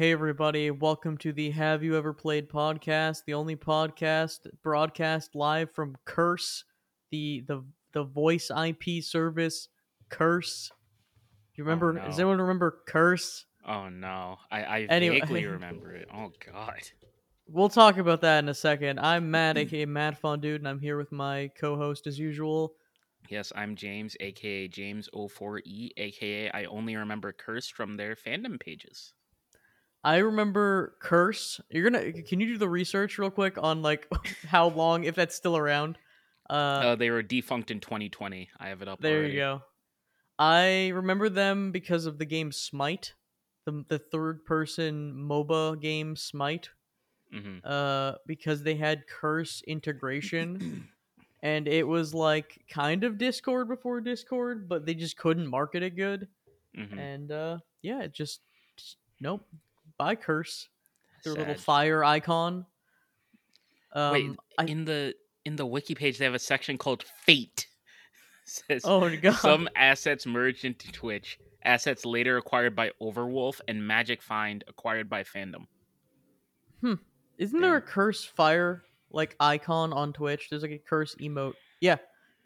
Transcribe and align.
Hey, 0.00 0.12
everybody, 0.12 0.70
welcome 0.70 1.18
to 1.18 1.30
the 1.30 1.50
Have 1.50 1.82
You 1.82 1.94
Ever 1.94 2.14
Played 2.14 2.48
podcast, 2.48 3.26
the 3.26 3.34
only 3.34 3.54
podcast 3.54 4.46
broadcast 4.62 5.34
live 5.34 5.70
from 5.72 5.94
Curse, 6.06 6.64
the 7.10 7.44
the 7.46 7.62
the 7.92 8.04
voice 8.04 8.50
IP 8.50 9.04
service 9.04 9.68
Curse. 10.08 10.70
Do 10.70 11.60
you 11.60 11.64
remember? 11.64 12.00
Oh, 12.00 12.06
does 12.06 12.16
no. 12.16 12.22
anyone 12.22 12.40
remember 12.40 12.78
Curse? 12.86 13.44
Oh 13.68 13.90
no, 13.90 14.38
I, 14.50 14.62
I 14.62 14.80
Anyway- 14.88 15.20
vaguely 15.20 15.44
remember 15.58 15.92
it. 15.92 16.08
Oh 16.14 16.32
god. 16.50 16.80
We'll 17.46 17.68
talk 17.68 17.98
about 17.98 18.22
that 18.22 18.38
in 18.38 18.48
a 18.48 18.54
second. 18.54 19.00
I'm 19.00 19.30
Matt, 19.30 19.58
aka 19.58 19.84
Matt 19.84 20.16
Fun 20.18 20.40
Dude, 20.40 20.62
and 20.62 20.68
I'm 20.68 20.80
here 20.80 20.96
with 20.96 21.12
my 21.12 21.50
co-host 21.60 22.06
as 22.06 22.18
usual. 22.18 22.72
Yes, 23.28 23.52
I'm 23.54 23.76
James, 23.76 24.16
aka 24.20 24.66
James04E, 24.66 25.90
aka 25.98 26.50
I 26.52 26.64
only 26.64 26.96
remember 26.96 27.34
Curse 27.34 27.68
from 27.68 27.98
their 27.98 28.16
fandom 28.16 28.58
pages. 28.58 29.12
I 30.02 30.18
remember 30.18 30.96
Curse. 31.00 31.60
You're 31.70 31.90
gonna. 31.90 32.12
Can 32.22 32.40
you 32.40 32.46
do 32.46 32.58
the 32.58 32.68
research 32.68 33.18
real 33.18 33.30
quick 33.30 33.58
on 33.58 33.82
like 33.82 34.08
how 34.46 34.68
long, 34.68 35.04
if 35.04 35.14
that's 35.14 35.34
still 35.34 35.56
around? 35.56 35.98
Uh, 36.48 36.52
Uh, 36.52 36.96
they 36.96 37.10
were 37.10 37.22
defunct 37.22 37.70
in 37.70 37.80
2020. 37.80 38.48
I 38.58 38.68
have 38.68 38.82
it 38.82 38.88
up. 38.88 39.00
There 39.00 39.18
already. 39.18 39.34
you 39.34 39.40
go. 39.40 39.62
I 40.38 40.88
remember 40.88 41.28
them 41.28 41.70
because 41.70 42.06
of 42.06 42.18
the 42.18 42.24
game 42.24 42.50
Smite, 42.50 43.14
the 43.66 43.84
the 43.88 43.98
third 43.98 44.44
person 44.46 45.12
MOBA 45.14 45.80
game 45.80 46.16
Smite. 46.16 46.70
hmm 47.30 47.58
Uh, 47.62 48.14
because 48.26 48.62
they 48.62 48.74
had 48.74 49.06
Curse 49.06 49.62
integration, 49.68 50.88
and 51.42 51.68
it 51.68 51.86
was 51.86 52.14
like 52.14 52.64
kind 52.70 53.04
of 53.04 53.18
Discord 53.18 53.68
before 53.68 54.00
Discord, 54.00 54.66
but 54.68 54.86
they 54.86 54.94
just 54.94 55.18
couldn't 55.18 55.46
market 55.46 55.82
it 55.82 55.94
good. 55.94 56.26
hmm 56.74 56.98
And 56.98 57.30
uh, 57.30 57.58
yeah, 57.82 58.00
it 58.02 58.12
just 58.12 58.40
nope. 59.20 59.44
Buy 60.00 60.14
Curse, 60.14 60.66
their 61.24 61.34
little 61.34 61.54
fire 61.54 62.02
icon. 62.02 62.64
Um, 63.92 64.12
Wait, 64.12 64.30
I, 64.56 64.64
in 64.64 64.86
the 64.86 65.14
in 65.44 65.56
the 65.56 65.66
wiki 65.66 65.94
page 65.94 66.16
they 66.16 66.24
have 66.24 66.32
a 66.32 66.38
section 66.38 66.78
called 66.78 67.04
Fate. 67.26 67.66
says 68.46 68.80
oh 68.86 69.02
my 69.02 69.16
god, 69.16 69.34
some 69.34 69.68
assets 69.76 70.24
merged 70.24 70.64
into 70.64 70.90
Twitch. 70.90 71.38
Assets 71.64 72.06
later 72.06 72.38
acquired 72.38 72.74
by 72.74 72.92
Overwolf 73.02 73.60
and 73.68 73.86
Magic 73.86 74.22
Find 74.22 74.64
acquired 74.68 75.10
by 75.10 75.22
Fandom. 75.22 75.66
Hmm. 76.80 76.94
Isn't 77.36 77.60
there 77.60 77.76
a 77.76 77.82
curse 77.82 78.24
fire 78.24 78.84
like 79.10 79.36
icon 79.38 79.92
on 79.92 80.14
Twitch? 80.14 80.48
There's 80.48 80.62
like 80.62 80.70
a 80.70 80.78
curse 80.78 81.14
emote. 81.16 81.52
Yeah, 81.82 81.96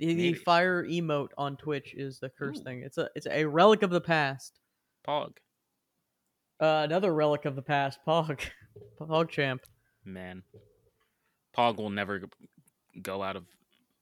the, 0.00 0.12
the 0.12 0.34
fire 0.34 0.84
emote 0.84 1.28
on 1.38 1.56
Twitch 1.56 1.94
is 1.94 2.18
the 2.18 2.30
curse 2.30 2.58
Ooh. 2.58 2.64
thing. 2.64 2.82
It's 2.84 2.98
a 2.98 3.08
it's 3.14 3.28
a 3.30 3.44
relic 3.44 3.84
of 3.84 3.90
the 3.90 4.00
past. 4.00 4.58
Pog. 5.06 5.36
Uh, 6.64 6.82
another 6.84 7.12
relic 7.12 7.44
of 7.44 7.56
the 7.56 7.62
past. 7.62 7.98
Pog, 8.06 8.40
Pog 9.00 9.28
champ. 9.28 9.60
Man, 10.04 10.42
Pog 11.56 11.76
will 11.76 11.90
never 11.90 12.22
go 13.02 13.22
out 13.22 13.36
of 13.36 13.44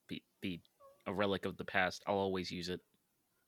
be, 0.08 0.22
be 0.40 0.60
a 1.06 1.12
relic 1.12 1.44
of 1.44 1.56
the 1.56 1.64
past. 1.64 2.02
I'll 2.06 2.14
always 2.16 2.50
use 2.50 2.68
it. 2.68 2.80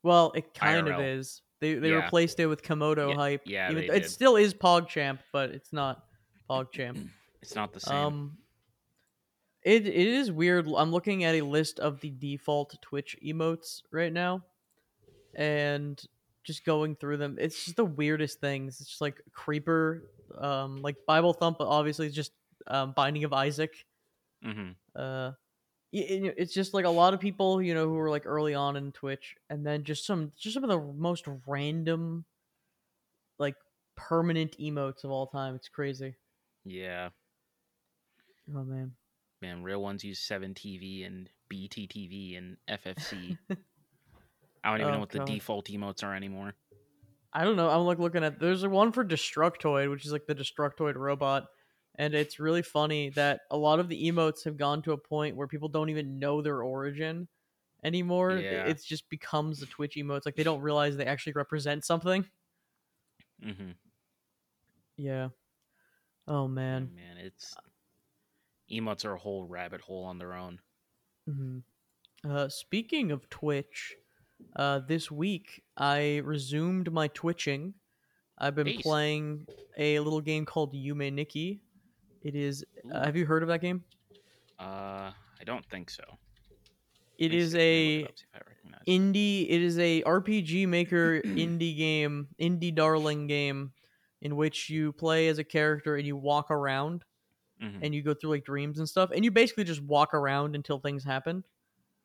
Well, 0.03 0.33
it 0.35 0.53
kind 0.55 0.89
of 0.89 1.01
is. 1.01 1.43
They 1.61 1.75
they 1.75 1.91
Yeah. 1.91 2.03
replaced 2.05 2.41
it 2.41 2.47
with 2.47 2.63
Komodo 2.63 3.11
Yeah, 3.11 3.15
hype. 3.15 3.43
yeah, 3.47 3.71
Even- 3.71 3.85
it 3.85 3.91
did. 4.03 4.11
still 4.11 4.37
is 4.37 4.53
Pog 4.53 4.89
champ, 4.89 5.21
but 5.33 5.51
it's 5.51 5.73
not 5.73 6.05
Pog 6.51 6.73
champ. 6.73 6.99
It's 7.43 7.55
not 7.55 7.75
the 7.75 7.81
same. 7.81 7.95
Um, 7.97 8.39
it 9.63 9.87
it 9.87 9.95
is 9.95 10.33
weird. 10.33 10.67
I'm 10.67 10.91
looking 10.91 11.25
at 11.25 11.35
a 11.35 11.43
list 11.43 11.79
of 11.79 12.01
the 12.01 12.09
default 12.11 12.75
Twitch 12.81 13.17
emotes 13.23 13.83
right 13.93 14.13
now, 14.13 14.43
and 15.35 16.03
just 16.45 16.65
going 16.65 16.97
through 16.97 17.17
them. 17.19 17.37
It's 17.41 17.65
just 17.65 17.77
the 17.77 17.85
weirdest 17.85 18.41
things. 18.41 18.81
It's 18.81 18.91
just 18.91 19.01
like 19.01 19.21
creeper, 19.33 20.11
um, 20.39 20.83
like 20.83 20.97
Bible 21.07 21.33
thump, 21.33 21.59
obviously 21.61 22.11
just 22.11 22.33
um, 22.67 22.93
Binding 22.93 23.25
of 23.25 23.33
Isaac. 23.33 23.73
hmm 24.43 24.73
Uh, 24.95 25.33
y- 25.93 26.33
it's 26.37 26.55
just 26.55 26.75
like 26.75 26.85
a 26.85 26.91
lot 26.91 27.15
of 27.15 27.21
people, 27.21 27.63
you 27.63 27.75
know, 27.75 27.87
who 27.89 27.95
were 27.95 28.11
like 28.11 28.27
early 28.27 28.55
on 28.55 28.77
in 28.77 28.93
Twitch, 28.93 29.37
and 29.51 29.67
then 29.67 29.85
just 29.85 30.07
some 30.07 30.33
just 30.39 30.55
some 30.55 30.65
of 30.65 30.71
the 30.71 30.81
most 30.81 31.27
random, 31.47 32.25
like 33.39 33.57
permanent 33.97 34.57
emotes 34.59 35.05
of 35.05 35.11
all 35.11 35.27
time. 35.27 35.55
It's 35.55 35.69
crazy. 35.69 36.15
Yeah, 36.65 37.11
Oh 38.49 38.65
man. 38.65 38.95
man. 39.41 39.63
Real 39.63 39.83
ones 39.83 40.05
use 40.05 40.19
Seven 40.19 40.55
TV 40.55 41.05
and 41.05 41.29
BTTV 41.49 42.37
and 42.37 42.57
FFZ. 42.69 43.39
I 44.65 44.71
don't 44.71 44.81
even 44.81 44.91
Oh, 44.91 44.95
know 44.95 45.01
what 45.01 45.11
God. 45.11 45.27
the 45.27 45.33
default 45.35 45.67
emotes 45.69 46.03
are 46.03 46.15
anymore. 46.15 46.55
I 47.33 47.45
don't 47.45 47.57
know. 47.57 47.69
I'm 47.69 47.85
like 47.85 47.99
looking 47.99 48.25
at 48.25 48.39
there's 48.41 48.67
one 48.67 48.93
for 48.93 49.05
Destructoid, 49.05 49.91
which 49.91 50.07
is 50.07 50.13
like 50.13 50.27
the 50.27 50.35
Destructoid 50.35 50.95
robot, 50.97 51.47
and 51.97 52.15
it's 52.15 52.39
really 52.41 52.63
funny 52.63 53.11
that 53.11 53.43
a 53.51 53.57
lot 53.57 53.81
of 53.81 53.89
the 53.89 54.05
emotes 54.11 54.45
have 54.45 54.57
gone 54.57 54.83
to 54.83 54.93
a 54.93 54.99
point 54.99 55.37
where 55.37 55.47
people 55.49 55.69
don't 55.69 55.91
even 55.91 56.19
know 56.19 56.41
their 56.43 56.63
origin 56.63 57.29
anymore. 57.83 58.31
It- 58.39 58.45
Yeah. 58.45 58.67
It's 58.69 58.85
just 58.85 59.09
becomes 59.11 59.61
the 59.61 59.67
Twitch 59.67 59.97
emotes. 59.97 60.25
Like 60.27 60.37
they 60.37 60.45
don't 60.45 60.61
realize 60.63 60.97
they 60.97 61.07
actually 61.07 61.35
represent 61.35 61.85
something. 61.85 62.25
hmm 63.43 63.73
Yeah. 64.97 65.29
Oh 66.27 66.49
man. 66.49 66.91
man, 66.95 67.19
it's 67.19 67.55
emotes 68.71 69.05
are 69.05 69.13
a 69.15 69.19
whole 69.19 69.45
rabbit 69.45 69.81
hole 69.83 70.05
on 70.05 70.19
their 70.19 70.33
own. 70.35 70.61
hmm 71.27 71.59
Uh, 72.25 72.49
speaking 72.49 73.11
of 73.11 73.29
Twitch, 73.29 73.95
uh, 74.57 74.81
this 74.87 75.11
week 75.11 75.63
I 75.77 76.19
resumed 76.25 76.93
my 76.93 77.09
twitching. 77.09 77.75
I've 78.39 78.55
been 78.55 78.79
playing 78.79 79.47
a 79.79 79.99
little 80.01 80.21
game 80.21 80.45
called 80.45 80.75
Yume 80.75 81.13
Nikki. 81.13 81.61
It 82.23 82.35
is. 82.35 82.65
Uh, 82.93 83.05
have 83.05 83.17
you 83.17 83.27
heard 83.27 83.43
of 83.43 83.49
that 83.49 83.61
game? 83.61 83.85
Uh, 84.59 85.11
I 85.41 85.45
don't 85.45 85.65
think 85.71 85.91
so. 85.91 86.03
It 87.19 87.31
Let 87.31 87.41
is 87.41 87.53
see- 87.53 87.59
let 87.59 87.63
me 87.63 87.63
a 87.63 87.99
it 88.01 88.05
up, 88.05 88.19
see 88.19 88.25
if 88.25 88.35
I 88.35 88.49
recognize 88.49 88.81
it. 88.87 88.91
indie. 88.91 89.47
It 89.49 89.63
is 89.63 89.79
a 89.79 90.03
RPG 90.03 90.67
Maker 90.69 91.21
indie 91.25 91.77
game, 91.77 92.29
indie 92.41 92.75
darling 92.75 93.27
game, 93.29 93.73
in 94.23 94.37
which 94.37 94.69
you 94.71 94.93
play 94.93 95.29
as 95.29 95.39
a 95.39 95.45
character 95.45 95.97
and 95.97 96.07
you 96.07 96.17
walk 96.17 96.51
around 96.51 97.05
Mhm. 97.63 97.79
and 97.83 97.95
you 97.95 98.03
go 98.03 98.15
through 98.15 98.31
like 98.31 98.45
dreams 98.45 98.79
and 98.81 98.89
stuff, 98.89 99.11
and 99.15 99.25
you 99.25 99.31
basically 99.31 99.63
just 99.65 99.81
walk 99.83 100.13
around 100.13 100.57
until 100.57 100.81
things 100.81 101.05
happen. 101.05 101.45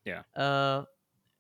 Yeah. 0.06 0.22
Uh, 0.36 0.84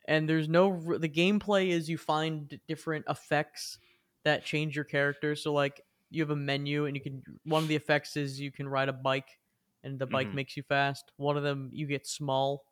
and 0.07 0.27
there's 0.29 0.47
no 0.49 0.97
the 0.97 1.09
gameplay 1.09 1.69
is 1.69 1.89
you 1.89 1.97
find 1.97 2.59
different 2.67 3.05
effects 3.09 3.79
that 4.23 4.45
change 4.45 4.75
your 4.75 4.85
character. 4.85 5.35
So 5.35 5.53
like 5.53 5.81
you 6.09 6.21
have 6.21 6.31
a 6.31 6.35
menu 6.35 6.85
and 6.85 6.95
you 6.95 7.01
can 7.01 7.23
one 7.43 7.63
of 7.63 7.69
the 7.69 7.75
effects 7.75 8.17
is 8.17 8.39
you 8.39 8.51
can 8.51 8.67
ride 8.67 8.89
a 8.89 8.93
bike 8.93 9.39
and 9.83 9.99
the 9.99 10.07
bike 10.07 10.33
Mhm. 10.33 10.33
makes 10.33 10.57
you 10.57 10.63
fast. 10.63 11.11
One 11.17 11.37
of 11.37 11.43
them 11.43 11.69
you 11.73 11.87
get 11.87 12.07
small. 12.07 12.65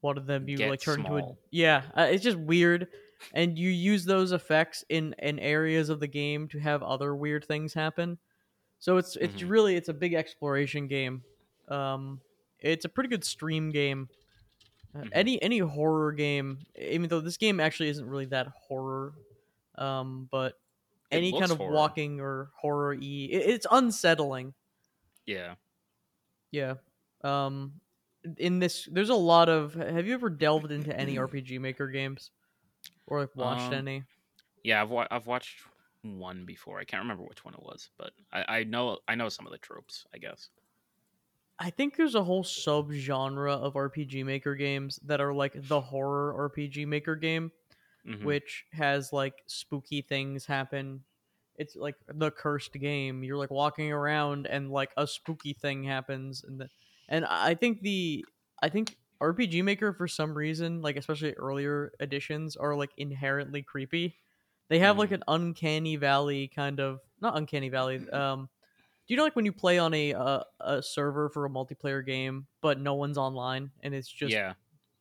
One 0.00 0.16
of 0.18 0.26
them 0.26 0.48
you 0.48 0.58
Get 0.58 0.64
like 0.64 0.80
turn 0.80 1.00
into 1.00 1.18
a 1.18 1.22
yeah. 1.50 1.90
Uh, 1.96 2.08
it's 2.10 2.22
just 2.22 2.38
weird, 2.38 2.88
and 3.32 3.58
you 3.58 3.68
use 3.70 4.04
those 4.04 4.30
effects 4.32 4.84
in 4.88 5.14
in 5.18 5.38
areas 5.40 5.88
of 5.88 5.98
the 6.00 6.06
game 6.06 6.46
to 6.48 6.58
have 6.58 6.82
other 6.82 7.16
weird 7.16 7.44
things 7.44 7.74
happen. 7.74 8.18
So 8.78 8.98
it's 8.98 9.16
it's 9.16 9.42
Mhm. 9.42 9.42
really 9.42 9.76
it's 9.76 9.88
a 9.88 9.94
big 9.94 10.14
exploration 10.14 10.88
game. 10.88 11.24
Um, 11.68 12.22
it's 12.60 12.84
a 12.86 12.88
pretty 12.90 13.10
good 13.10 13.24
stream 13.24 13.70
game. 13.70 14.10
Uh, 14.94 15.00
Mhm. 15.00 15.08
Any 15.12 15.42
any 15.42 15.58
horror 15.58 16.12
game, 16.12 16.66
even 16.76 17.08
though 17.08 17.20
this 17.20 17.36
game 17.36 17.60
actually 17.60 17.90
isn't 17.90 18.08
really 18.08 18.26
that 18.26 18.46
horror, 18.48 19.14
um, 19.76 20.28
but 20.30 20.58
It 21.10 21.16
any 21.18 21.32
kind 21.32 21.50
of 21.50 21.58
horror. 21.58 21.72
walking 21.72 22.20
or 22.20 22.50
horror 22.56 22.94
y, 22.94 23.28
it's 23.30 23.66
unsettling. 23.70 24.54
Yeah. 25.26 25.56
Yeah. 26.50 26.74
Um, 27.22 27.80
in 28.38 28.58
this, 28.58 28.88
there's 28.90 29.10
a 29.10 29.14
lot 29.14 29.48
of. 29.48 29.74
Have 29.74 30.06
you 30.06 30.14
ever 30.14 30.30
delved 30.30 30.70
into 30.72 30.96
any 30.98 31.16
RPG 31.16 31.58
Maker 31.60 31.88
games, 31.88 32.30
or 33.06 33.20
like 33.20 33.36
watched 33.36 33.72
Um, 33.72 33.74
any? 33.74 34.04
Yeah, 34.64 34.82
I've 34.82 34.90
wa- 34.90 35.06
I've 35.10 35.26
watched 35.26 35.60
one 36.02 36.44
before. 36.46 36.78
I 36.80 36.84
can't 36.84 37.02
remember 37.02 37.24
which 37.24 37.44
one 37.44 37.54
it 37.54 37.62
was, 37.62 37.90
but 37.98 38.12
I, 38.32 38.58
I 38.60 38.64
know 38.64 38.98
I 39.06 39.14
know 39.14 39.28
some 39.28 39.46
of 39.46 39.52
the 39.52 39.58
tropes. 39.58 40.06
I 40.14 40.18
guess. 40.18 40.48
I 41.58 41.70
think 41.70 41.96
there's 41.96 42.14
a 42.14 42.22
whole 42.24 42.44
subgenre 42.44 43.50
of 43.52 43.74
RPG 43.74 44.24
Maker 44.24 44.54
games 44.54 44.98
that 45.04 45.20
are 45.20 45.34
like 45.34 45.54
the 45.56 45.80
horror 45.80 46.32
RPG 46.50 46.86
Maker 46.86 47.16
game, 47.16 47.50
Mhm. 48.06 48.24
which 48.24 48.64
has 48.72 49.12
like 49.12 49.42
spooky 49.46 50.02
things 50.02 50.46
happen. 50.46 51.04
It's 51.56 51.74
like 51.76 51.96
the 52.06 52.30
cursed 52.30 52.72
game. 52.74 53.24
You're 53.24 53.36
like 53.36 53.50
walking 53.50 53.92
around 53.92 54.46
and 54.46 54.70
like 54.70 54.92
a 54.96 55.06
spooky 55.06 55.52
thing 55.52 55.82
happens, 55.84 56.44
and 56.44 56.60
the, 56.60 56.70
and 57.08 57.24
I 57.26 57.54
think 57.54 57.82
the 57.82 58.24
I 58.62 58.68
think 58.68 58.96
RPG 59.20 59.62
Maker 59.62 59.92
for 59.92 60.06
some 60.08 60.34
reason, 60.38 60.80
like 60.82 60.96
especially 60.96 61.34
earlier 61.34 61.92
editions, 62.00 62.56
are 62.56 62.76
like 62.76 62.90
inherently 62.96 63.62
creepy. 63.62 64.16
They 64.68 64.78
have 64.80 64.98
like 64.98 65.10
Mhm. 65.10 65.12
an 65.12 65.24
uncanny 65.28 65.96
valley 65.96 66.48
kind 66.48 66.78
of 66.80 67.00
not 67.20 67.36
uncanny 67.36 67.68
valley. 67.68 68.08
Um, 68.10 68.48
do 69.08 69.14
you 69.14 69.16
know 69.18 69.24
like 69.24 69.36
when 69.36 69.46
you 69.46 69.52
play 69.54 69.78
on 69.78 69.94
a 69.94 70.14
uh, 70.14 70.44
a 70.60 70.82
server 70.82 71.30
for 71.30 71.46
a 71.46 71.50
multiplayer 71.50 72.04
game, 72.06 72.48
but 72.62 72.80
no 72.80 72.94
one's 72.94 73.18
online 73.18 73.72
and 73.82 73.94
it's 73.94 74.08
just 74.12 74.42
yeah, 74.42 74.54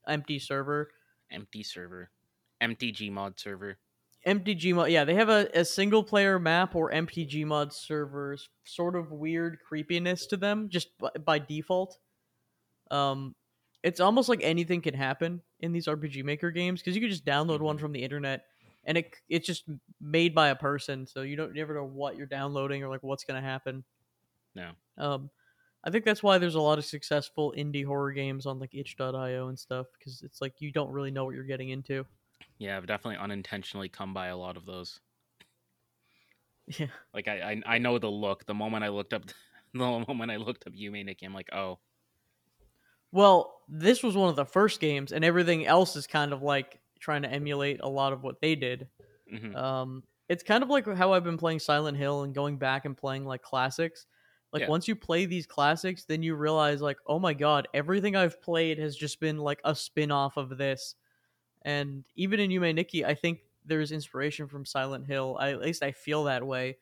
empty 0.08 0.40
server? 0.40 0.92
empty 1.30 1.64
server, 1.64 2.12
empty 2.60 2.92
Gmod 2.92 3.40
server. 3.40 3.80
MTG 4.26 4.74
mod, 4.74 4.92
yeah, 4.92 5.06
they 5.06 5.14
have 5.14 5.30
a, 5.30 5.48
a 5.54 5.64
single 5.64 6.04
player 6.04 6.40
map 6.40 6.76
or 6.76 6.92
MTG 6.92 7.46
mod 7.46 7.72
servers, 7.72 8.50
sort 8.66 8.96
of 8.96 9.12
weird 9.12 9.60
creepiness 9.66 10.26
to 10.28 10.38
them, 10.38 10.70
just 10.70 10.98
by, 10.98 11.12
by 11.24 11.40
default. 11.40 11.98
Um, 12.92 13.36
it's 13.84 14.00
almost 14.00 14.30
like 14.30 14.42
anything 14.44 14.82
can 14.82 14.94
happen 14.96 15.44
in 15.60 15.72
these 15.74 15.88
RPG 15.88 16.24
Maker 16.24 16.52
games 16.52 16.82
because 16.82 16.96
you 16.96 17.02
can 17.02 17.10
just 17.12 17.26
download 17.26 17.62
one 17.62 17.78
Mhm. 17.78 17.80
from 17.80 17.94
the 17.94 18.04
internet, 18.04 18.46
and 18.86 18.98
it 18.98 19.16
it's 19.30 19.48
just 19.48 19.66
made 20.02 20.36
by 20.36 20.50
a 20.50 20.56
person, 20.56 21.08
so 21.08 21.22
you 21.24 21.36
don't 21.36 21.50
you 21.56 21.62
never 21.62 21.76
know 21.76 21.86
what 21.86 22.18
you're 22.18 22.28
downloading 22.28 22.84
or 22.84 22.90
like 22.90 23.04
what's 23.04 23.24
gonna 23.26 23.42
happen. 23.42 23.86
No. 24.58 24.76
Um, 24.98 25.30
I 25.84 25.92
think 25.92 26.06
that's 26.06 26.24
why 26.24 26.38
there's 26.38 26.56
a 26.56 26.62
lot 26.62 26.80
of 26.80 26.86
successful 26.86 27.54
indie 27.58 27.86
horror 27.86 28.12
games 28.12 28.46
on 28.46 28.60
like 28.60 28.76
itch.io 28.76 29.48
and 29.48 29.60
stuff 29.60 29.88
because 29.98 30.22
it's 30.24 30.42
like 30.42 30.60
you 30.60 30.72
don't 30.72 30.92
really 30.92 31.12
know 31.12 31.26
what 31.26 31.36
you're 31.36 31.44
getting 31.46 31.70
into. 31.70 32.06
Yeah, 32.60 32.78
I've 32.78 32.86
definitely 32.86 33.18
unintentionally 33.18 33.90
come 33.90 34.14
by 34.14 34.28
a 34.28 34.38
lot 34.38 34.58
of 34.58 34.66
those. 34.66 35.02
Yeah. 36.80 36.88
Like 37.14 37.28
I, 37.28 37.52
I, 37.52 37.62
I 37.66 37.78
know 37.80 37.98
the 38.00 38.10
look. 38.12 38.46
The 38.46 38.54
moment 38.54 38.84
I 38.84 38.90
looked 38.90 39.14
up, 39.14 39.26
the 39.74 39.80
moment 39.80 40.32
I 40.32 40.38
looked 40.38 40.68
up 40.68 40.74
Yume 40.74 41.04
Nikki, 41.06 41.26
I'm 41.26 41.34
like, 41.34 41.50
oh, 41.54 41.80
Well, 43.12 43.62
this 43.68 44.04
was 44.04 44.16
one 44.16 44.30
of 44.30 44.36
the 44.36 44.46
first 44.46 44.80
games, 44.80 45.12
and 45.12 45.24
everything 45.24 45.66
else 45.66 45.96
is 45.96 46.08
kind 46.08 46.34
of 46.34 46.42
like 46.42 46.82
trying 47.00 47.22
to 47.24 47.30
emulate 47.32 47.80
a 47.82 47.88
lot 47.90 48.14
of 48.14 48.24
what 48.24 48.42
they 48.42 48.56
did. 48.56 48.90
mhm, 49.26 49.56
Um, 49.56 50.04
it's 50.30 50.44
kind 50.44 50.64
of 50.64 50.70
like 50.70 50.88
how 50.88 51.14
I've 51.14 51.24
been 51.24 51.38
playing 51.38 51.60
Silent 51.60 51.98
Hill 51.98 52.24
and 52.24 52.36
going 52.36 52.58
back 52.58 52.86
and 52.86 52.98
playing 52.98 53.26
like 53.26 53.42
classics. 53.44 54.08
Like 54.54 54.62
Yeah. 54.62 54.70
once 54.70 54.88
you 54.88 54.96
play 54.96 55.26
these 55.26 55.46
classics, 55.46 56.06
then 56.06 56.24
you 56.24 56.36
realize 56.36 56.82
like, 56.82 56.98
oh 57.06 57.20
my 57.20 57.34
god, 57.34 57.68
everything 57.74 58.16
I've 58.16 58.42
played 58.42 58.80
has 58.80 58.96
just 58.96 59.20
been 59.20 59.38
like 59.38 59.60
a 59.64 59.76
spin-off 59.76 60.38
of 60.38 60.58
this. 60.58 60.96
And 61.64 62.04
even 62.16 62.40
in 62.40 62.50
Yume 62.52 62.74
Nikki, 62.76 63.06
I 63.06 63.14
think 63.16 63.42
there's 63.66 63.92
inspiration 63.92 64.48
from 64.48 64.66
Silent 64.66 65.06
Hill. 65.06 65.38
I, 65.40 65.52
at 65.52 65.62
least 65.62 65.84
I 65.84 65.92
feel 65.92 66.24
that 66.26 66.46
way 66.46 66.78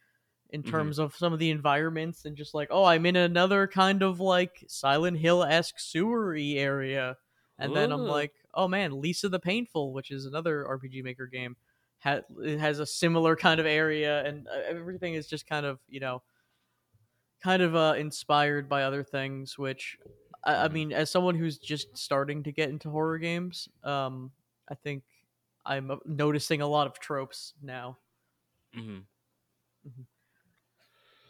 in 0.52 0.64
Mhm. 0.64 0.70
terms 0.70 1.00
of 1.00 1.16
some 1.16 1.34
of 1.34 1.40
the 1.40 1.50
environments 1.50 2.26
and 2.26 2.38
just 2.38 2.54
like, 2.54 2.70
oh, 2.72 2.84
I'm 2.86 3.06
in 3.06 3.16
another 3.16 3.68
kind 3.68 4.04
of 4.04 4.20
like 4.20 4.64
Silent 4.68 5.18
Hill 5.18 5.44
esque 5.44 5.80
sewery 5.80 6.56
area. 6.58 7.18
And 7.58 7.76
then 7.76 7.92
I'm 7.92 8.06
like, 8.06 8.34
oh 8.54 8.68
man, 8.68 9.02
Lisa 9.02 9.30
the 9.30 9.40
Painful, 9.40 9.94
which 9.94 10.12
is 10.12 10.26
another 10.26 10.66
RPG 10.68 11.04
Maker 11.04 11.28
game, 11.28 11.56
ha- 12.00 12.22
it 12.42 12.60
has 12.60 12.80
a 12.80 12.86
similar 12.86 13.36
kind 13.36 13.60
of 13.60 13.66
area, 13.66 14.24
and 14.26 14.48
uh, 14.48 14.52
everything 14.68 15.14
is 15.16 15.28
just 15.28 15.48
kind 15.48 15.66
of 15.66 15.80
you 15.88 16.00
know, 16.00 16.22
kind 17.46 17.62
of 17.62 17.76
uh, 17.76 17.94
inspired 17.98 18.68
by 18.68 18.84
other 18.84 19.04
things. 19.04 19.58
Which 19.58 19.98
I, 20.44 20.66
I 20.66 20.68
Mhm. 20.68 20.74
mean, 20.74 20.94
as 20.94 21.12
someone 21.12 21.36
who's 21.36 21.58
just 21.60 21.96
starting 21.96 22.44
to 22.44 22.52
get 22.52 22.70
into 22.70 22.90
horror 22.90 23.20
games, 23.20 23.70
um, 23.84 24.32
I 24.68 24.74
think 24.76 25.04
I'm 25.66 26.00
noticing 26.06 26.62
a 26.62 26.68
lot 26.68 26.88
of 26.88 27.00
tropes 27.00 27.54
now. 27.62 27.98
mm-hmm 28.76 29.00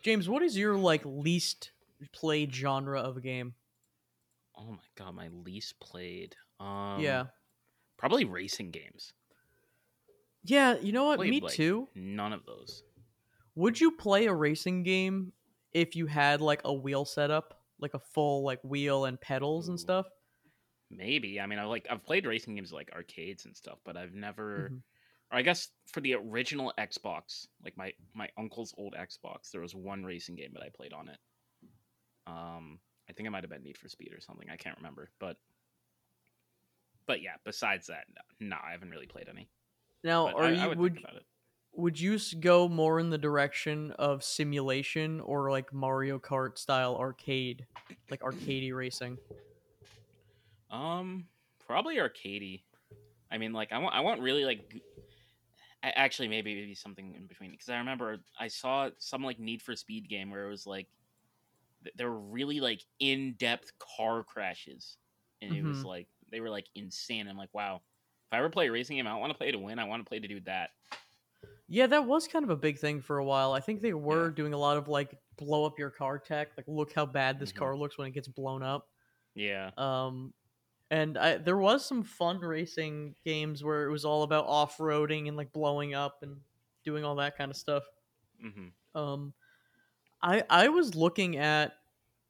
James, 0.02 0.30
what 0.30 0.44
is 0.44 0.58
your 0.58 0.78
like 0.78 1.02
least 1.04 1.72
played 2.14 2.54
genre 2.54 3.02
of 3.02 3.18
a 3.18 3.22
game? 3.22 3.56
Oh 4.56 4.72
my 4.72 4.88
god, 4.96 5.16
my 5.16 5.28
least 5.30 5.80
played. 5.80 6.36
Um, 6.60 7.02
yeah, 7.02 7.26
probably 7.98 8.24
racing 8.24 8.72
games. 8.72 9.14
yeah. 10.44 10.78
You 10.78 10.94
know 10.94 11.06
what? 11.06 11.18
Played, 11.18 11.30
Me 11.32 11.42
like, 11.42 11.54
too. 11.54 11.90
None 11.96 12.32
of 12.34 12.46
those. 12.46 12.84
Would 13.56 13.82
you 13.82 13.92
play 13.92 14.28
a 14.28 14.34
racing 14.34 14.84
game 14.84 15.34
if 15.76 15.96
you 15.96 16.08
had 16.08 16.42
like 16.42 16.62
a 16.66 16.74
wheel 16.74 17.06
setup, 17.06 17.62
like 17.80 17.94
a 17.94 18.00
full 18.00 18.44
like 18.44 18.64
wheel 18.64 19.06
and 19.06 19.22
pedals 19.22 19.70
and 19.70 19.80
stuff? 19.80 20.08
Maybe. 20.90 21.40
I 21.40 21.46
mean, 21.48 21.60
I 21.60 21.66
like 21.66 21.88
I've 21.90 22.04
played 22.04 22.26
racing 22.26 22.56
games 22.56 22.72
like 22.74 22.92
arcades 22.94 23.46
and 23.46 23.56
stuff, 23.56 23.80
but 23.84 23.98
I've 23.98 24.14
never. 24.14 24.72
Mhm. 24.72 24.84
Or 25.32 25.38
I 25.40 25.42
guess 25.42 25.70
for 25.88 26.02
the 26.02 26.14
original 26.14 26.74
Xbox, 26.78 27.48
like 27.64 27.76
my 27.78 27.94
my 28.14 28.30
uncle's 28.38 28.74
old 28.78 28.94
Xbox, 28.94 29.52
there 29.52 29.62
was 29.62 29.76
one 29.76 30.06
racing 30.06 30.36
game 30.36 30.54
that 30.54 30.64
I 30.64 30.70
played 30.70 30.94
on 30.94 31.10
it. 31.10 31.20
Um, 32.28 32.80
I 33.10 33.14
think 33.14 33.28
it 33.28 33.32
might 33.32 33.44
have 33.44 33.50
been 33.50 33.64
Need 33.64 33.78
for 33.78 33.90
Speed 33.90 34.14
or 34.14 34.20
something. 34.22 34.50
I 34.50 34.58
can't 34.58 34.78
remember, 34.78 35.12
but 35.20 35.38
but 37.08 37.22
yeah. 37.22 37.36
Besides 37.44 37.88
that, 37.88 38.06
no, 38.40 38.48
no 38.50 38.58
I 38.64 38.72
haven't 38.72 38.90
really 38.90 39.08
played 39.08 39.30
any. 39.30 39.50
Now, 40.04 40.28
But 40.28 40.36
are 40.36 40.44
I, 40.46 40.52
you 40.52 40.60
I 40.62 40.68
would, 40.68 40.78
would 40.78 40.94
think 40.94 41.06
about 41.06 41.16
it. 41.18 41.26
Would 41.76 42.00
you 42.00 42.18
go 42.40 42.68
more 42.68 43.00
in 43.00 43.10
the 43.10 43.18
direction 43.18 43.92
of 43.94 44.24
simulation 44.24 45.20
or 45.22 45.52
like 45.52 45.74
Mario 45.74 46.20
Kart 46.20 46.58
style 46.58 46.96
arcade, 46.96 47.66
like 48.10 48.22
arcadey 48.22 48.74
racing? 48.74 49.18
Um, 50.72 51.26
probably 51.66 51.98
arcadey. 51.98 52.62
I 53.32 53.38
mean, 53.38 53.54
like 53.54 53.72
I 53.72 53.78
want 53.80 53.96
I 53.96 54.02
want 54.02 54.22
really 54.22 54.46
like. 54.46 54.60
Actually, 55.84 56.28
maybe 56.30 56.56
maybe 56.56 56.74
something 56.74 57.14
in 57.14 57.28
between 57.28 57.52
because 57.52 57.70
I 57.70 57.78
remember 57.78 58.18
I 58.40 58.48
saw 58.48 58.90
some 58.98 59.24
like 59.24 59.40
Need 59.40 59.62
for 59.62 59.76
Speed 59.76 60.10
game 60.10 60.32
where 60.32 60.48
it 60.48 60.50
was 60.50 60.66
like 60.66 60.88
th- 61.84 61.96
there 61.96 62.10
were 62.10 62.20
really 62.20 62.60
like 62.60 62.82
in 63.00 63.34
depth 63.34 63.72
car 63.78 64.24
crashes, 64.24 64.98
and 65.42 65.54
it 65.54 65.64
was 65.64 65.84
Mhm. 65.84 65.86
like 65.86 66.08
they 66.32 66.40
were 66.40 66.50
like 66.50 66.66
insane. 66.74 67.28
I'm 67.28 67.38
like, 67.38 67.54
wow, 67.54 67.76
if 67.76 68.34
I 68.34 68.40
ever 68.40 68.50
play 68.50 68.68
a 68.68 68.72
racing 68.72 68.98
game, 68.98 69.06
I 69.06 69.12
don't 69.12 69.20
want 69.20 69.32
to 69.32 69.38
play 69.38 69.52
to 69.52 69.60
win. 69.60 69.78
I 69.78 69.84
want 69.84 70.04
to 70.04 70.10
play 70.10 70.20
to 70.20 70.28
do 70.28 70.40
that. 70.42 70.72
Yeah, 71.68 71.88
that 71.88 72.06
was 72.06 72.28
kind 72.28 72.44
of 72.46 72.52
a 72.52 72.56
big 72.56 72.78
thing 72.78 73.02
for 73.02 73.18
a 73.18 73.26
while. 73.26 73.52
I 73.52 73.60
think 73.60 73.82
they 73.82 73.94
were 73.94 74.30
Yeah. 74.30 74.32
doing 74.32 74.54
a 74.54 74.58
lot 74.58 74.78
of 74.78 74.88
like 74.88 75.20
blow 75.36 75.66
up 75.66 75.80
your 75.80 75.90
car 75.90 76.20
tech, 76.20 76.50
like 76.58 76.68
look 76.68 76.94
how 76.94 77.06
bad 77.06 77.40
this 77.40 77.52
Mhm. 77.52 77.52
car 77.52 77.76
looks 77.76 77.98
when 77.98 78.08
it 78.08 78.12
gets 78.12 78.28
blown 78.28 78.62
up. 78.62 78.90
Yeah. 79.36 79.72
Um, 79.78 80.34
and 80.92 81.18
I, 81.18 81.38
there 81.38 81.58
was 81.58 81.86
some 81.86 82.04
fun 82.04 82.40
racing 82.40 83.16
games 83.26 83.64
where 83.64 83.88
it 83.88 83.92
was 83.92 84.06
all 84.06 84.24
about 84.24 84.46
off 84.48 84.78
roading 84.78 85.28
and 85.28 85.38
like 85.38 85.54
blowing 85.54 85.94
up 85.96 86.24
and 86.24 86.42
doing 86.84 87.06
all 87.06 87.16
that 87.18 87.38
kind 87.38 87.52
of 87.52 87.58
stuff. 87.58 87.86
hmm 88.40 88.68
Um, 88.94 89.34
I 90.22 90.44
I 90.50 90.70
was 90.70 90.96
looking 90.96 91.38
at 91.38 91.76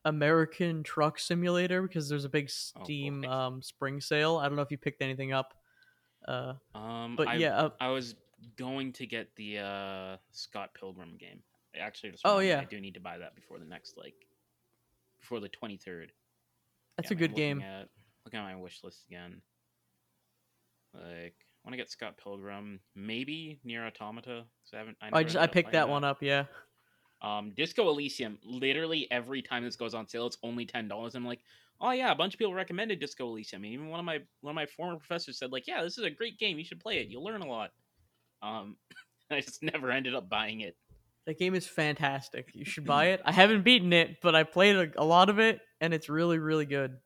American 0.06 0.84
Truck 0.84 1.20
Simulator 1.20 1.84
because 1.84 2.10
there's 2.10 2.26
a 2.26 2.30
big 2.30 2.50
Oh, 2.76 2.90
Steam 2.90 3.22
boy. 3.22 3.28
um, 3.28 3.62
spring 3.62 4.02
sale. 4.02 4.38
I 4.38 4.48
don't 4.48 4.56
know 4.56 4.64
if 4.64 4.72
you 4.72 4.78
picked 4.78 5.02
anything 5.02 5.34
up. 5.34 5.56
Uh, 6.28 6.56
Um, 6.74 7.16
but 7.16 7.30
I, 7.30 7.36
yeah, 7.36 7.58
uh, 7.58 7.70
I 7.80 7.90
was 7.90 8.16
going 8.58 8.94
to 8.94 9.06
get 9.06 9.36
the 9.36 9.60
uh 9.60 10.18
Scott 10.32 10.72
Pilgrim 10.80 11.18
game. 11.20 11.42
I 11.76 11.80
actually 11.80 12.12
just 12.12 12.24
Oh, 12.26 12.40
yeah. 12.40 12.62
I 12.62 12.66
do 12.66 12.80
need 12.80 12.94
to 12.94 13.00
buy 13.00 13.18
that 13.18 13.36
before 13.36 13.60
the 13.60 13.66
next 13.66 13.98
like 13.98 14.16
before 15.20 15.40
the 15.40 15.50
twenty 15.50 15.78
third. 15.78 16.12
that's 16.98 17.12
a 17.12 17.16
good 17.16 17.36
game. 17.36 17.62
At, 17.62 17.90
looking 18.26 18.40
at 18.40 18.44
my 18.44 18.56
wish 18.56 18.84
list 18.84 19.04
again. 19.08 19.42
Like, 20.94 21.36
I 21.36 21.68
want 21.68 21.74
to 21.74 21.78
get 21.78 21.90
Scott 21.92 22.16
Pilgrim, 22.22 22.80
maybe 22.96 23.60
Nier 23.64 23.86
Automata. 23.86 24.46
I 24.74 24.78
haven't. 24.78 24.98
I, 25.02 25.10
I 25.20 25.24
just 25.24 25.36
I 25.36 25.48
picked 25.48 25.72
playing 25.72 25.88
that 25.88 25.90
one 25.90 26.04
up. 26.04 26.22
Yeah. 26.22 26.46
Um, 27.22 27.54
Disco 27.56 27.90
Elysium. 27.90 28.38
Literally 28.44 29.08
every 29.12 29.42
time 29.42 29.64
this 29.64 29.76
goes 29.76 29.94
on 29.94 30.08
sale, 30.08 30.28
it's 30.28 30.38
only 30.44 30.66
ten 30.66 30.88
dollars. 30.88 31.16
I'm 31.16 31.26
like, 31.26 31.42
oh 31.82 31.92
yeah, 31.92 32.12
a 32.12 32.16
bunch 32.16 32.34
of 32.34 32.40
people 32.40 32.54
recommended 32.54 33.00
Disco 33.00 33.28
Elysium. 33.28 33.64
And 33.64 33.74
even 33.74 33.90
one 33.90 34.00
of 34.00 34.06
my 34.06 34.20
one 34.42 34.52
of 34.52 34.56
my 34.56 34.66
former 34.66 34.98
professors 34.98 35.38
said 35.38 35.52
like, 35.52 35.68
yeah, 35.68 35.84
this 35.84 35.98
is 35.98 36.04
a 36.04 36.10
great 36.10 36.40
game. 36.40 36.58
You 36.58 36.66
should 36.66 36.80
play 36.80 37.00
it. 37.00 37.08
You'll 37.08 37.24
learn 37.24 37.42
a 37.42 37.48
lot. 37.48 37.72
Um, 38.46 38.78
I 39.32 39.42
just 39.42 39.64
never 39.64 39.92
ended 39.92 40.16
up 40.16 40.30
buying 40.30 40.62
it. 40.62 40.78
That 41.26 41.40
game 41.40 41.56
is 41.56 41.66
fantastic. 41.66 42.52
You 42.54 42.66
should 42.66 42.86
buy 42.86 43.06
it. 43.08 43.22
I 43.26 43.32
haven't 43.32 43.64
beaten 43.64 43.94
it, 43.94 44.22
but 44.22 44.36
I 44.36 44.44
played 44.44 44.76
a, 44.76 45.02
a 45.02 45.04
lot 45.04 45.30
of 45.30 45.40
it, 45.40 45.60
and 45.82 45.94
it's 45.94 46.08
really, 46.08 46.38
really 46.38 46.66
good. 46.68 47.00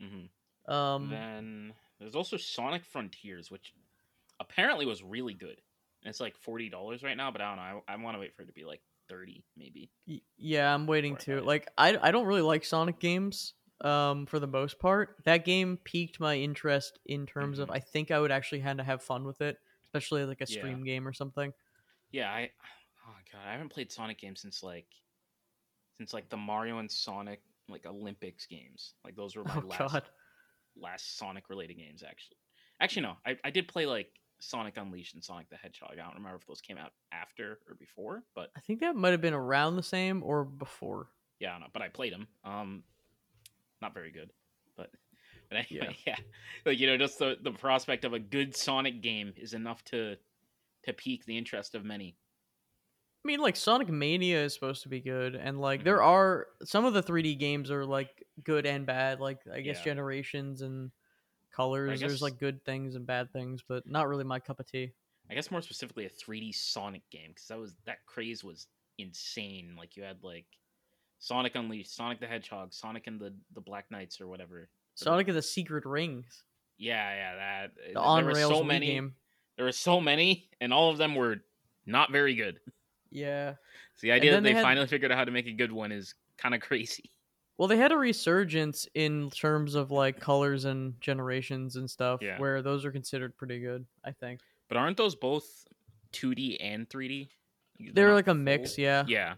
hmm 0.00 0.26
Um, 0.68 1.10
then 1.10 1.74
there's 1.98 2.16
also 2.16 2.36
Sonic 2.36 2.84
Frontiers, 2.84 3.50
which 3.50 3.74
apparently 4.40 4.86
was 4.86 5.02
really 5.02 5.34
good. 5.34 5.60
And 6.02 6.10
it's 6.10 6.20
like 6.20 6.36
forty 6.36 6.68
dollars 6.68 7.02
right 7.02 7.16
now, 7.16 7.30
but 7.30 7.40
I 7.40 7.48
don't 7.48 7.56
know. 7.56 7.82
I, 7.88 7.94
I 7.94 7.96
want 7.96 8.14
to 8.14 8.20
wait 8.20 8.34
for 8.34 8.42
it 8.42 8.46
to 8.46 8.52
be 8.52 8.64
like 8.64 8.82
thirty, 9.08 9.44
maybe. 9.56 9.92
yeah, 10.36 10.72
I'm 10.72 10.86
waiting 10.86 11.16
Before 11.16 11.20
I 11.20 11.24
to. 11.24 11.40
Like, 11.42 11.68
I 11.76 11.96
I 12.00 12.10
don't 12.10 12.26
really 12.26 12.42
like 12.42 12.64
Sonic 12.64 12.98
games. 13.00 13.54
Um, 13.82 14.24
for 14.24 14.38
the 14.38 14.46
most 14.46 14.78
part, 14.78 15.16
that 15.24 15.44
game 15.44 15.76
piqued 15.76 16.18
my 16.18 16.36
interest 16.36 16.98
in 17.04 17.26
terms 17.26 17.58
of 17.58 17.68
Mhm. 17.68 17.70
I 17.70 17.78
think 17.80 18.10
I 18.10 18.18
would 18.18 18.30
actually 18.30 18.62
kind 18.62 18.80
of 18.80 18.86
have 18.86 19.02
fun 19.02 19.24
with 19.24 19.42
it, 19.42 19.58
especially 19.96 20.24
like 20.24 20.40
a 20.40 20.46
Yeah. 20.48 20.58
stream 20.58 20.84
game 20.84 21.06
or 21.06 21.12
something. 21.12 21.52
Yeah, 22.12 22.30
I 22.30 22.50
oh 23.06 23.14
god, 23.32 23.42
I 23.46 23.52
haven't 23.52 23.70
played 23.70 23.90
Sonic 23.92 24.18
games 24.18 24.40
since 24.40 24.62
like 24.62 24.86
since 25.98 26.12
like 26.12 26.28
the 26.28 26.36
Mario 26.36 26.78
and 26.78 26.90
Sonic 26.90 27.40
like 27.68 27.86
Olympics 27.86 28.46
games. 28.46 28.94
Like 29.04 29.16
those 29.16 29.36
were 29.36 29.44
my 29.48 29.56
Oh 29.56 29.66
last 29.66 29.78
God. 29.92 30.02
last 30.76 31.16
Sonic 31.18 31.48
related 31.48 31.76
games 31.78 32.02
actually. 32.08 32.36
Actually 32.80 33.02
no, 33.02 33.16
I, 33.26 33.36
I 33.44 33.50
did 33.50 33.68
play 33.68 33.86
like 33.86 34.08
Sonic 34.38 34.76
Unleashed 34.76 35.14
and 35.14 35.24
Sonic 35.24 35.48
the 35.48 35.56
Hedgehog. 35.56 35.92
I 35.94 36.02
don't 36.04 36.14
remember 36.14 36.36
if 36.36 36.46
those 36.46 36.60
came 36.60 36.76
out 36.78 36.92
after 37.12 37.58
or 37.68 37.74
before, 37.74 38.22
but 38.34 38.50
I 38.56 38.60
think 38.60 38.80
that 38.80 38.94
might 38.94 39.12
have 39.12 39.22
been 39.22 39.32
around 39.34 39.76
the 39.76 39.82
same 39.82 40.22
or 40.22 40.44
before. 40.44 41.08
yeah, 41.40 41.50
I 41.50 41.52
don't 41.52 41.62
know. 41.62 41.66
But 41.72 41.82
I 41.82 41.88
played 41.88 42.12
them. 42.12 42.28
Um, 42.44 42.82
not 43.80 43.94
very 43.94 44.10
good, 44.10 44.30
but 44.76 44.90
but 45.48 45.58
anyway, 45.70 45.96
yeah. 46.06 46.16
Like 46.64 46.78
you 46.78 46.86
know, 46.86 46.96
just 46.96 47.18
the 47.18 47.36
the 47.42 47.52
prospect 47.52 48.04
of 48.04 48.12
a 48.12 48.18
good 48.18 48.54
Sonic 48.56 49.00
game 49.02 49.32
is 49.36 49.54
enough 49.54 49.84
to 49.86 50.16
to 50.84 50.92
pique 50.92 51.24
the 51.26 51.36
interest 51.38 51.74
of 51.74 51.84
many. 51.84 52.16
I 53.24 53.26
mean, 53.26 53.40
like 53.40 53.56
Sonic 53.56 53.88
Mania 53.88 54.44
is 54.44 54.54
supposed 54.54 54.82
to 54.84 54.88
be 54.88 55.00
good, 55.00 55.34
and 55.34 55.60
like 55.60 55.80
Mm-hmm. 55.80 55.84
there 55.84 56.02
are 56.02 56.46
some 56.64 56.84
of 56.84 56.94
the 56.94 57.02
3D 57.02 57.38
games 57.38 57.70
are 57.70 57.84
like 57.84 58.24
good 58.44 58.66
and 58.66 58.86
bad. 58.86 59.18
Like 59.20 59.40
I 59.52 59.60
guess 59.62 59.78
Yeah. 59.78 59.84
Generations 59.84 60.62
and 60.62 60.90
Colors. 61.54 61.98
guess- 62.00 62.08
There's 62.08 62.22
like 62.22 62.38
good 62.38 62.64
things 62.64 62.94
and 62.94 63.06
bad 63.06 63.32
things, 63.32 63.62
but 63.66 63.86
not 63.88 64.08
really 64.08 64.24
my 64.24 64.38
cup 64.38 64.60
of 64.60 64.66
tea. 64.70 64.92
I 65.28 65.34
guess 65.34 65.50
more 65.50 65.60
specifically 65.62 66.06
a 66.06 66.10
3D 66.10 66.54
Sonic 66.54 67.02
game 67.10 67.30
because 67.30 67.48
that 67.48 67.58
was 67.58 67.74
that 67.86 68.06
craze 68.06 68.44
was 68.44 68.68
insane. 68.98 69.74
Like 69.76 69.96
you 69.96 70.04
had 70.04 70.22
like 70.22 70.46
Sonic 71.18 71.56
Unleashed, 71.56 71.96
Sonic 71.96 72.20
the 72.20 72.28
Hedgehog, 72.28 72.72
Sonic 72.72 73.08
and 73.08 73.18
the 73.18 73.34
the 73.54 73.60
Black 73.60 73.90
Knights 73.90 74.20
or 74.20 74.28
whatever. 74.28 74.68
Sonic 74.96 75.28
and 75.28 75.36
the 75.36 75.42
Secret 75.42 75.84
Rings, 75.86 76.42
Yeah, 76.78 77.14
yeah, 77.14 77.34
that 77.36 77.74
the 77.76 77.92
there 77.94 78.02
on 78.02 78.24
were 78.24 78.32
rails 78.32 78.52
so 78.52 78.64
many. 78.64 78.86
game. 78.86 79.14
There 79.56 79.64
were 79.64 79.72
so 79.72 80.00
many, 80.00 80.48
and 80.60 80.72
all 80.72 80.90
of 80.90 80.98
them 80.98 81.14
were 81.14 81.36
not 81.86 82.10
very 82.12 82.34
good. 82.34 82.58
Yeah. 83.10 83.52
So 83.94 84.00
the 84.02 84.12
idea 84.12 84.32
that 84.32 84.42
they, 84.42 84.50
they 84.50 84.54
had- 84.56 84.62
finally 84.62 84.86
figured 84.86 85.12
out 85.12 85.16
how 85.18 85.24
to 85.24 85.30
make 85.30 85.46
a 85.46 85.52
good 85.52 85.70
one 85.72 85.92
is 85.92 86.14
kind 86.36 86.54
of 86.54 86.60
crazy. 86.60 87.10
Well, 87.58 87.68
they 87.68 87.78
had 87.78 87.92
a 87.92 87.96
resurgence 87.96 88.86
in 88.94 89.30
terms 89.30 89.74
of 89.74 89.90
like 89.90 90.20
colors 90.20 90.66
and 90.66 91.00
generations 91.00 91.76
and 91.76 91.88
stuff, 91.90 92.20
Yeah. 92.20 92.38
where 92.38 92.60
those 92.60 92.84
are 92.84 92.92
considered 92.92 93.34
pretty 93.38 93.60
good. 93.60 93.86
I 94.04 94.12
think 94.12 94.40
But 94.68 94.76
aren't 94.76 94.98
those 94.98 95.14
both 95.14 95.66
2D 96.12 96.58
and 96.60 96.86
3D? 96.90 97.28
they're 97.94 98.08
not 98.08 98.14
like 98.14 98.26
a 98.26 98.34
mix. 98.34 98.76
Yeah. 98.76 99.04
Yeah. 99.08 99.34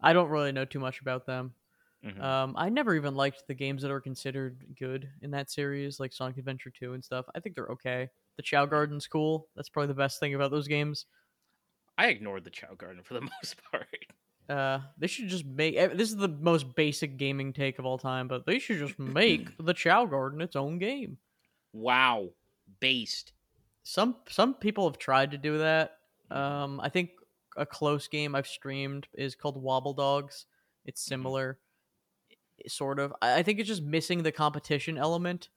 I 0.00 0.12
don't 0.12 0.28
really 0.28 0.52
know 0.52 0.64
too 0.64 0.80
much 0.80 1.00
about 1.00 1.24
them. 1.26 1.54
Mhm. 2.04 2.20
Um, 2.20 2.54
I 2.56 2.68
never 2.68 2.94
even 2.94 3.14
liked 3.14 3.46
the 3.46 3.54
games 3.54 3.82
that 3.82 3.90
are 3.90 4.00
considered 4.00 4.74
good 4.76 5.08
in 5.20 5.30
that 5.32 5.50
series, 5.50 6.00
like 6.00 6.12
Sonic 6.12 6.36
Adventure 6.38 6.70
2 6.70 6.94
and 6.94 7.04
stuff. 7.04 7.26
I 7.34 7.40
think 7.40 7.54
they're 7.54 7.68
okay. 7.68 8.10
The 8.36 8.42
Chao 8.42 8.66
Garden's 8.66 9.06
cool. 9.06 9.48
That's 9.54 9.68
probably 9.68 9.88
the 9.88 9.94
best 9.94 10.18
thing 10.18 10.34
about 10.34 10.50
those 10.50 10.66
games. 10.68 11.06
I 11.98 12.06
ignored 12.08 12.44
the 12.44 12.50
Chao 12.50 12.74
Garden 12.74 13.02
for 13.04 13.14
the 13.14 13.20
most 13.42 13.56
part. 13.70 13.88
Uh, 14.48 14.80
they 14.98 15.06
should 15.06 15.28
just 15.28 15.44
make. 15.44 15.76
eh, 15.76 15.88
This 15.88 16.10
is 16.10 16.16
the 16.16 16.28
most 16.28 16.74
basic 16.74 17.16
gaming 17.16 17.52
take 17.52 17.78
of 17.78 17.86
all 17.86 17.98
time, 17.98 18.26
but 18.28 18.46
they 18.46 18.58
should 18.58 18.78
just 18.78 18.98
make 18.98 19.50
the 19.58 19.74
Chao 19.74 20.04
Garden 20.06 20.40
its 20.40 20.56
own 20.56 20.78
game. 20.78 21.18
Wow. 21.72 22.30
Based. 22.80 23.32
Some 23.84 24.16
some 24.28 24.54
people 24.54 24.88
have 24.88 24.98
tried 24.98 25.30
to 25.32 25.38
do 25.38 25.58
that. 25.58 25.98
Um, 26.30 26.80
I 26.80 26.88
think 26.88 27.10
a 27.56 27.66
close 27.66 28.08
game 28.08 28.34
I've 28.34 28.46
streamed 28.46 29.08
is 29.14 29.34
called 29.34 29.56
Wobble 29.60 29.94
Dogs. 29.94 30.46
It's 30.84 31.00
similar, 31.00 31.58
i- 31.60 31.61
sort 32.66 32.98
of. 32.98 33.12
I, 33.22 33.42
think 33.42 33.58
it's 33.58 33.68
just 33.68 33.82
missing 33.82 34.22
the 34.22 34.32
competition 34.32 34.98
element, 34.98 35.48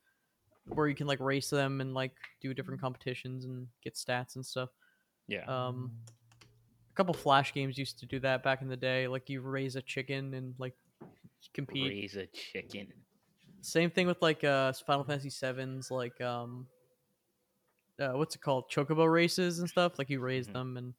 where 0.67 0.87
you 0.87 0.95
can 0.95 1.07
like 1.07 1.19
race 1.19 1.49
them 1.49 1.81
and 1.81 1.93
like 1.93 2.13
do 2.41 2.53
different 2.53 2.81
competitions 2.81 3.45
and 3.45 3.67
get 3.83 3.95
stats 3.95 4.35
and 4.35 4.45
stuff. 4.45 4.69
Yeah. 5.27 5.43
Um, 5.45 5.91
a 6.91 6.95
couple 6.95 7.13
flash 7.13 7.53
games 7.53 7.77
used 7.77 7.99
to 7.99 8.05
do 8.05 8.19
that 8.21 8.43
back 8.43 8.61
in 8.61 8.67
the 8.67 8.77
day. 8.77 9.07
Like 9.07 9.29
you 9.29 9.41
raise 9.41 9.75
a 9.75 9.81
chicken 9.81 10.33
and 10.33 10.55
like 10.57 10.73
compete. 11.53 11.89
Raise 11.89 12.15
a 12.15 12.27
chicken. 12.27 12.87
Same 13.61 13.89
thing 13.89 14.07
with 14.07 14.21
like 14.21 14.43
uh 14.43 14.71
Final 14.85 15.03
Fantasy 15.03 15.29
Sevens, 15.29 15.89
like 15.91 16.19
um, 16.21 16.67
uh, 17.99 18.11
what's 18.13 18.35
it 18.35 18.41
called, 18.41 18.69
Chocobo 18.69 19.11
races 19.11 19.59
and 19.59 19.67
stuff. 19.69 19.93
Like 19.97 20.09
you 20.09 20.19
raise 20.19 20.47
Mhm. 20.47 20.53
them 20.53 20.77
and 20.77 20.93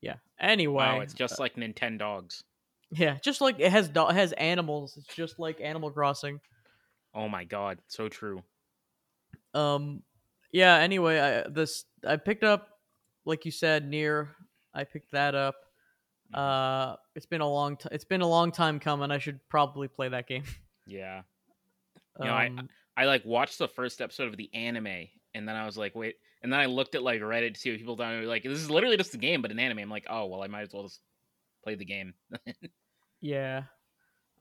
yeah. 0.00 0.16
Anyway, 0.38 0.74
Wow, 0.74 1.00
it's 1.00 1.14
just 1.14 1.40
like 1.40 1.56
Nintendogs. 1.56 2.42
Yeah, 2.90 3.18
just 3.22 3.40
like 3.40 3.58
it 3.58 3.70
has 3.72 3.88
do- 3.88 4.08
it 4.08 4.14
has 4.14 4.32
animals. 4.32 4.96
It's 4.96 5.14
just 5.14 5.38
like 5.38 5.60
Animal 5.60 5.90
Crossing. 5.90 6.40
Oh 7.14 7.28
my 7.28 7.44
god, 7.44 7.78
so 7.88 8.08
true. 8.08 8.42
Um, 9.54 10.02
yeah. 10.52 10.76
Anyway, 10.76 11.18
I 11.18 11.48
this 11.48 11.84
I 12.06 12.16
picked 12.16 12.44
up, 12.44 12.68
like 13.24 13.44
you 13.44 13.50
said, 13.50 13.88
Nier. 13.88 14.30
I 14.74 14.84
picked 14.84 15.12
that 15.12 15.34
up. 15.34 15.56
Mhm. 16.34 16.38
Uh, 16.92 16.96
it's 17.14 17.26
been 17.26 17.40
a 17.40 17.48
long 17.48 17.76
time. 17.76 17.90
It's 17.92 18.04
been 18.04 18.20
a 18.20 18.28
long 18.28 18.52
time 18.52 18.78
coming. 18.80 19.10
I 19.10 19.18
should 19.18 19.40
probably 19.48 19.88
play 19.88 20.08
that 20.08 20.26
game. 20.26 20.44
Yeah. 20.88 21.22
You 22.20 22.26
know, 22.26 22.32
I- 22.32 22.46
Um, 22.46 22.68
I 22.96 23.06
like 23.06 23.24
watched 23.24 23.58
the 23.58 23.66
first 23.66 24.00
episode 24.00 24.28
of 24.28 24.36
the 24.36 24.48
anime 24.54 25.08
and 25.34 25.48
then 25.48 25.56
I 25.56 25.66
was 25.66 25.76
like, 25.76 25.96
wait 25.96 26.14
and 26.42 26.52
then 26.52 26.60
I 26.60 26.66
looked 26.66 26.94
at 26.94 27.02
like 27.02 27.20
Reddit 27.20 27.54
to 27.54 27.60
see 27.60 27.70
what 27.72 27.78
people 27.80 27.96
thought 27.96 28.12
and 28.12 28.20
were 28.20 28.28
like, 28.28 28.44
this 28.44 28.52
is 28.60 28.70
literally 28.70 28.96
just 28.96 29.12
a 29.12 29.18
game, 29.18 29.42
but 29.42 29.50
an 29.50 29.58
anime. 29.58 29.80
I'm 29.80 29.90
like, 29.90 30.06
oh 30.08 30.26
well 30.26 30.42
I 30.44 30.46
might 30.46 30.62
as 30.62 30.72
well 30.72 30.84
just 30.84 31.00
play 31.66 31.74
the 31.74 31.84
game. 31.84 32.14
Yeah. 33.20 33.62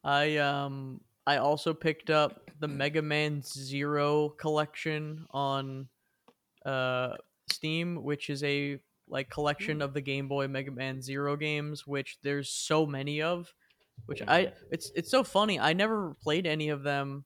I 0.04 0.38
um 0.38 1.02
I 1.26 1.38
also 1.38 1.74
picked 1.74 2.12
up 2.12 2.52
the 2.60 2.68
Mega 2.68 3.02
Man 3.02 3.42
Zero 3.42 4.30
collection 4.30 5.26
on 5.32 5.88
uh 6.66 7.16
Steam, 7.52 8.04
which 8.04 8.30
is 8.30 8.44
a 8.44 8.80
like 9.08 9.30
collection 9.30 9.82
of 9.82 9.94
the 9.96 10.02
Game 10.02 10.28
Boy 10.28 10.48
Mega 10.48 10.70
Man 10.70 11.02
Zero 11.02 11.36
games, 11.36 11.88
which 11.88 12.20
there's 12.22 12.50
so 12.50 12.86
many 12.86 13.24
of. 13.24 13.52
Which 14.06 14.22
I 14.28 14.54
it's 14.72 14.92
it's 14.96 15.10
so 15.10 15.24
funny. 15.24 15.60
I 15.60 15.74
never 15.74 16.14
played 16.22 16.46
any 16.46 16.70
of 16.70 16.84
them 16.84 17.26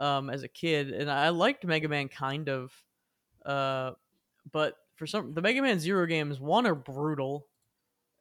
um 0.00 0.28
as 0.28 0.42
a 0.42 0.48
kid, 0.48 0.90
and 0.90 1.08
I 1.08 1.28
liked 1.28 1.64
Mega 1.64 1.88
Man 1.88 2.08
kind 2.08 2.48
of. 2.48 2.72
Uh 3.44 3.92
but 4.50 4.74
for 4.96 5.06
some 5.06 5.34
the 5.34 5.42
Mega 5.42 5.62
Man 5.62 5.78
Zero 5.78 6.06
games, 6.06 6.40
one 6.40 6.66
are 6.66 6.74
brutal. 6.74 7.46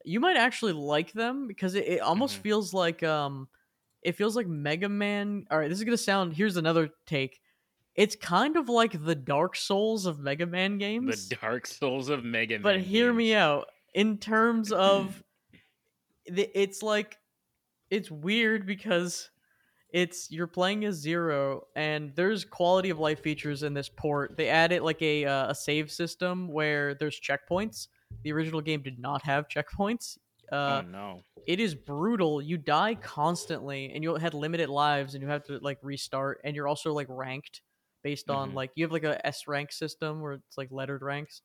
You 0.06 0.20
might 0.20 0.38
actually 0.38 0.74
like 0.74 1.12
them 1.14 1.48
because 1.48 1.76
it, 1.76 1.86
it 1.88 2.00
almost 2.02 2.38
Mhm. 2.38 2.42
feels 2.42 2.74
like 2.74 3.04
um 3.04 3.48
it 4.02 4.16
feels 4.16 4.36
like 4.36 4.48
Mega 4.48 4.88
Man. 4.88 5.48
All 5.50 5.58
right, 5.58 5.68
this 5.70 5.80
is 5.80 5.84
gonna 5.84 5.98
sound. 5.98 6.34
Here's 6.34 6.58
another 6.58 6.90
take. 7.06 7.42
It's 7.96 8.16
kind 8.16 8.58
of 8.58 8.68
like 8.70 9.04
the 9.06 9.16
Dark 9.16 9.56
Souls 9.56 10.06
of 10.06 10.20
Mega 10.20 10.46
Man 10.46 10.78
games. 10.78 11.30
the 11.30 11.36
Dark 11.38 11.66
Souls 11.66 12.10
of 12.10 12.24
Mega 12.24 12.56
Man. 12.56 12.62
but 12.62 12.80
hear 12.82 13.12
me 13.14 13.34
out. 13.34 13.68
In 13.94 14.18
terms 14.18 14.72
of, 14.74 15.24
the- 16.28 16.50
it's 16.60 16.84
like, 16.84 17.18
it's 17.90 18.12
weird 18.12 18.66
because 18.66 19.30
it's 19.92 20.30
you're 20.30 20.48
playing 20.48 20.84
as 20.86 20.96
Zero, 20.96 21.68
and 21.76 22.14
there's 22.16 22.44
quality 22.44 22.90
of 22.90 23.00
life 23.00 23.22
features 23.22 23.64
in 23.64 23.74
this 23.74 23.88
port. 23.88 24.36
They 24.36 24.50
added 24.50 24.82
like 24.82 25.02
a 25.02 25.26
uh, 25.26 25.52
a 25.52 25.56
save 25.56 25.90
system 25.92 26.50
where 26.50 26.96
there's 26.96 27.20
checkpoints. 27.20 27.88
The 28.24 28.32
original 28.34 28.62
game 28.62 28.82
did 28.82 29.00
not 29.00 29.22
have 29.24 29.48
checkpoints. 29.48 30.18
Uh, 30.52 30.82
oh 30.84 30.88
no. 30.88 31.22
it 31.48 31.60
is 31.60 31.76
brutal. 31.76 32.42
You 32.42 32.58
die 32.58 32.96
constantly, 32.96 33.92
and 33.94 34.04
you 34.04 34.16
had 34.16 34.34
limited 34.34 34.70
lives, 34.70 35.14
and 35.16 35.22
you 35.24 35.30
have 35.30 35.44
to 35.46 35.60
like 35.60 35.80
restart. 35.82 36.42
And 36.44 36.56
you're 36.56 36.68
also 36.68 36.94
like 36.94 37.08
ranked 37.10 37.62
based 38.04 38.30
on 38.30 38.52
Mhm. 38.52 38.56
like 38.56 38.72
you 38.76 38.84
have 38.86 38.92
like 38.92 39.04
a 39.04 39.26
S 39.26 39.48
rank 39.48 39.72
system 39.72 40.22
where 40.22 40.34
it's 40.34 40.58
like 40.58 40.70
lettered 40.72 41.02
ranks. 41.02 41.42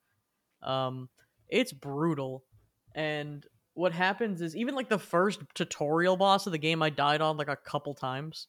Um, 0.63 1.09
it's 1.49 1.73
brutal, 1.73 2.45
and 2.95 3.47
what 3.75 3.93
happens 3.93 4.43
is 4.43 4.55
even 4.57 4.75
like 4.75 4.89
the 4.89 4.99
first 4.99 5.41
tutorial 5.55 6.17
boss 6.17 6.47
of 6.47 6.53
the 6.53 6.59
game, 6.59 6.83
I 6.83 6.91
died 6.91 7.21
on 7.21 7.37
like 7.37 7.49
a 7.49 7.57
couple 7.57 7.95
times. 7.95 8.49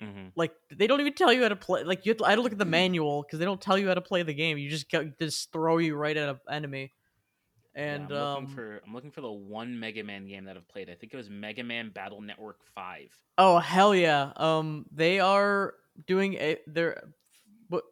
hmm 0.00 0.28
Like 0.34 0.52
they 0.70 0.86
don't 0.86 1.00
even 1.00 1.14
tell 1.14 1.32
you 1.32 1.42
how 1.42 1.48
to 1.48 1.56
play. 1.56 1.84
Like 1.84 2.04
you, 2.04 2.14
to, 2.14 2.24
I 2.24 2.30
had 2.30 2.36
to 2.36 2.42
look 2.42 2.52
at 2.52 2.58
the 2.58 2.64
manual 2.64 3.22
because 3.22 3.38
they 3.38 3.44
don't 3.44 3.60
tell 3.60 3.78
you 3.78 3.88
how 3.88 3.94
to 3.94 4.00
play 4.02 4.22
the 4.22 4.34
game. 4.34 4.58
You 4.58 4.68
just 4.68 4.90
go, 4.90 5.10
just 5.20 5.52
throw 5.52 5.78
you 5.78 5.94
right 5.96 6.16
at 6.16 6.28
an 6.28 6.38
enemy. 6.50 6.92
And 7.76 8.10
I'm 8.10 8.16
um, 8.16 8.42
looking 8.42 8.54
for 8.54 8.82
I'm 8.86 8.94
looking 8.94 9.10
for 9.10 9.20
the 9.20 9.30
one 9.30 9.78
Mega 9.78 10.02
Man 10.02 10.26
game 10.26 10.46
that 10.46 10.56
I've 10.56 10.66
played. 10.66 10.88
I 10.88 10.94
think 10.94 11.12
it 11.12 11.16
was 11.16 11.28
Mega 11.28 11.62
Man 11.62 11.90
Battle 11.90 12.22
Network 12.22 12.64
Five. 12.74 13.10
Oh 13.36 13.58
hell 13.58 13.94
yeah! 13.94 14.32
Um, 14.36 14.86
they 14.90 15.20
are 15.20 15.74
doing 16.06 16.34
a 16.34 16.56
they're 16.66 17.02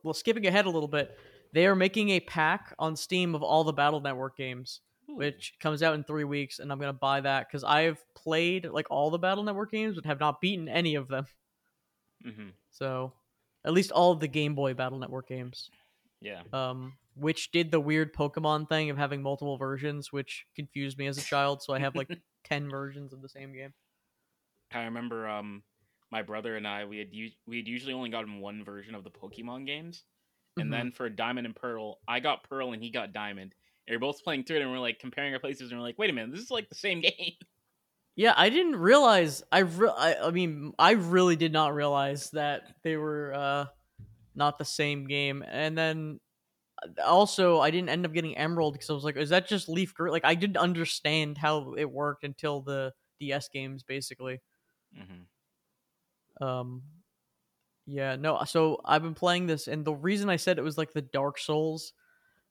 well 0.02 0.14
skipping 0.14 0.46
ahead 0.46 0.64
a 0.64 0.70
little 0.70 0.88
bit. 0.88 1.16
They 1.52 1.66
are 1.66 1.76
making 1.76 2.08
a 2.10 2.20
pack 2.20 2.74
on 2.78 2.96
Steam 2.96 3.34
of 3.34 3.42
all 3.42 3.62
the 3.62 3.74
Battle 3.74 4.00
Network 4.00 4.38
games, 4.38 4.80
which 5.06 5.54
comes 5.60 5.82
out 5.82 5.94
in 5.94 6.02
three 6.02 6.24
weeks, 6.24 6.60
and 6.60 6.72
I'm 6.72 6.80
gonna 6.80 6.94
buy 6.94 7.20
that 7.20 7.46
because 7.46 7.62
I've 7.62 8.02
played 8.14 8.64
like 8.66 8.86
all 8.90 9.10
the 9.10 9.18
Battle 9.18 9.44
Network 9.44 9.70
games, 9.70 9.96
but 9.96 10.06
have 10.06 10.18
not 10.18 10.40
beaten 10.40 10.66
any 10.66 10.94
of 10.94 11.08
them. 11.08 11.26
hmm 12.22 12.48
So, 12.70 13.12
at 13.66 13.74
least 13.74 13.92
all 13.92 14.12
of 14.12 14.20
the 14.20 14.28
Game 14.28 14.54
Boy 14.54 14.72
Battle 14.72 14.98
Network 14.98 15.28
games. 15.28 15.68
Yeah. 16.24 16.42
Um, 16.54 16.94
which 17.16 17.52
did 17.52 17.70
the 17.70 17.78
weird 17.78 18.14
Pokemon 18.14 18.68
thing 18.68 18.88
of 18.90 18.96
having 18.96 19.22
multiple 19.22 19.58
versions, 19.58 20.10
which 20.10 20.46
confused 20.56 20.96
me 20.98 21.06
as 21.06 21.18
a 21.18 21.22
child. 21.22 21.62
So 21.62 21.74
I 21.74 21.78
have 21.78 21.94
like 21.94 22.08
ten 22.44 22.68
versions 22.70 23.12
of 23.12 23.20
the 23.22 23.28
same 23.28 23.52
game. 23.52 23.74
I 24.72 24.84
remember 24.84 25.28
um 25.28 25.62
my 26.10 26.22
brother 26.22 26.56
and 26.56 26.66
I 26.66 26.86
we 26.86 26.98
had 26.98 27.12
u- 27.12 27.30
we 27.46 27.58
had 27.58 27.68
usually 27.68 27.92
only 27.92 28.08
gotten 28.10 28.40
one 28.40 28.64
version 28.64 28.94
of 28.94 29.04
the 29.04 29.10
Pokemon 29.10 29.66
games, 29.66 30.04
and 30.56 30.68
Mhm. 30.68 30.72
then 30.72 30.92
for 30.92 31.08
Diamond 31.10 31.46
and 31.46 31.54
Pearl, 31.54 32.00
I 32.08 32.20
got 32.20 32.48
Pearl 32.48 32.72
and 32.72 32.82
he 32.82 32.90
got 32.90 33.12
Diamond. 33.12 33.54
And 33.86 33.92
we 33.92 33.96
are 33.96 34.00
both 34.00 34.24
playing 34.24 34.44
through 34.44 34.56
it, 34.56 34.62
and 34.62 34.70
we're 34.72 34.78
like 34.78 34.98
comparing 34.98 35.34
our 35.34 35.40
places, 35.40 35.70
and 35.70 35.78
we're 35.78 35.86
like, 35.86 35.98
wait 35.98 36.08
a 36.08 36.12
minute, 36.14 36.32
this 36.32 36.40
is 36.42 36.50
like 36.50 36.70
the 36.70 36.74
same 36.74 37.00
game. 37.02 37.34
Yeah, 38.16 38.32
I 38.36 38.48
didn't 38.48 38.76
realize. 38.76 39.42
I, 39.52 39.58
re- 39.58 39.92
I 39.94 40.14
I 40.28 40.30
mean, 40.30 40.72
I 40.78 40.92
really 40.92 41.36
did 41.36 41.52
not 41.52 41.74
realize 41.74 42.30
that 42.30 42.62
they 42.82 42.96
were 42.96 43.34
uh, 43.34 43.66
not 44.34 44.58
the 44.58 44.64
same 44.64 45.06
game. 45.06 45.44
And 45.46 45.76
then 45.78 46.20
uh, 46.82 47.02
also, 47.04 47.60
I 47.60 47.70
didn't 47.70 47.90
end 47.90 48.06
up 48.06 48.12
getting 48.12 48.36
Emerald 48.36 48.74
because 48.74 48.90
I 48.90 48.94
was 48.94 49.04
like, 49.04 49.16
is 49.16 49.30
that 49.30 49.48
just 49.48 49.68
Leaf 49.68 49.94
Green? 49.94 50.12
Like, 50.12 50.24
I 50.26 50.34
didn't 50.36 50.58
understand 50.58 51.38
how 51.38 51.74
it 51.74 51.90
worked 51.90 52.24
until 52.24 52.62
the 52.62 52.94
DS 53.20 53.48
games, 53.48 53.82
basically. 53.84 54.40
hmm 54.94 55.24
Um, 56.40 56.82
yeah, 57.86 58.16
no. 58.16 58.42
So 58.44 58.80
I've 58.84 59.02
been 59.02 59.14
playing 59.14 59.46
this, 59.46 59.68
and 59.68 59.84
the 59.84 59.94
reason 59.94 60.30
I 60.30 60.36
said 60.36 60.58
it 60.58 60.62
was 60.64 60.78
like 60.78 60.92
the 60.92 61.02
Dark 61.02 61.38
Souls, 61.38 61.92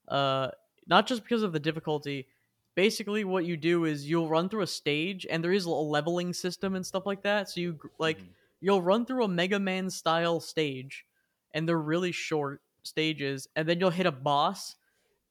uh, 0.07 0.51
not 0.87 1.07
just 1.07 1.23
because 1.23 1.43
of 1.43 1.53
the 1.53 1.59
difficulty. 1.61 2.29
Basically, 2.75 3.23
what 3.25 3.45
you 3.45 3.57
do 3.57 3.85
is 3.85 4.09
you'll 4.09 4.29
run 4.29 4.49
through 4.49 4.63
a 4.63 4.67
stage, 4.67 5.27
and 5.29 5.43
there 5.43 5.53
is 5.53 5.65
a 5.65 5.71
leveling 5.71 6.33
system 6.33 6.75
and 6.75 6.85
stuff 6.85 7.05
like 7.05 7.23
that. 7.23 7.49
So 7.49 7.61
you 7.61 7.79
like 7.99 8.19
Mhm. 8.19 8.33
you'll 8.61 8.81
run 8.83 9.05
through 9.05 9.25
a 9.25 9.29
Mega 9.29 9.59
Man 9.59 9.89
style 9.89 10.39
stage, 10.41 11.05
and 11.53 11.67
they're 11.67 11.79
really 11.79 12.11
short 12.11 12.61
stages, 12.83 13.47
and 13.55 13.67
then 13.67 13.79
you'll 13.79 13.89
hit 13.89 14.05
a 14.05 14.11
boss, 14.11 14.75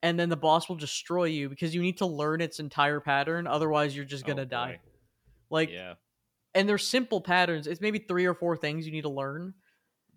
and 0.03 0.19
then 0.19 0.29
the 0.29 0.37
boss 0.37 0.69
will 0.69 0.77
destroy 0.77 1.25
you 1.25 1.49
because 1.49 1.75
you 1.75 1.83
need 1.83 1.99
to 1.99 2.07
learn 2.07 2.41
its 2.41 2.61
entire 2.61 3.01
pattern. 3.01 3.47
Otherwise, 3.47 3.95
you're 3.95 4.05
just 4.05 4.25
Oh, 4.25 4.29
gonna 4.29 4.47
die. 4.47 4.81
Like, 5.51 5.71
yeah. 5.71 5.95
and 6.55 6.69
they're 6.69 6.79
simple 6.79 7.21
patterns. 7.21 7.67
It's 7.67 7.81
maybe 7.81 7.99
three 7.99 8.27
or 8.27 8.35
four 8.35 8.57
things 8.57 8.87
you 8.87 8.93
need 8.93 9.03
to 9.03 9.11
learn. 9.11 9.55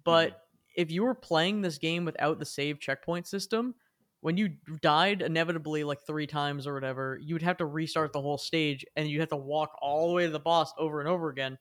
But 0.03 0.29
mm-hmm. 0.29 0.81
if 0.81 0.91
you 0.91 1.03
were 1.03 1.15
playing 1.15 1.61
this 1.61 1.77
game 1.77 2.05
without 2.05 2.39
the 2.39 2.45
save 2.45 2.79
checkpoint 2.79 3.27
system, 3.27 3.75
when 4.21 4.37
you 4.37 4.55
died 4.81 5.21
inevitably 5.21 5.83
like 5.83 5.99
three 6.07 6.25
times 6.25 6.65
or 6.65 6.73
whatever, 6.73 7.19
you 7.21 7.35
would 7.35 7.43
have 7.43 7.57
to 7.57 7.65
restart 7.65 8.11
the 8.11 8.21
whole 8.21 8.39
stage 8.39 8.83
and 8.95 9.07
you'd 9.07 9.19
have 9.19 9.29
to 9.29 9.35
walk 9.35 9.77
all 9.81 10.07
the 10.07 10.13
way 10.15 10.25
to 10.25 10.31
the 10.31 10.39
boss 10.39 10.73
over 10.79 10.99
and 10.99 11.07
over 11.07 11.29
again. 11.29 11.53
Mm. 11.53 11.57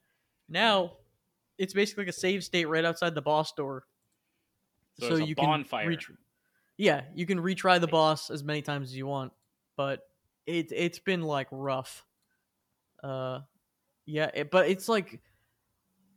Now, 0.48 0.92
it's 1.58 1.74
basically 1.74 2.04
like 2.04 2.14
a 2.14 2.18
save 2.18 2.42
state 2.42 2.64
right 2.64 2.84
outside 2.84 3.14
the 3.14 3.22
boss 3.22 3.52
door. 3.52 3.84
So, 5.00 5.08
there's 5.16 5.20
a 5.30 5.34
bonfire. 5.34 5.88
ret- 5.88 6.04
yeah, 6.76 7.02
you 7.14 7.26
can 7.26 7.38
retry 7.38 7.80
the 7.80 7.86
boss 7.86 8.30
as 8.30 8.42
many 8.44 8.62
times 8.62 8.90
as 8.90 8.96
you 8.96 9.06
want, 9.06 9.32
but 9.76 10.00
it 10.46 10.70
it's 10.72 10.98
been 10.98 11.22
like 11.22 11.48
rough. 11.50 12.04
Uh, 13.02 13.40
yeah, 14.06 14.30
it, 14.34 14.50
but 14.50 14.68
it's 14.68 14.88
like 14.88 15.20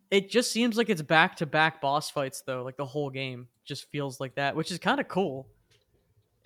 it 0.10 0.30
just 0.30 0.52
seems 0.52 0.78
like 0.78 0.90
it's 0.90 1.02
back 1.02 1.36
to 1.38 1.46
back 1.46 1.82
boss 1.82 2.10
fights 2.10 2.42
though. 2.42 2.64
Like 2.64 2.78
the 2.78 2.86
whole 2.86 3.10
game 3.10 3.48
just 3.66 3.90
feels 3.92 4.20
like 4.20 4.36
that, 4.36 4.56
which 4.56 4.72
is 4.72 4.80
kind 4.80 5.00
of 5.00 5.08
cool. 5.08 5.48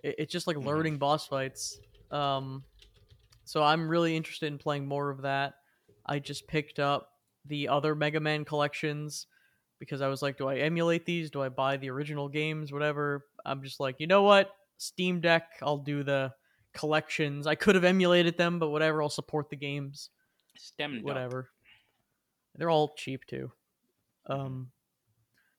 It, 0.03 0.15
it's 0.19 0.31
just 0.31 0.47
like 0.47 0.57
Mhm. 0.57 0.65
learning 0.65 0.97
boss 0.97 1.27
fights. 1.27 1.79
Um, 2.09 2.63
so 3.45 3.63
I'm 3.63 3.88
really 3.88 4.15
interested 4.15 4.47
in 4.47 4.57
playing 4.57 4.88
more 4.88 5.09
of 5.09 5.21
that. 5.23 5.55
I 6.05 6.19
just 6.19 6.47
picked 6.47 6.79
up 6.79 7.09
the 7.45 7.67
other 7.67 7.95
Mega 7.95 8.19
Man 8.19 8.45
collections 8.45 9.27
because 9.81 10.00
I 10.01 10.07
was 10.07 10.21
like, 10.21 10.38
do 10.38 10.47
I 10.47 10.57
emulate 10.57 11.07
these? 11.07 11.31
Do 11.31 11.41
I 11.41 11.50
buy 11.50 11.75
the 11.75 11.89
original 11.89 12.29
games? 12.29 12.71
Whatever. 12.71 13.25
I'm 13.43 13.63
just 13.63 13.79
like, 13.79 13.95
you 13.97 14.05
know 14.05 14.21
what? 14.21 14.51
Steam 14.77 15.21
Deck, 15.21 15.43
I'll 15.63 15.79
do 15.79 16.03
the 16.03 16.31
collections. 16.73 17.47
I 17.47 17.55
could 17.55 17.73
have 17.73 17.83
emulated 17.83 18.38
them, 18.38 18.59
but 18.59 18.69
whatever. 18.69 19.01
I'll 19.01 19.09
support 19.09 19.50
the 19.50 19.55
games. 19.55 20.11
Up. 21.00 21.05
Whatever. 21.05 21.50
They're 22.55 22.69
all 22.69 22.93
cheap 22.95 23.25
too. 23.25 23.51
Um, 24.27 24.69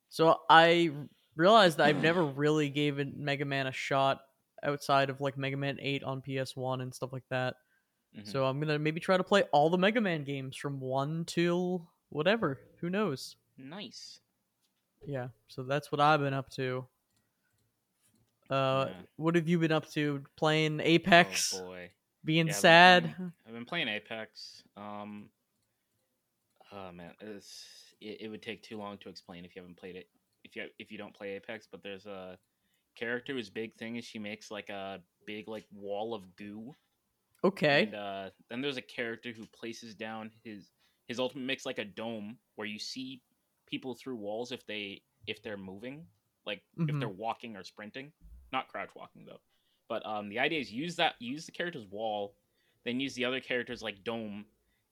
so 0.09 0.39
I 0.49 0.93
realized 1.35 1.79
that 1.79 1.89
I've 1.89 2.01
never 2.03 2.25
really 2.25 2.69
given 2.69 3.15
Mega 3.17 3.45
Man 3.45 3.67
a 3.67 3.73
shot 3.73 4.21
outside 4.63 5.11
of 5.11 5.21
like 5.21 5.37
Mega 5.37 5.57
Man 5.57 5.79
8 5.83 6.05
on 6.05 6.23
PS1 6.23 6.81
and 6.81 6.95
stuff 6.95 7.13
like 7.13 7.27
that. 7.31 7.57
Mhm. 8.17 8.29
So 8.29 8.45
I'm 8.45 8.61
gonna 8.61 8.79
maybe 8.79 9.01
try 9.01 9.17
to 9.17 9.25
play 9.25 9.43
all 9.51 9.69
the 9.69 9.79
Mega 9.79 10.01
Man 10.01 10.23
games 10.23 10.57
from 10.57 10.79
one 10.79 11.25
till 11.25 11.91
whatever. 12.11 12.61
Who 12.81 12.89
knows? 12.89 13.35
Nice. 13.63 14.21
Yeah. 15.05 15.29
So 15.49 15.63
that's 15.63 15.91
what 15.91 16.01
I've 16.01 16.21
been 16.21 16.35
up 16.35 16.49
to. 16.51 16.87
Uh, 18.51 18.87
Yeah. 18.89 18.95
what 19.17 19.35
have 19.35 19.49
you 19.49 19.59
been 19.59 19.73
up 19.73 19.91
to? 19.93 20.23
Playing 20.37 20.81
Apex, 20.81 21.55
Oh 21.55 21.65
boy. 21.65 21.91
being 22.25 22.47
Yeah, 22.47 22.53
I've 22.53 22.57
been 22.57 22.61
sad. 22.61 23.03
playing- 23.17 23.33
I've 23.47 23.53
been 23.55 23.65
playing 23.67 23.89
Apex. 23.89 24.63
Um. 24.77 25.31
Oh 26.71 26.91
man, 26.93 27.15
it's, 27.21 27.95
it, 28.01 28.23
it 28.23 28.29
would 28.29 28.43
take 28.43 28.63
too 28.63 28.79
long 28.79 28.97
to 28.99 29.09
explain 29.11 29.45
if 29.45 29.55
you 29.55 29.61
haven't 29.63 29.77
played 29.77 29.97
it. 29.97 30.09
If 30.45 30.57
you 30.57 30.69
if 30.79 30.91
you 30.91 30.99
don't 30.99 31.15
play 31.15 31.33
Apex, 31.33 31.67
but 31.71 31.83
there's 31.83 32.07
a 32.07 32.39
character 32.97 33.33
whose 33.33 33.51
big 33.51 33.75
thing 33.75 33.97
is 33.97 34.05
she 34.05 34.19
makes 34.19 34.51
like 34.51 34.69
a 34.69 35.01
big 35.27 35.49
like 35.49 35.65
wall 35.73 36.15
of 36.15 36.35
goo. 36.37 36.75
Okay. 37.45 37.85
And 37.85 37.95
uh, 37.95 38.31
then 38.49 38.61
there's 38.61 38.77
a 38.77 38.83
character 38.83 39.33
who 39.33 39.45
places 39.47 39.95
down 39.95 40.31
his 40.45 40.71
his 41.09 41.19
ultimate 41.19 41.45
makes 41.45 41.67
like 41.67 41.79
a 41.79 41.85
dome 41.85 42.39
where 42.57 42.67
you 42.67 42.79
see 42.79 43.21
people 43.73 43.95
through 43.95 44.17
walls 44.17 44.53
if 44.53 44.65
they 44.67 45.03
if 45.27 45.43
they're 45.43 45.57
moving, 45.57 46.07
like 46.45 46.63
if 46.77 46.95
Mhm. 46.95 47.01
they're 47.01 47.09
walking 47.09 47.57
or 47.57 47.65
sprinting, 47.65 48.13
not 48.53 48.69
crouch 48.69 48.91
walking 48.95 49.25
though. 49.25 49.41
But 49.89 50.05
um, 50.05 50.29
the 50.29 50.39
idea 50.39 50.61
is 50.61 50.71
use 50.71 50.95
that 50.97 51.15
use 51.21 51.47
the 51.47 51.53
character's 51.53 51.87
wall, 51.87 52.37
then 52.85 53.01
use 53.01 53.15
the 53.15 53.25
other 53.25 53.41
character's 53.41 53.83
like 53.83 54.05
dome, 54.05 54.45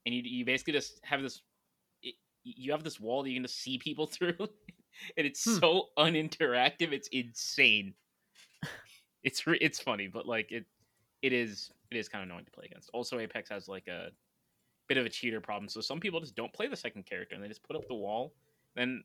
and 0.06 0.14
you 0.14 0.22
you 0.22 0.44
basically 0.46 0.72
just 0.72 0.98
have 1.04 1.20
this. 1.22 1.42
It, 2.02 2.14
you 2.42 2.72
have 2.72 2.82
this 2.82 2.98
wall 2.98 3.22
that 3.22 3.28
you 3.28 3.36
can 3.36 3.44
just 3.44 3.58
see 3.60 3.76
people 3.78 4.06
through, 4.14 4.36
and 4.38 5.26
it's 5.26 5.44
Hmm. 5.44 5.58
so 5.58 5.90
uninteractive. 5.98 6.92
It's 6.92 7.08
insane. 7.08 7.94
It's 9.22 9.46
re- 9.46 9.58
it's 9.60 9.78
funny, 9.78 10.08
but 10.08 10.24
like 10.26 10.50
it 10.50 10.64
it 11.20 11.34
is 11.34 11.70
it 11.90 11.98
is 11.98 12.08
kind 12.08 12.22
of 12.22 12.30
annoying 12.30 12.46
to 12.46 12.50
play 12.50 12.64
against. 12.64 12.88
Also, 12.94 13.18
Apex 13.18 13.50
has 13.50 13.68
like 13.68 13.86
a 13.86 14.12
bit 14.88 14.96
of 14.96 15.04
a 15.04 15.10
cheater 15.10 15.42
problem, 15.42 15.68
so 15.68 15.82
some 15.82 16.00
people 16.00 16.20
just 16.20 16.34
don't 16.34 16.52
play 16.54 16.68
the 16.68 16.76
second 16.76 17.04
character 17.04 17.34
and 17.34 17.44
they 17.44 17.48
just 17.48 17.62
put 17.62 17.76
up 17.76 17.86
the 17.88 17.94
wall. 17.94 18.32
Then 18.76 19.04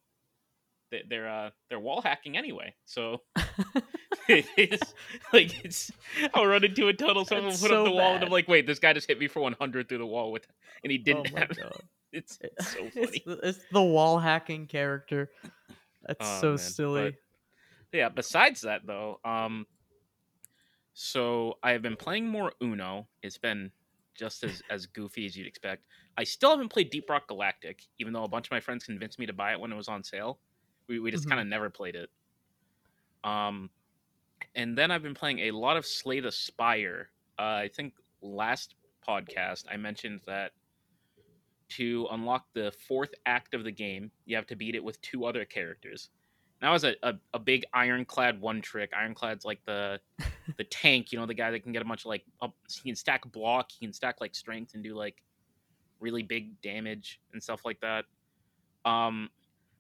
they- 0.92 1.04
they're 1.10 1.28
uh 1.30 1.50
they're 1.70 1.80
wall 1.80 2.02
hacking 2.02 2.38
anyway. 2.38 2.74
So 2.86 3.22
it's 4.28 4.94
like 5.34 5.64
it's 5.66 5.92
I'll 6.34 6.46
run 6.46 6.64
into 6.64 6.88
a 6.88 6.94
tunnel, 6.94 7.26
someone 7.26 7.46
will 7.46 7.52
put 7.52 7.70
so 7.70 7.82
up 7.82 7.86
the 7.86 7.92
wall, 7.92 8.16
and. 8.16 8.24
I'm 8.24 8.32
like, 8.32 8.48
wait, 8.48 8.66
this 8.68 8.80
guy 8.80 8.94
just 8.94 9.08
hit 9.08 9.20
me 9.20 9.28
for 9.28 9.42
100 9.42 9.90
through 9.90 9.98
the 10.00 10.06
wall 10.06 10.32
with, 10.32 10.48
and 10.84 10.92
he 10.92 10.98
didn't 10.98 11.32
oh 11.36 11.38
have. 11.40 11.50
god. 11.58 11.82
It's, 12.14 12.38
it's 12.40 12.70
so 12.72 12.90
funny. 12.92 13.22
the- 13.26 13.40
it's 13.50 13.60
the 13.74 13.82
wall 13.84 14.20
hacking 14.20 14.68
character. 14.68 15.30
That's 16.08 16.18
Oh, 16.22 16.40
so 16.42 16.48
man, 16.52 16.58
silly. 16.60 17.18
yeah 17.92 18.08
besides 18.10 18.62
that 18.62 18.86
though 18.86 19.20
um 19.26 19.66
so 20.94 21.58
i 21.64 21.72
have 21.72 21.82
been 21.82 21.96
playing 21.98 22.28
more 22.28 22.54
uno 22.62 23.08
it's 23.22 23.38
been 23.38 23.72
just 24.16 24.44
as 24.44 24.62
as 24.70 24.86
goofy 24.88 25.26
as 25.26 25.36
you'd 25.36 25.48
expect. 25.48 25.86
I 26.18 26.24
still 26.24 26.52
haven't 26.52 26.70
played 26.70 26.90
deep 26.92 27.10
rock 27.10 27.28
galactic 27.28 27.84
even 28.00 28.14
though 28.14 28.24
a 28.24 28.28
bunch 28.30 28.48
of 28.48 28.52
my 28.52 28.60
friends 28.62 28.86
convinced 28.86 29.20
me 29.20 29.26
to 29.28 29.34
buy 29.34 29.54
it 29.54 29.60
when 29.60 29.72
it 29.72 29.76
was 29.76 29.88
on 29.90 30.04
sale. 30.04 30.40
We, 30.88 31.00
we 31.00 31.12
just 31.12 31.28
Mhm. 31.28 31.30
kind 31.30 31.42
of 31.42 31.48
never 31.48 31.70
played 31.70 31.96
it. 31.96 32.10
Um 33.24 33.72
and 34.56 34.78
then 34.78 34.92
i've 34.92 35.04
been 35.04 35.16
playing 35.16 35.40
a 35.40 35.52
lot 35.52 35.78
of 35.78 35.86
slay 35.86 36.20
the 36.20 36.32
spire. 36.32 37.12
Uh, 37.40 37.44
i 37.66 37.70
think 37.74 37.96
last 38.22 38.76
podcast 39.08 39.66
i 39.72 39.78
mentioned 39.78 40.22
that 40.28 40.54
to 41.68 42.08
unlock 42.12 42.48
the 42.54 42.72
fourth 42.88 43.14
act 43.26 43.54
of 43.54 43.64
the 43.64 43.72
game 43.72 44.12
you 44.26 44.36
have 44.36 44.46
to 44.48 44.56
beat 44.56 44.76
it 44.76 44.84
with 44.84 45.00
two 45.02 45.26
other 45.26 45.46
characters 45.46 46.10
that 46.62 46.70
was 46.70 46.84
a, 46.84 46.96
a, 47.04 47.14
a 47.34 47.40
big 47.40 47.66
ironclad 47.74 48.40
one 48.40 48.62
trick. 48.62 48.92
Ironclad's 48.94 49.46
like 49.46 49.60
the 49.66 50.00
the 50.58 50.64
tank, 50.66 51.12
you 51.12 51.20
know, 51.20 51.26
the 51.26 51.34
guy 51.34 51.52
that 51.52 51.62
can 51.62 51.72
get 51.72 51.82
a 51.82 51.86
bunch 51.86 52.02
of 52.02 52.08
like 52.08 52.24
up, 52.42 52.56
he 52.72 52.90
can 52.90 52.96
stack 52.96 53.30
block, 53.32 53.72
he 53.72 53.86
can 53.86 53.94
stack 53.94 54.22
like 54.22 54.34
strength 54.34 54.74
and 54.74 54.84
do 54.84 54.96
like 54.96 55.22
really 56.00 56.24
big 56.24 56.60
damage 56.62 57.20
and 57.34 57.42
stuff 57.42 57.66
like 57.66 57.80
that. 57.82 58.06
Um, 58.86 59.30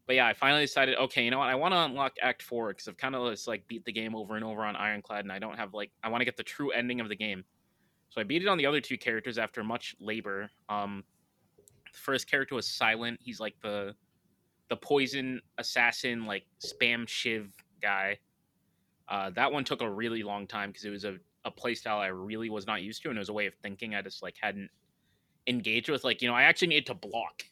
but 0.08 0.16
yeah, 0.16 0.28
I 0.28 0.34
finally 0.34 0.64
decided, 0.64 0.98
okay, 0.98 1.24
you 1.24 1.32
know 1.32 1.40
what, 1.40 1.50
I 1.50 1.56
want 1.56 1.74
to 1.74 1.80
unlock 1.80 2.14
Act 2.22 2.44
Four 2.44 2.70
because 2.70 2.88
I've 2.88 2.98
kind 2.98 3.16
of 3.16 3.32
just 3.32 3.48
like 3.48 3.68
beat 3.68 3.86
the 3.86 3.92
game 3.92 4.16
over 4.16 4.36
and 4.36 4.44
over 4.44 4.64
on 4.64 4.76
Ironclad, 4.76 5.26
and 5.26 5.32
I 5.32 5.40
don't 5.40 5.58
have 5.58 5.74
like 5.74 5.92
I 6.04 6.10
want 6.10 6.22
to 6.22 6.26
get 6.26 6.38
the 6.38 6.44
true 6.44 6.72
ending 6.72 7.00
of 7.00 7.10
the 7.10 7.16
game. 7.16 7.44
So 8.10 8.22
I 8.22 8.24
beat 8.24 8.42
it 8.42 8.48
on 8.48 8.58
the 8.58 8.66
other 8.66 8.80
two 8.80 8.98
characters 8.98 9.38
after 9.38 9.64
much 9.64 9.96
labor. 10.00 10.50
Um, 10.70 11.04
the 11.92 11.98
first 11.98 12.30
character 12.30 12.56
was 12.56 12.68
Silent. 12.68 13.20
He's 13.22 13.40
like 13.40 13.56
the 13.62 13.96
the 14.70 14.76
poison 14.78 15.42
assassin 15.58 16.26
like 16.26 16.46
spam 16.60 17.08
shiv 17.08 17.52
guy. 17.82 18.20
Uh, 19.08 19.30
that 19.32 19.52
one 19.52 19.64
took 19.64 19.82
a 19.82 19.90
really 19.90 20.24
long 20.24 20.48
time 20.48 20.70
because 20.72 20.86
it 20.86 20.90
was 20.90 21.06
a, 21.06 21.18
a 21.44 21.52
play 21.52 21.76
style 21.76 22.00
i 22.00 22.08
really 22.08 22.50
was 22.50 22.66
not 22.66 22.82
used 22.82 23.04
to 23.04 23.10
and 23.10 23.18
it 23.18 23.20
was 23.20 23.30
a 23.30 23.34
way 23.34 23.46
of 23.46 23.54
thinking 23.62 23.94
i 23.94 24.02
just 24.02 24.24
like 24.24 24.36
hadn't 24.42 24.70
engaged 25.48 25.90
with 25.90 26.04
like 26.04 26.22
you 26.22 26.28
know 26.28 26.34
i 26.34 26.44
actually 26.44 26.70
needed 26.70 26.88
to 26.88 26.94
block. 26.96 27.44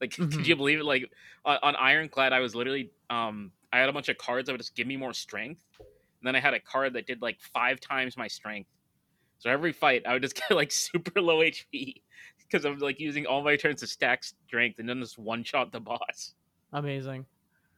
Like 0.00 0.10
Mhm. 0.12 0.32
could 0.36 0.46
you 0.46 0.56
believe 0.56 0.80
it? 0.80 0.84
Like 0.84 1.10
on, 1.44 1.58
on 1.62 1.76
ironclad 1.76 2.32
i 2.32 2.40
was 2.40 2.54
literally 2.54 2.92
um 3.08 3.52
i 3.72 3.78
had 3.78 3.88
a 3.88 3.92
bunch 3.92 4.08
of 4.10 4.18
cards 4.18 4.46
that 4.46 4.52
would 4.52 4.60
just 4.60 4.76
give 4.76 4.86
me 4.86 4.96
more 4.96 5.14
strength 5.14 5.62
and 5.78 6.26
then 6.26 6.36
i 6.36 6.40
had 6.40 6.54
a 6.54 6.60
card 6.60 6.92
that 6.94 7.06
did 7.06 7.22
like 7.22 7.40
five 7.40 7.80
times 7.80 8.16
my 8.16 8.28
strength. 8.28 8.70
So 9.38 9.50
every 9.50 9.72
fight 9.72 10.02
i 10.06 10.12
would 10.12 10.22
just 10.22 10.34
get 10.48 10.50
like 10.54 10.70
super 10.72 11.20
low 11.20 11.38
hp 11.38 12.02
because 12.42 12.66
i'm 12.66 12.78
like 12.78 13.00
using 13.00 13.26
all 13.26 13.42
my 13.42 13.56
turns 13.56 13.80
to 13.80 13.86
stack 13.86 14.22
strength 14.24 14.78
and 14.78 14.88
then 14.88 15.00
just 15.00 15.18
one 15.18 15.44
shot 15.44 15.72
the 15.72 15.80
boss 15.80 16.34
Amazing. 16.72 17.26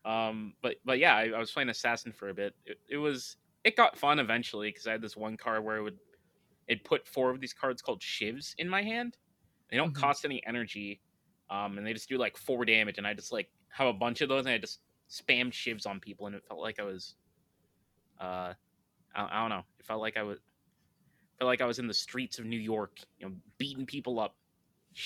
um, 0.04 0.54
but 0.62 0.76
but 0.84 0.98
yeah, 0.98 1.16
I, 1.16 1.28
I 1.30 1.38
was 1.38 1.50
playing 1.50 1.68
assassin 1.68 2.12
for 2.12 2.28
a 2.28 2.34
bit. 2.34 2.54
It, 2.66 2.78
it 2.88 2.96
was 2.96 3.36
it 3.64 3.76
got 3.76 3.96
fun 3.96 4.18
eventually 4.18 4.68
because 4.70 4.86
I 4.86 4.92
had 4.92 5.00
this 5.02 5.16
one 5.16 5.36
card 5.36 5.64
where 5.64 5.76
it 5.76 5.82
would 5.82 5.98
it 6.68 6.84
put 6.84 7.06
four 7.06 7.30
of 7.30 7.40
these 7.40 7.52
cards 7.52 7.80
called 7.82 8.00
shivs 8.00 8.54
in 8.58 8.68
my 8.68 8.82
hand. 8.82 9.16
They 9.70 9.76
don't 9.76 9.92
Mhm. 9.94 10.00
cost 10.00 10.24
any 10.24 10.44
energy, 10.46 11.00
um, 11.50 11.78
and 11.78 11.86
they 11.86 11.92
just 11.92 12.08
do 12.08 12.18
like 12.18 12.36
four 12.36 12.64
damage. 12.64 12.98
And 12.98 13.06
I 13.06 13.14
just 13.14 13.32
like 13.32 13.48
have 13.70 13.86
a 13.88 13.92
bunch 13.92 14.20
of 14.20 14.28
those, 14.28 14.44
and 14.46 14.54
I 14.54 14.58
just 14.58 14.80
spammed 15.08 15.52
shivs 15.52 15.86
on 15.86 16.00
people, 16.00 16.26
and 16.26 16.34
it 16.34 16.42
felt 16.46 16.60
like 16.60 16.78
I 16.80 16.84
was, 16.84 17.14
uh, 18.20 18.52
I, 19.14 19.28
I 19.30 19.40
don't 19.40 19.50
know, 19.50 19.64
it 19.78 19.86
felt 19.86 20.00
like 20.00 20.16
I 20.16 20.22
was. 20.22 20.38
Felt 21.38 21.48
like 21.48 21.60
I 21.60 21.66
was 21.66 21.78
in 21.80 21.88
the 21.88 21.94
streets 21.94 22.38
of 22.38 22.44
New 22.44 22.58
York, 22.58 23.00
you 23.18 23.26
know, 23.28 23.34
beating 23.58 23.84
people 23.84 24.20
up, 24.20 24.36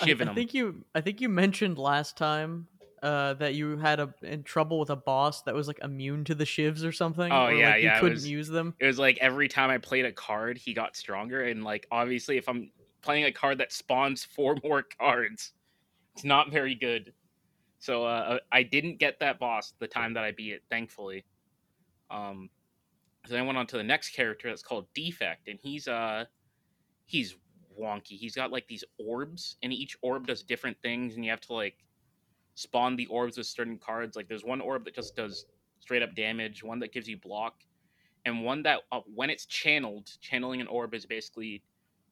I, 0.01 0.05
shiving 0.07 0.23
I 0.23 0.25
them. 0.27 0.35
think 0.35 0.53
you 0.53 0.85
I 0.95 1.01
think 1.01 1.21
you 1.23 1.29
mentioned 1.31 1.79
last 1.79 2.17
time 2.19 2.67
uh, 3.03 3.35
that 3.35 3.55
you 3.55 3.77
had 3.77 4.01
a 4.01 4.13
in 4.23 4.43
trouble 4.43 4.79
with 4.79 4.91
a 4.91 4.97
boss 4.97 5.43
that 5.43 5.55
was 5.55 5.69
like 5.69 5.79
immune 5.83 6.25
to 6.25 6.35
the 6.35 6.45
shivs 6.45 6.85
or 6.85 6.93
something. 6.93 7.31
Oh, 7.33 7.47
or, 7.47 7.53
yeah, 7.53 7.71
like, 7.71 7.83
yeah, 7.83 7.95
You 7.95 8.01
couldn't 8.01 8.15
was- 8.17 8.29
use 8.29 8.49
them. 8.49 8.75
it 8.81 8.87
was 8.87 8.99
like 8.99 9.19
every 9.19 9.49
time 9.49 9.71
I 9.71 9.79
played 9.79 10.05
a 10.05 10.13
card, 10.13 10.59
he 10.59 10.73
got 10.75 10.97
stronger. 10.97 11.45
And 11.45 11.63
like 11.65 11.87
obviously, 11.91 12.37
if 12.39 12.49
I'm 12.49 12.71
playing 13.03 13.25
a 13.25 13.33
card 13.33 13.59
that 13.59 13.73
spawns 13.73 14.25
four 14.35 14.57
more 14.65 14.83
cards, 14.99 15.53
it's 16.15 16.25
not 16.25 16.51
very 16.51 16.75
good. 16.75 17.13
So 17.79 18.05
uh, 18.05 18.39
I 18.51 18.63
didn't 18.63 18.99
get 18.99 19.21
that 19.21 19.39
boss 19.39 19.75
the 19.79 19.87
time 19.87 20.15
that 20.15 20.25
I 20.25 20.33
beat 20.33 20.53
it, 20.55 20.63
thankfully. 20.71 21.25
Um, 22.11 22.49
So 23.27 23.35
then 23.35 23.43
I 23.43 23.47
went 23.47 23.59
on 23.59 23.67
to 23.69 23.77
the 23.77 23.83
next 23.85 24.11
character 24.11 24.49
that's 24.49 24.63
called 24.63 24.87
Defect, 24.95 25.49
and 25.49 25.59
he's 25.63 25.87
uh 25.89 26.25
he's 27.05 27.37
wonky. 27.79 28.17
He's 28.19 28.35
got 28.35 28.51
like 28.51 28.67
these 28.69 28.85
orbs, 28.99 29.57
and 29.63 29.73
each 29.73 29.97
orb 30.01 30.27
does 30.27 30.43
different 30.43 30.77
things, 30.81 31.17
and 31.17 31.25
you 31.25 31.31
have 31.31 31.41
to 31.43 31.53
like 31.53 31.77
spawn 32.57 32.97
the 32.97 33.07
orbs 33.07 33.37
with 33.39 33.47
certain 33.47 33.79
cards. 33.79 34.17
Like 34.17 34.29
there's 34.29 34.45
one 34.45 34.61
orb 34.61 34.85
that 34.87 34.95
just 34.95 35.15
does 35.15 35.47
straight 35.79 36.03
up 36.03 36.17
damage, 36.17 36.65
one 36.65 36.81
that 36.81 36.93
gives 36.93 37.07
you 37.07 37.17
block, 37.19 37.63
and 38.25 38.43
one 38.43 38.63
that 38.65 38.81
uh, 38.91 39.01
when 39.15 39.31
it's 39.31 39.47
channeled, 39.47 40.11
channeling 40.21 40.61
an 40.61 40.67
orb 40.67 40.95
is 40.95 41.07
basically 41.07 41.63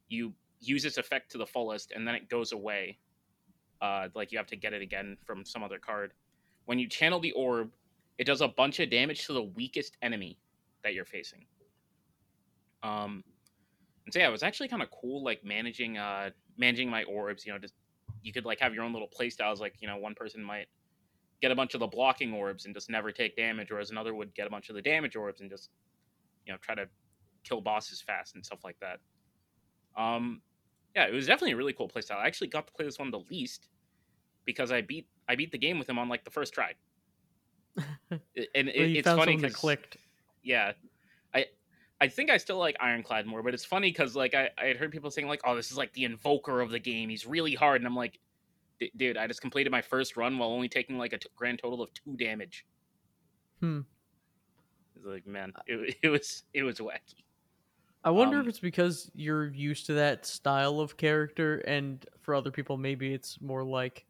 you 0.08 0.32
use 0.60 0.84
its 0.84 0.98
effect 0.98 1.32
to 1.32 1.38
the 1.38 1.46
fullest, 1.46 1.90
and 1.90 2.06
then 2.06 2.14
it 2.14 2.28
goes 2.28 2.52
away. 2.52 2.98
Uh, 3.80 4.08
like 4.14 4.30
you 4.30 4.38
have 4.38 4.46
to 4.46 4.56
get 4.56 4.72
it 4.72 4.80
again 4.80 5.16
from 5.26 5.44
some 5.44 5.62
other 5.62 5.78
card. 5.78 6.12
When 6.66 6.78
you 6.78 6.88
channel 6.88 7.20
the 7.20 7.32
orb, 7.32 7.72
it 8.18 8.24
does 8.24 8.40
a 8.40 8.48
bunch 8.48 8.80
of 8.80 8.88
damage 8.88 9.26
to 9.26 9.32
the 9.32 9.42
weakest 9.42 9.96
enemy 10.00 10.38
that 10.82 10.94
you're 10.94 11.04
facing. 11.04 11.44
Um, 12.82 13.24
and 14.04 14.12
so 14.12 14.20
yeah, 14.20 14.28
it 14.28 14.32
was 14.32 14.42
actually 14.42 14.68
kind 14.68 14.82
of 14.82 14.90
cool, 14.90 15.24
like 15.24 15.42
managing 15.42 15.96
uh 15.96 16.30
managing 16.58 16.90
my 16.90 17.02
orbs. 17.04 17.46
You 17.46 17.52
know, 17.52 17.58
just 17.58 17.74
you 18.24 18.32
could 18.32 18.44
like 18.44 18.58
have 18.58 18.74
your 18.74 18.82
own 18.82 18.92
little 18.92 19.06
play 19.06 19.30
styles. 19.30 19.60
Like 19.60 19.74
you 19.80 19.86
know, 19.86 19.96
one 19.96 20.14
person 20.14 20.42
might 20.42 20.66
get 21.40 21.52
a 21.52 21.54
bunch 21.54 21.74
of 21.74 21.80
the 21.80 21.86
blocking 21.86 22.32
orbs 22.32 22.64
and 22.64 22.74
just 22.74 22.88
never 22.90 23.12
take 23.12 23.36
damage, 23.36 23.70
whereas 23.70 23.90
another 23.90 24.14
would 24.14 24.34
get 24.34 24.46
a 24.46 24.50
bunch 24.50 24.70
of 24.70 24.74
the 24.74 24.82
damage 24.82 25.14
orbs 25.14 25.40
and 25.40 25.50
just 25.50 25.70
you 26.46 26.52
know 26.52 26.58
try 26.60 26.74
to 26.74 26.86
kill 27.44 27.60
bosses 27.60 28.00
fast 28.00 28.34
and 28.34 28.44
stuff 28.44 28.60
like 28.64 28.76
that. 28.80 28.98
Um, 30.00 30.40
yeah, 30.96 31.06
it 31.06 31.12
was 31.12 31.26
definitely 31.26 31.52
a 31.52 31.56
really 31.56 31.74
cool 31.74 31.88
playstyle. 31.88 32.16
I 32.16 32.26
actually 32.26 32.48
got 32.48 32.66
to 32.66 32.72
play 32.72 32.84
this 32.86 32.98
one 32.98 33.10
the 33.10 33.22
least 33.30 33.68
because 34.44 34.72
I 34.72 34.80
beat 34.80 35.06
I 35.28 35.36
beat 35.36 35.52
the 35.52 35.58
game 35.58 35.78
with 35.78 35.88
him 35.88 35.98
on 35.98 36.08
like 36.08 36.24
the 36.24 36.30
first 36.30 36.54
try. 36.54 36.72
and 37.76 37.88
it, 38.10 38.74
Well, 38.76 38.96
it's 38.96 39.08
funny 39.08 39.36
that 39.36 39.42
because 39.42 39.56
clicked. 39.56 39.96
yeah, 40.42 40.72
I 42.04 42.08
think 42.08 42.28
I 42.30 42.36
still 42.36 42.58
like 42.58 42.76
Ironclad 42.80 43.24
more, 43.26 43.42
but 43.42 43.54
it's 43.54 43.64
funny 43.64 43.88
because 43.90 44.14
like 44.14 44.34
I 44.34 44.50
I 44.58 44.66
had 44.66 44.76
heard 44.76 44.92
people 44.92 45.10
saying 45.10 45.26
like, 45.26 45.40
oh, 45.44 45.56
this 45.56 45.70
is 45.70 45.78
like 45.78 45.92
the 45.94 46.04
invoker 46.04 46.60
of 46.60 46.70
the 46.70 46.78
game. 46.78 47.08
He's 47.08 47.26
really 47.26 47.54
hard, 47.54 47.80
and 47.80 47.86
I'm 47.86 47.96
like, 47.96 48.20
"D- 48.78 48.92
dude, 48.94 49.16
I 49.16 49.26
just 49.26 49.40
completed 49.40 49.70
my 49.70 49.80
first 49.80 50.16
run 50.16 50.36
while 50.36 50.50
only 50.50 50.68
taking 50.68 50.98
like 50.98 51.14
a 51.14 51.18
t- 51.18 51.28
grand 51.34 51.60
total 51.60 51.80
of 51.82 51.94
two 51.94 52.14
damage. 52.16 52.66
Hmm. 53.60 53.80
It's 54.96 55.06
like, 55.06 55.26
man, 55.26 55.52
it, 55.66 55.96
it 56.02 56.08
was 56.08 56.42
it 56.52 56.62
was 56.62 56.78
wacky. 56.78 57.24
I 58.04 58.10
wonder 58.10 58.36
Um, 58.36 58.42
if 58.42 58.48
it's 58.48 58.60
because 58.60 59.10
you're 59.14 59.46
used 59.50 59.86
to 59.86 59.94
that 59.94 60.26
style 60.26 60.80
of 60.80 60.98
character, 60.98 61.60
and 61.60 62.04
for 62.20 62.34
other 62.34 62.50
people, 62.50 62.76
maybe 62.76 63.14
it's 63.14 63.40
more 63.40 63.64
like 63.64 64.04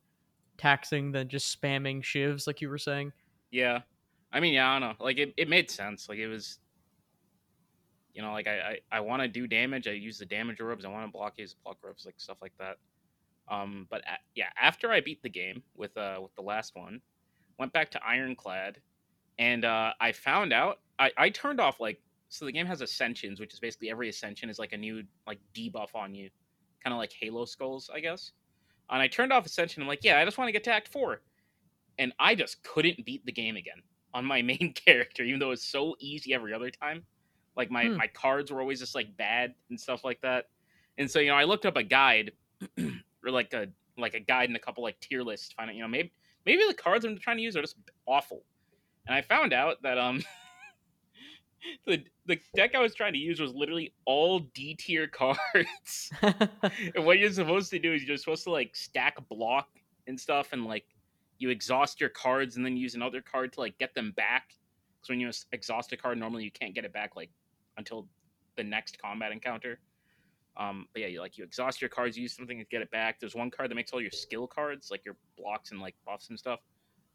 taxing 0.58 1.12
than 1.12 1.28
just 1.28 1.60
spamming 1.62 2.02
shivs, 2.02 2.48
like 2.48 2.60
you 2.60 2.68
were 2.68 2.78
saying. 2.78 3.12
Yeah, 3.52 3.82
I 4.32 4.40
mean, 4.40 4.52
yeah, 4.54 4.68
I 4.68 4.80
don't 4.80 4.88
know. 4.98 5.04
Like 5.04 5.18
it, 5.18 5.32
it 5.36 5.48
made 5.48 5.70
sense. 5.70 6.08
Like 6.08 6.18
it 6.18 6.26
was, 6.26 6.58
you 8.14 8.22
know, 8.22 8.32
like 8.32 8.46
I 8.46 8.78
I, 8.92 8.98
I 8.98 9.00
want 9.00 9.22
to 9.22 9.28
do 9.28 9.46
damage. 9.46 9.88
I 9.88 9.92
use 9.92 10.18
the 10.18 10.26
damage 10.26 10.60
orbs. 10.60 10.84
I 10.84 10.88
want 10.88 11.06
to 11.06 11.12
block 11.12 11.34
his 11.36 11.54
block 11.54 11.78
orbs, 11.82 12.06
like 12.06 12.14
stuff 12.18 12.38
like 12.40 12.52
that. 12.58 12.76
Um, 13.48 13.86
but 13.90 14.02
a- 14.02 14.18
yeah, 14.34 14.48
after 14.60 14.90
I 14.90 15.00
beat 15.00 15.22
the 15.22 15.28
game 15.28 15.62
with 15.76 15.96
uh 15.96 16.18
with 16.22 16.34
the 16.36 16.42
last 16.42 16.76
one, 16.76 17.00
went 17.58 17.72
back 17.72 17.90
to 17.92 18.04
Ironclad, 18.04 18.80
and 19.38 19.64
uh, 19.64 19.92
I 20.00 20.12
found 20.12 20.52
out 20.52 20.78
I 20.98 21.10
I 21.16 21.30
turned 21.30 21.60
off 21.60 21.80
like 21.80 22.00
so 22.28 22.44
the 22.44 22.52
game 22.52 22.66
has 22.66 22.80
ascensions, 22.80 23.40
which 23.40 23.52
is 23.52 23.60
basically 23.60 23.90
every 23.90 24.08
ascension 24.08 24.48
is 24.48 24.58
like 24.58 24.72
a 24.72 24.76
new 24.78 25.02
like 25.26 25.38
debuff 25.54 25.94
on 25.94 26.14
you, 26.14 26.30
kind 26.82 26.92
of 26.94 26.98
like 26.98 27.12
Halo 27.12 27.44
skulls, 27.44 27.90
I 27.92 28.00
guess. 28.00 28.32
And 28.90 29.00
I 29.00 29.08
turned 29.08 29.32
off 29.32 29.46
ascension. 29.46 29.82
I'm 29.82 29.88
like, 29.88 30.04
yeah, 30.04 30.18
I 30.18 30.24
just 30.24 30.36
want 30.38 30.48
to 30.48 30.52
get 30.52 30.64
to 30.64 30.72
Act 30.72 30.88
Four, 30.88 31.20
and 31.98 32.12
I 32.18 32.34
just 32.34 32.62
couldn't 32.62 33.04
beat 33.04 33.24
the 33.26 33.32
game 33.32 33.56
again 33.56 33.82
on 34.12 34.24
my 34.24 34.42
main 34.50 34.72
character, 34.74 35.22
even 35.24 35.40
though 35.40 35.50
it's 35.50 35.64
so 35.64 35.96
easy 36.00 36.32
every 36.32 36.52
other 36.54 36.70
time. 36.70 37.04
Like 37.56 37.70
my 37.70 37.88
Hmm. 37.88 37.96
my 37.96 38.06
cards 38.08 38.50
were 38.50 38.60
always 38.60 38.80
just 38.80 38.94
like 38.94 39.16
bad 39.16 39.54
and 39.70 39.80
stuff 39.80 40.04
like 40.04 40.20
that. 40.22 40.48
And 40.98 41.10
so 41.10 41.18
you 41.20 41.28
know, 41.28 41.36
I 41.36 41.44
looked 41.44 41.66
up 41.66 41.76
a 41.76 41.82
guide 41.82 42.32
or 42.78 43.30
like 43.30 43.52
a 43.52 43.68
like 43.96 44.14
a 44.14 44.20
guide 44.20 44.48
and 44.48 44.56
a 44.56 44.60
couple 44.60 44.82
like 44.82 44.98
tier 45.00 45.22
lists 45.22 45.48
to 45.50 45.54
find 45.54 45.70
out 45.70 45.76
you 45.76 45.82
know 45.82 45.88
maybe 45.88 46.12
maybe 46.44 46.62
the 46.66 46.74
cards 46.74 47.04
I'm 47.04 47.16
trying 47.18 47.36
to 47.36 47.42
use 47.42 47.56
are 47.56 47.60
just 47.60 47.76
awful. 48.06 48.42
And 49.06 49.14
I 49.14 49.22
found 49.22 49.52
out 49.52 49.82
that 49.82 49.98
um 49.98 50.22
the 51.86 52.04
the 52.26 52.38
deck 52.54 52.74
I 52.74 52.80
was 52.80 52.94
trying 52.94 53.12
to 53.12 53.18
use 53.18 53.40
was 53.40 53.52
literally 53.54 53.94
all 54.04 54.40
D 54.40 54.74
tier 54.74 55.06
cards. 55.12 56.10
and 56.22 57.04
what 57.04 57.18
you're 57.18 57.32
supposed 57.32 57.70
to 57.70 57.78
do 57.78 57.92
is 57.92 58.04
you're 58.04 58.16
supposed 58.16 58.44
to 58.44 58.50
like 58.50 58.74
stack 58.74 59.16
block 59.28 59.68
and 60.06 60.18
stuff 60.18 60.52
and 60.52 60.64
like 60.64 60.86
you 61.38 61.50
exhaust 61.50 62.00
your 62.00 62.10
cards 62.10 62.56
and 62.56 62.64
then 62.64 62.76
use 62.76 62.94
another 62.94 63.20
card 63.20 63.52
to 63.52 63.60
like 63.60 63.78
get 63.78 63.94
them 63.94 64.12
back. 64.12 64.54
Because 64.96 65.10
when 65.10 65.20
you 65.20 65.30
exhaust 65.52 65.92
a 65.92 65.96
card, 65.96 66.18
normally 66.18 66.44
you 66.44 66.50
can't 66.50 66.74
get 66.74 66.84
it 66.84 66.92
back 66.92 67.16
like 67.16 67.30
until 67.76 68.06
the 68.56 68.64
next 68.64 69.00
combat 69.00 69.32
encounter. 69.32 69.78
Um, 70.56 70.86
but 70.92 71.02
yeah, 71.02 71.08
you 71.08 71.20
like 71.20 71.36
you 71.36 71.44
exhaust 71.44 71.80
your 71.80 71.90
cards, 71.90 72.16
you 72.16 72.22
use 72.22 72.36
something 72.36 72.58
to 72.58 72.64
get 72.64 72.80
it 72.80 72.90
back. 72.90 73.18
There's 73.18 73.34
one 73.34 73.50
card 73.50 73.70
that 73.70 73.74
makes 73.74 73.92
all 73.92 74.00
your 74.00 74.12
skill 74.12 74.46
cards, 74.46 74.90
like 74.90 75.04
your 75.04 75.16
blocks 75.36 75.72
and 75.72 75.80
like 75.80 75.96
buffs 76.06 76.28
and 76.28 76.38
stuff, 76.38 76.60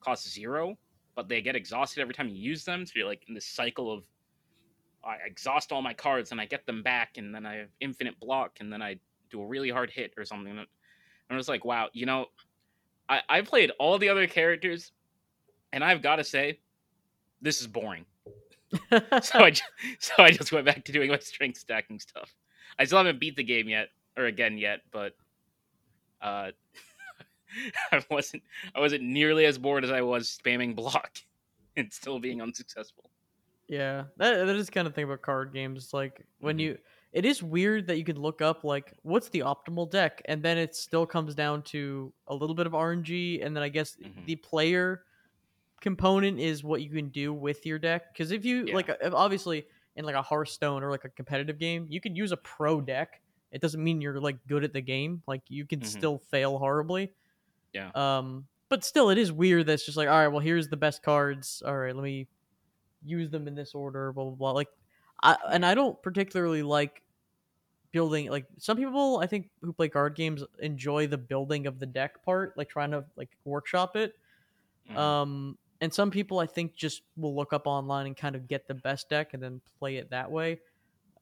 cost 0.01 0.29
zero, 0.29 0.77
but 1.15 1.29
they 1.29 1.41
get 1.41 1.55
exhausted 1.55 2.01
every 2.01 2.13
time 2.13 2.27
you 2.27 2.35
use 2.35 2.65
them. 2.65 2.85
So 2.85 2.93
you're 2.95 3.07
like 3.07 3.23
in 3.29 3.33
this 3.33 3.45
cycle 3.45 3.93
of 3.93 4.03
I 5.03 5.15
exhaust 5.25 5.71
all 5.71 5.81
my 5.81 5.93
cards 5.93 6.33
and 6.33 6.41
I 6.41 6.45
get 6.45 6.65
them 6.65 6.83
back, 6.83 7.11
and 7.17 7.33
then 7.33 7.45
I 7.45 7.55
have 7.55 7.69
infinite 7.79 8.19
block, 8.19 8.57
and 8.59 8.71
then 8.71 8.81
I 8.81 8.99
do 9.29 9.41
a 9.41 9.45
really 9.45 9.69
hard 9.69 9.89
hit 9.89 10.13
or 10.17 10.25
something. 10.25 10.51
And 10.57 10.67
I 11.29 11.35
was 11.35 11.47
like, 11.47 11.63
wow, 11.63 11.87
you 11.93 12.05
know, 12.05 12.25
I, 13.07 13.21
I 13.29 13.41
played 13.41 13.71
all 13.79 13.97
the 13.97 14.09
other 14.09 14.27
characters, 14.27 14.91
and 15.71 15.83
I've 15.83 16.01
got 16.01 16.17
to 16.17 16.23
say, 16.23 16.59
this 17.41 17.61
is 17.61 17.67
boring. 17.67 18.05
So 19.21 19.39
I, 19.39 19.51
ju- 19.51 19.63
so 19.99 20.13
I 20.19 20.31
just 20.31 20.51
went 20.51 20.65
back 20.65 20.83
to 20.85 20.91
doing 20.91 21.09
my 21.09 21.19
strength 21.19 21.57
stacking 21.59 21.99
stuff. 21.99 22.35
I 22.77 22.85
still 22.85 22.97
haven't 22.99 23.19
beat 23.19 23.35
the 23.35 23.43
game 23.43 23.67
yet, 23.69 23.89
or 24.17 24.25
again 24.25 24.57
yet, 24.57 24.81
but 24.91 25.13
uh, 26.21 26.51
I 27.91 28.03
wasn't 28.09 28.43
I 28.75 28.79
wasn't 28.79 29.03
nearly 29.03 29.45
as 29.45 29.57
bored 29.57 29.83
as 29.83 29.91
I 29.91 30.01
was 30.01 30.39
spamming 30.43 30.75
block 30.75 31.17
and 31.77 31.91
still 31.91 32.19
being 32.19 32.41
unsuccessful. 32.41 33.09
Yeah, 33.67 34.05
that 34.17 34.45
that 34.45 34.55
is 34.55 34.69
kind 34.69 34.87
of 34.87 34.95
thing 34.95 35.05
about 35.05 35.21
card 35.21 35.53
games. 35.53 35.93
Like 35.93 36.25
when 36.39 36.57
Mhm. 36.57 36.61
you, 36.61 36.77
it 37.11 37.25
is 37.25 37.43
weird 37.43 37.87
that 37.87 37.97
you 37.97 38.03
can 38.03 38.17
look 38.19 38.41
up 38.41 38.63
like 38.63 38.93
what's 39.03 39.29
the 39.29 39.39
optimal 39.39 39.89
deck, 39.89 40.21
and 40.25 40.41
then 40.43 40.57
it 40.57 40.75
still 40.75 41.05
comes 41.05 41.35
down 41.35 41.63
to 41.63 42.13
a 42.27 42.35
little 42.35 42.55
bit 42.55 42.67
of 42.67 42.73
RNG, 42.73 43.41
and 43.43 43.55
then 43.55 43.63
I 43.63 43.69
guess 43.69 43.97
Mhm. 44.03 44.25
the 44.25 44.35
player 44.37 45.03
component 45.81 46.39
is 46.39 46.63
what 46.63 46.81
you 46.81 46.89
can 46.89 47.09
do 47.09 47.33
with 47.33 47.65
your 47.65 47.79
deck. 47.79 48.13
Because 48.13 48.31
if 48.31 48.45
you 48.45 48.65
Yeah. 48.67 48.75
like, 48.75 48.89
obviously 49.13 49.65
in 49.95 50.05
like 50.05 50.15
a 50.15 50.21
Hearthstone 50.21 50.83
or 50.83 50.89
like 50.91 51.05
a 51.05 51.09
competitive 51.09 51.57
game, 51.57 51.85
you 51.89 51.99
can 52.01 52.15
use 52.15 52.31
a 52.31 52.37
pro 52.37 52.81
deck. 52.81 53.21
It 53.51 53.61
doesn't 53.61 53.83
mean 53.83 54.01
you're 54.01 54.19
like 54.19 54.45
good 54.47 54.63
at 54.63 54.73
the 54.73 54.81
game. 54.81 55.23
Like 55.27 55.41
you 55.49 55.65
can 55.65 55.79
Mhm. 55.81 55.85
still 55.85 56.17
fail 56.19 56.57
horribly. 56.57 57.13
Yeah. 57.73 57.91
Um, 57.95 58.47
but 58.69 58.83
still, 58.83 59.09
it 59.09 59.17
is 59.17 59.31
weird. 59.31 59.65
That's 59.65 59.85
just 59.85 59.97
like, 59.97 60.07
all 60.07 60.17
right, 60.17 60.27
well, 60.27 60.39
here's 60.39 60.67
the 60.69 60.77
best 60.77 61.01
cards. 61.01 61.63
All 61.65 61.75
right, 61.77 61.95
let 61.95 62.03
me 62.03 62.27
use 63.03 63.29
them 63.31 63.47
in 63.47 63.55
this 63.55 63.73
order. 63.73 64.11
Blah 64.13 64.25
blah 64.25 64.35
blah. 64.35 64.51
Like, 64.51 64.69
I 65.23 65.37
and 65.51 65.65
I 65.65 65.73
don't 65.73 66.01
particularly 66.03 66.61
like 66.63 67.01
building. 67.91 68.29
Like 68.29 68.45
some 68.59 68.77
people, 68.77 69.17
I 69.17 69.25
think, 69.25 69.49
who 69.61 69.73
play 69.73 69.89
card 69.89 70.13
games 70.15 70.43
enjoy 70.59 71.07
the 71.07 71.17
building 71.17 71.65
of 71.65 71.79
the 71.79 71.87
deck 71.87 72.23
part, 72.23 72.55
like 72.57 72.69
trying 72.69 72.91
to 72.91 73.03
like 73.15 73.35
workshop 73.45 73.95
it. 73.95 74.13
Mhm. 74.89 74.95
Um, 74.97 75.57
and 75.81 75.93
some 75.93 76.11
people, 76.11 76.39
I 76.39 76.45
think, 76.45 76.75
just 76.75 77.03
will 77.15 77.35
look 77.35 77.53
up 77.53 77.65
online 77.65 78.07
and 78.07 78.17
kind 78.17 78.35
of 78.35 78.47
get 78.47 78.67
the 78.67 78.73
best 78.73 79.09
deck 79.09 79.33
and 79.33 79.41
then 79.41 79.61
play 79.79 79.97
it 79.97 80.09
that 80.11 80.29
way. 80.29 80.59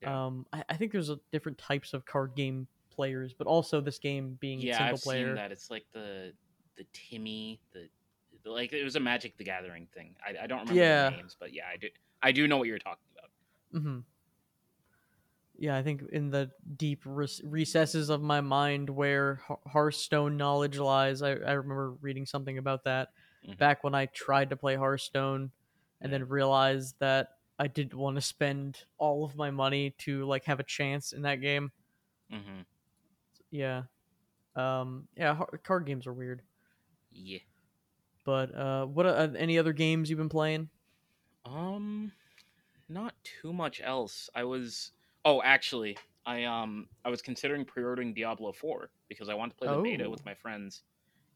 Yeah. 0.02 0.26
Um, 0.26 0.46
I, 0.52 0.64
I 0.70 0.78
think 0.78 0.92
there's 0.92 1.10
a, 1.10 1.20
different 1.32 1.58
types 1.58 1.94
of 1.94 2.06
card 2.06 2.36
game 2.36 2.68
players, 2.92 3.34
but 3.34 3.48
also 3.48 3.82
this 3.82 4.00
game 4.00 4.38
being 4.40 4.60
yeah, 4.60 4.78
single 4.78 4.96
I've 4.96 5.02
player. 5.02 5.28
seen 5.28 5.36
that. 5.36 5.52
It's 5.52 5.70
like 5.70 5.86
the 5.94 6.34
the 6.78 6.86
Timmy, 6.94 7.60
the, 7.74 7.88
the 8.44 8.52
like 8.52 8.74
it 8.74 8.84
was 8.84 8.96
a 8.96 9.00
Magic 9.00 9.38
the 9.38 9.44
Gathering 9.44 9.88
thing. 9.94 10.16
I, 10.26 10.44
I 10.44 10.48
don't 10.48 10.60
remember 10.60 10.74
Yeah. 10.74 11.10
the 11.10 11.18
names, 11.18 11.36
but 11.40 11.54
yeah, 11.54 11.64
I 11.72 11.78
do 11.78 11.88
I 12.22 12.32
do 12.32 12.48
know 12.48 12.58
what 12.58 12.68
you're 12.68 12.80
talking 12.80 13.06
about. 13.18 13.82
hmm 13.84 14.00
Yeah, 15.58 15.76
I 15.76 15.84
think 15.84 16.04
in 16.12 16.30
the 16.30 16.52
deep 16.76 17.02
res- 17.06 17.42
recesses 17.44 18.10
of 18.10 18.22
my 18.22 18.42
mind 18.42 18.90
where 18.90 19.42
Hearthstone 19.68 20.38
knowledge 20.38 20.78
lies, 20.78 21.22
I, 21.22 21.32
I 21.32 21.54
remember 21.54 21.94
reading 22.02 22.26
something 22.26 22.58
about 22.58 22.84
that 22.84 23.10
Mhm. 23.48 23.58
back 23.58 23.84
when 23.84 23.96
I 23.96 24.08
tried 24.08 24.50
to 24.50 24.58
play 24.58 24.76
Hearthstone 24.76 25.52
and 26.02 26.12
Yeah. 26.12 26.18
then 26.20 26.28
realized 26.30 26.96
that 27.00 27.38
I 27.60 27.68
didn't 27.68 27.96
want 27.96 28.16
to 28.16 28.22
spend 28.22 28.86
all 28.98 29.24
of 29.26 29.36
my 29.36 29.50
money 29.52 29.92
to 30.00 30.26
like 30.26 30.46
have 30.46 30.60
a 30.60 30.64
chance 30.64 31.14
in 31.14 31.22
that 31.24 31.36
game. 31.42 31.72
Mm-hmm. 32.32 32.62
Yeah. 33.52 33.84
Um 34.56 35.08
yeah, 35.16 35.40
card 35.64 35.86
games 35.86 36.06
are 36.08 36.14
weird. 36.14 36.42
Yeah. 37.12 37.40
But 38.26 38.54
uh 38.54 38.86
what 38.86 39.06
uh, 39.06 39.30
any 39.38 39.58
other 39.58 39.74
games 39.74 40.10
you've 40.10 40.18
been 40.20 40.30
playing? 40.30 40.70
Um, 41.46 42.12
not 42.90 43.16
too 43.24 43.54
much 43.54 43.80
else. 43.82 44.30
I 44.36 44.44
was. 44.44 44.92
Oh, 45.24 45.42
actually, 45.42 45.98
I 46.26 46.44
um 46.44 46.90
I 47.06 47.10
was 47.10 47.22
considering 47.22 47.64
pre-ordering 47.66 48.14
Diablo 48.14 48.52
Four 48.52 48.90
because 49.08 49.30
I 49.30 49.34
want 49.34 49.52
to 49.54 49.58
play 49.58 49.68
the 49.74 49.82
beta 49.82 50.06
Oh. 50.06 50.10
with 50.10 50.26
my 50.26 50.34
friends. 50.34 50.84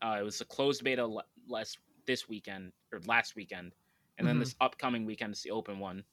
Uh, 0.01 0.17
it 0.19 0.23
was 0.23 0.41
a 0.41 0.45
closed 0.45 0.83
beta 0.83 1.01
l- 1.03 1.23
last 1.47 1.79
this 2.05 2.27
weekend 2.29 2.73
or 2.91 2.99
last 3.07 3.35
weekend, 3.35 3.75
and 4.17 4.27
then 4.27 4.37
Mhm. 4.37 4.39
this 4.39 4.55
upcoming 4.61 5.05
weekend 5.05 5.33
is 5.33 5.41
the 5.43 5.51
open 5.51 5.79
one. 5.79 6.05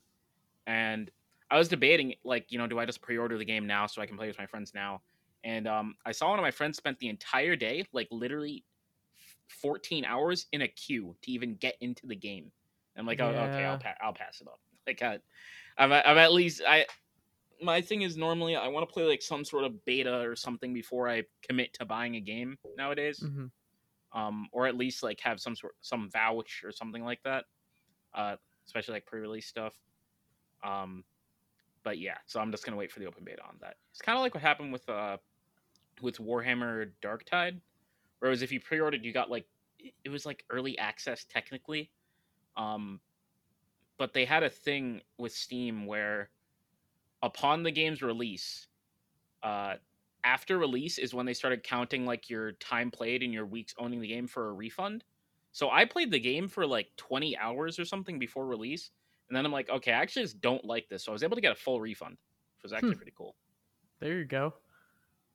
and 0.66 1.11
I 1.51 1.59
was 1.59 1.68
debating 1.68 2.14
like 2.24 2.53
you 2.53 2.59
know 2.59 2.66
do 2.66 2.79
I 2.79 2.85
just 2.87 3.01
pre-order 3.03 3.38
the 3.38 3.44
game 3.44 3.66
now 3.66 3.87
so 3.87 4.03
I 4.03 4.07
can 4.07 4.16
play 4.16 4.29
with 4.29 4.38
my 4.38 4.46
friends 4.46 4.74
now, 4.74 5.03
and 5.44 5.66
um, 5.66 5.96
I 6.05 6.12
saw 6.12 6.31
one 6.31 6.38
of 6.38 6.42
my 6.42 6.51
friends 6.51 6.77
spent 6.77 6.98
the 6.98 7.09
entire 7.09 7.57
day 7.57 7.87
like 7.92 8.09
literally 8.11 8.64
14 9.48 10.05
hours 10.05 10.46
in 10.53 10.62
a 10.62 10.68
queue 10.68 11.16
to 11.22 11.31
even 11.31 11.57
get 11.57 11.77
into 11.81 12.07
the 12.07 12.16
game. 12.16 12.53
I'm 12.96 13.07
like, 13.07 13.20
oh, 13.20 13.29
okay, 13.44 13.64
I'll 13.64 13.79
pa- 13.79 13.96
I'll 14.01 14.12
pass 14.12 14.40
it 14.40 14.48
up. 14.48 14.61
Like, 14.87 15.01
I, 15.03 15.20
I'm, 15.79 15.92
at- 15.92 16.07
I'm 16.09 16.18
at 16.18 16.33
least 16.33 16.62
I. 16.66 16.87
My 17.61 17.81
thing 17.81 18.03
is 18.03 18.16
normally 18.16 18.57
I 18.57 18.68
want 18.68 18.88
to 18.88 18.92
play 18.92 19.05
like 19.05 19.22
some 19.22 19.44
sort 19.44 19.64
of 19.64 19.85
beta 19.85 20.20
or 20.20 20.37
something 20.37 20.72
before 20.74 21.09
I 21.09 21.24
commit 21.42 21.74
to 21.74 21.85
buying 21.85 22.16
a 22.16 22.20
game 22.20 22.59
nowadays, 22.77 23.29
hmm 23.29 23.46
um, 24.12 24.49
or 24.53 24.66
at 24.66 24.77
least 24.77 25.03
like 25.03 25.21
have 25.21 25.40
some 25.40 25.55
sort 25.55 25.75
some 25.81 26.11
vouch 26.11 26.62
or 26.64 26.73
something 26.73 27.05
like 27.05 27.23
that, 27.25 27.44
uh, 28.14 28.37
especially 28.66 28.94
like 28.94 29.07
pre-release 29.07 29.47
stuff. 29.47 29.75
Um, 30.64 31.05
but 31.85 31.99
yeah, 31.99 32.16
so 32.27 32.40
I'm 32.40 32.51
just 32.51 32.64
gonna 32.64 32.77
wait 32.77 32.90
for 32.92 33.01
the 33.01 33.07
open 33.07 33.25
beta 33.25 33.42
on 33.42 33.57
that. 33.61 33.77
It's 33.90 34.01
kind 34.01 34.16
of 34.16 34.23
like 34.23 34.35
what 34.35 34.42
happened 34.42 34.73
with 34.73 34.88
uh 34.88 35.18
with 36.03 36.18
Warhammer 36.18 36.90
Dark 37.03 37.25
Tide, 37.25 37.61
where 38.18 38.29
it 38.29 38.33
was 38.33 38.42
if 38.42 38.53
you 38.53 38.61
pre-ordered, 38.61 39.05
you 39.05 39.12
got 39.12 39.31
like 39.31 39.47
it 40.05 40.09
was 40.09 40.27
like 40.27 40.44
early 40.51 40.77
access 40.79 41.25
technically, 41.25 41.90
um, 42.57 43.01
but 43.97 44.12
they 44.12 44.25
had 44.25 44.42
a 44.42 44.51
thing 44.51 45.01
with 45.18 45.33
Steam 45.33 45.87
where 45.87 46.31
upon 47.23 47.62
the 47.62 47.71
game's 47.71 48.03
release, 48.03 48.66
uh, 49.42 49.75
after 50.24 50.59
release 50.59 50.98
is 50.98 51.14
when 51.14 51.26
they 51.26 51.35
started 51.35 51.62
counting 51.62 52.04
like 52.07 52.28
your 52.31 52.52
time 52.52 52.90
played 52.90 53.22
and 53.22 53.33
your 53.33 53.46
weeks 53.46 53.74
owning 53.78 54.00
the 54.00 54.09
game 54.09 54.26
for 54.26 54.48
a 54.48 54.52
refund. 54.52 55.04
So 55.52 55.70
I 55.70 55.85
played 55.85 56.11
the 56.11 56.20
game 56.20 56.48
for 56.48 56.66
like 56.66 56.88
20 56.96 57.37
hours 57.38 57.78
or 57.78 57.85
something 57.85 58.18
before 58.18 58.46
release, 58.46 58.90
and 59.28 59.37
then 59.37 59.44
I'm 59.46 59.52
like, 59.52 59.70
okay, 59.70 59.92
I 59.92 60.00
actually 60.02 60.22
just 60.22 60.40
don't 60.40 60.64
like 60.64 60.88
this, 60.88 61.04
so 61.04 61.12
I 61.12 61.14
was 61.14 61.22
able 61.22 61.37
to 61.37 61.40
get 61.40 61.52
a 61.52 61.57
full 61.57 61.81
refund, 61.81 62.18
which 62.57 62.62
was 62.64 62.72
actually 62.72 62.94
Hmm. 62.94 62.98
pretty 62.98 63.14
cool. 63.16 63.37
There 64.00 64.18
you 64.18 64.24
go. 64.24 64.54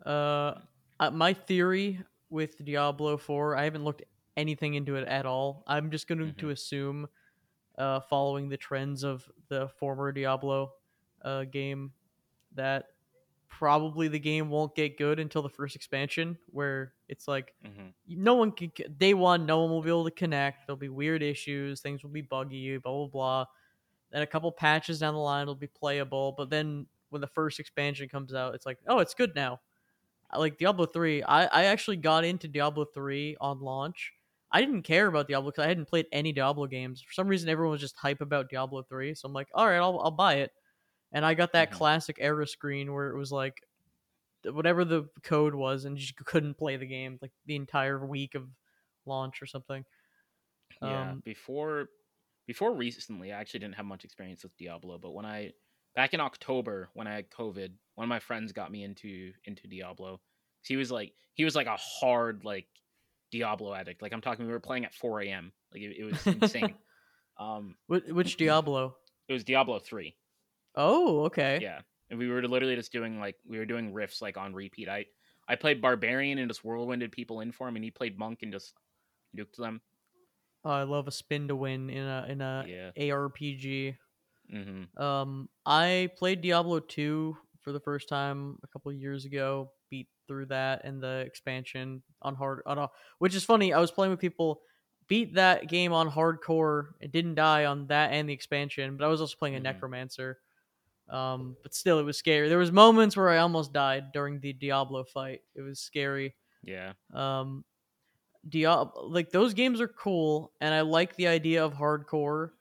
Uh, 0.06 0.60
uh, 1.00 1.12
my 1.12 1.34
theory 1.34 2.02
with 2.30 2.64
Diablo 2.64 3.18
4, 3.18 3.56
I 3.56 3.64
haven't 3.64 3.84
looked 3.84 4.04
anything 4.38 4.74
into 4.76 4.96
it 4.96 5.08
at 5.08 5.26
all. 5.26 5.64
I'm 5.68 5.92
just 5.92 6.08
going 6.08 6.34
to 6.36 6.50
assume, 6.50 7.08
uh, 7.78 8.00
following 8.02 8.50
the 8.50 8.58
trends 8.58 9.04
of 9.04 9.30
the 9.50 9.68
former 9.70 10.12
Diablo 10.12 10.74
uh, 11.22 11.46
game, 11.46 11.94
that 12.54 12.93
probably 13.60 14.08
the 14.08 14.20
game 14.20 14.50
won't 14.50 14.76
get 14.76 14.98
good 14.98 15.20
until 15.20 15.42
the 15.42 15.50
first 15.50 15.76
expansion, 15.76 16.38
where 16.48 16.96
it's 17.08 17.28
like 17.28 17.54
hmm 17.64 17.94
no 18.08 18.36
one 18.36 18.52
can 18.52 18.72
day 18.98 19.14
one, 19.14 19.46
no 19.46 19.62
one 19.62 19.70
will 19.72 19.82
be 19.82 19.90
able 19.90 20.06
to 20.06 20.12
connect. 20.12 20.68
There'll 20.68 20.78
be 20.78 20.90
weird 20.90 21.24
issues, 21.24 21.82
things 21.82 22.04
will 22.04 22.12
be 22.12 22.22
buggy, 22.22 22.78
blah 22.78 22.92
blah 22.94 23.08
blah. 23.08 23.46
Then 24.12 24.22
a 24.24 24.28
couple 24.28 24.52
patches 24.52 25.00
down 25.00 25.14
the 25.16 25.20
line 25.20 25.44
it'll 25.44 25.56
be 25.56 25.68
playable, 25.68 26.34
but 26.34 26.50
then 26.50 26.88
when 27.10 27.22
the 27.22 27.28
first 27.28 27.60
expansion 27.60 28.10
comes 28.10 28.34
out, 28.34 28.56
it's 28.56 28.66
like, 28.66 28.80
oh, 28.88 29.00
it's 29.00 29.14
good 29.16 29.36
now. 29.36 29.62
Like 30.36 30.58
Diablo 30.58 30.86
three, 30.88 31.22
I 31.24 31.46
I 31.46 31.66
actually 31.66 31.98
got 31.98 32.24
into 32.26 32.48
Diablo 32.48 32.86
three 32.86 33.38
on 33.40 33.60
launch. 33.60 34.14
I 34.52 34.62
didn't 34.62 34.84
care 34.84 35.08
about 35.08 35.28
Diablo 35.28 35.52
because 35.52 35.64
I 35.66 35.68
hadn't 35.68 35.86
played 35.88 36.08
any 36.12 36.32
Diablo 36.34 36.66
games. 36.68 37.02
For 37.02 37.14
some 37.14 37.28
reason, 37.28 37.50
everyone 37.50 37.72
was 37.72 37.82
just 37.82 37.98
hype 37.98 38.22
about 38.22 38.50
Diablo 38.50 38.84
three, 38.84 39.14
so 39.16 39.28
I'm 39.28 39.34
like, 39.34 39.50
all 39.54 39.68
right, 39.68 39.78
I'll 39.78 40.00
I'll 40.00 40.12
buy 40.12 40.36
it. 40.36 40.52
And 41.14 41.26
I 41.26 41.36
got 41.36 41.54
that 41.54 41.72
Mhm. 41.72 41.72
classic 41.72 42.18
era 42.20 42.48
screen 42.48 42.94
where 42.94 43.10
it 43.12 43.18
was 43.18 43.32
like 43.32 43.62
whatever 44.46 44.86
the 44.86 45.10
code 45.24 45.56
was, 45.56 45.86
and 45.86 45.98
you 45.98 46.02
just 46.04 46.18
couldn't 46.18 46.56
play 46.58 46.78
the 46.78 46.88
game 46.88 47.20
like 47.22 47.32
the 47.46 47.56
entire 47.56 48.06
week 48.06 48.36
of 48.36 48.50
launch 49.06 49.42
or 49.42 49.46
something. 49.46 49.86
Yeah, 50.82 51.16
Um, 51.16 51.24
before 51.24 51.90
before 52.46 52.74
recently, 52.76 53.32
I 53.32 53.40
actually 53.40 53.62
didn't 53.62 53.76
have 53.76 53.86
much 53.86 54.04
experience 54.04 54.44
with 54.44 54.56
Diablo, 54.58 54.98
but 54.98 55.12
when 55.12 55.26
I 55.26 55.54
back 55.96 56.14
in 56.14 56.20
October 56.20 56.90
when 56.94 57.08
I 57.08 57.16
had 57.16 57.30
COVID, 57.30 57.78
one 57.96 58.06
of 58.06 58.10
my 58.10 58.20
friends 58.20 58.52
got 58.52 58.72
me 58.72 58.84
into 58.84 59.34
into 59.46 59.68
Diablo. 59.68 60.22
He 60.64 60.76
was 60.76 60.92
like 60.92 61.14
he 61.36 61.46
was 61.46 61.56
like 61.56 61.68
a 61.68 61.78
hard 61.78 62.44
like 62.44 62.68
Diablo 63.32 63.74
addict. 63.74 64.02
Like 64.02 64.14
I'm 64.14 64.22
talking, 64.22 64.46
we 64.46 64.52
were 64.52 64.60
playing 64.60 64.86
at 64.86 64.94
4 64.94 65.28
a.m. 65.30 65.54
Like 65.72 65.82
it, 65.82 65.98
it 65.98 66.04
was 66.04 66.28
insane. 66.32 66.78
um, 67.38 67.78
Wh- 67.88 68.10
which 68.14 68.36
Diablo? 68.38 68.98
it 69.28 69.34
was 69.34 69.44
Diablo 69.44 69.80
three. 69.80 70.18
Oh, 70.76 71.26
okay. 71.26 71.62
Yeah, 71.62 71.82
and 72.10 72.20
we 72.20 72.28
were 72.30 72.42
literally 72.48 72.76
just 72.76 72.92
doing 72.92 73.20
like 73.20 73.38
we 73.46 73.58
were 73.58 73.66
doing 73.66 73.94
rifts 73.94 74.22
like 74.22 74.38
on 74.38 74.54
repeat. 74.54 74.90
I 74.90 75.06
I 75.48 75.56
played 75.56 75.82
barbarian 75.82 76.38
and 76.40 76.50
just 76.50 76.64
whirlwinded 76.64 77.12
people 77.12 77.42
in 77.42 77.52
for 77.52 77.68
him, 77.68 77.76
and 77.76 77.84
he 77.86 77.92
played 77.92 78.18
monk 78.18 78.42
and 78.42 78.52
just 78.52 78.76
nuked 79.38 79.58
them. 79.58 79.82
Oh, 80.64 80.70
I 80.72 80.84
love 80.84 81.08
a 81.08 81.12
spin 81.12 81.48
to 81.50 81.56
win 81.56 81.90
in 81.90 82.06
a 82.06 82.26
in 82.30 82.42
a 82.42 82.68
Yeah. 82.68 82.92
ARPG. 82.96 83.98
hmm 84.50 84.84
Um, 84.98 85.50
I 85.66 86.10
played 86.18 86.42
Diablo 86.42 86.80
2 86.80 87.38
for 87.62 87.72
the 87.72 87.80
first 87.80 88.10
time 88.10 88.60
a 88.64 88.68
couple 88.68 88.92
years 88.94 89.26
ago. 89.26 89.74
Beat 89.90 90.10
through 90.28 90.48
that 90.48 90.84
and 90.86 91.02
the 91.04 91.24
expansion 91.28 92.04
on 92.22 92.36
hard 92.36 92.64
on 92.66 92.78
a, 92.80 92.90
which 93.20 93.36
is 93.36 93.44
funny. 93.46 93.74
I 93.74 93.80
was 93.80 93.92
playing 93.92 94.12
with 94.12 94.20
people, 94.22 94.62
beat 95.08 95.36
that 95.36 95.68
game 95.70 95.94
on 95.94 96.10
hardcore 96.12 96.94
and 97.02 97.12
didn't 97.12 97.36
die 97.36 97.66
on 97.66 97.88
that 97.88 98.12
and 98.14 98.30
the 98.30 98.34
expansion. 98.34 98.98
But 98.98 99.06
I 99.06 99.10
was 99.10 99.22
also 99.22 99.38
playing 99.38 99.56
a 99.56 99.60
Mhm. 99.60 99.62
necromancer. 99.62 100.40
Um, 101.10 101.58
but 101.64 101.74
still, 101.74 102.00
it 102.00 102.04
was 102.04 102.18
scary. 102.18 102.50
There 102.50 102.58
was 102.58 102.72
moments 102.72 103.18
where 103.18 103.30
I 103.30 103.38
almost 103.38 103.74
died 103.74 104.12
during 104.14 104.40
the 104.40 104.54
Diablo 104.54 105.04
fight. 105.04 105.42
It 105.56 105.62
was 105.62 105.80
scary. 105.80 106.36
Yeah. 106.64 106.94
Um, 107.14 107.66
Diablo, 108.48 109.08
like 109.08 109.32
those 109.32 109.54
games 109.54 109.82
are 109.82 109.88
cool, 109.88 110.52
and 110.60 110.74
I 110.74 110.82
like 110.82 111.16
the 111.16 111.28
idea 111.28 111.64
of 111.64 111.74
hardcore. 111.74 112.52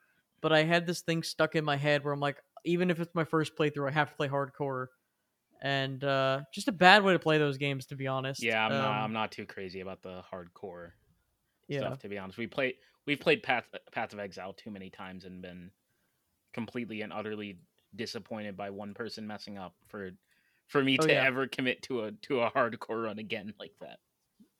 But 0.40 0.52
I 0.52 0.64
had 0.64 0.86
this 0.86 1.02
thing 1.02 1.22
stuck 1.22 1.54
in 1.54 1.64
my 1.64 1.76
head 1.76 2.04
where 2.04 2.12
I'm 2.12 2.20
like, 2.20 2.36
even 2.64 2.90
if 2.90 2.98
it's 3.00 3.14
my 3.14 3.24
first 3.24 3.56
playthrough, 3.56 3.88
I 3.88 3.92
have 3.92 4.10
to 4.10 4.16
play 4.16 4.28
hardcore, 4.28 4.88
and 5.60 6.02
uh, 6.02 6.40
just 6.52 6.68
a 6.68 6.72
bad 6.72 7.04
way 7.04 7.12
to 7.12 7.18
play 7.18 7.38
those 7.38 7.58
games, 7.58 7.86
to 7.86 7.96
be 7.96 8.08
honest. 8.08 8.42
Yeah, 8.42 8.64
I'm 8.64 8.72
not. 8.72 8.88
Um, 8.88 9.04
I'm 9.04 9.12
not 9.12 9.32
too 9.32 9.46
crazy 9.46 9.80
about 9.80 10.02
the 10.02 10.22
hardcore 10.32 10.90
yeah, 11.68 11.80
stuff. 11.80 12.00
To 12.00 12.08
be 12.08 12.18
honest, 12.18 12.38
we 12.38 12.46
played. 12.46 12.74
We've 13.06 13.20
played 13.20 13.42
Path 13.42 13.64
Path 13.92 14.12
of 14.12 14.18
Exile 14.18 14.52
too 14.52 14.70
many 14.70 14.90
times 14.90 15.24
and 15.24 15.42
been 15.42 15.70
completely 16.52 17.02
and 17.02 17.12
utterly 17.12 17.58
disappointed 17.94 18.56
by 18.56 18.70
one 18.70 18.94
person 18.94 19.26
messing 19.26 19.58
up 19.58 19.74
for 19.88 20.12
for 20.68 20.82
me 20.82 20.98
Oh, 20.98 21.04
to 21.04 21.12
yeah. 21.12 21.24
ever 21.24 21.46
commit 21.46 21.82
to 21.84 22.04
a 22.04 22.12
to 22.12 22.40
a 22.42 22.50
hardcore 22.50 23.04
run 23.04 23.18
again 23.18 23.54
like 23.60 23.74
that. 23.80 23.98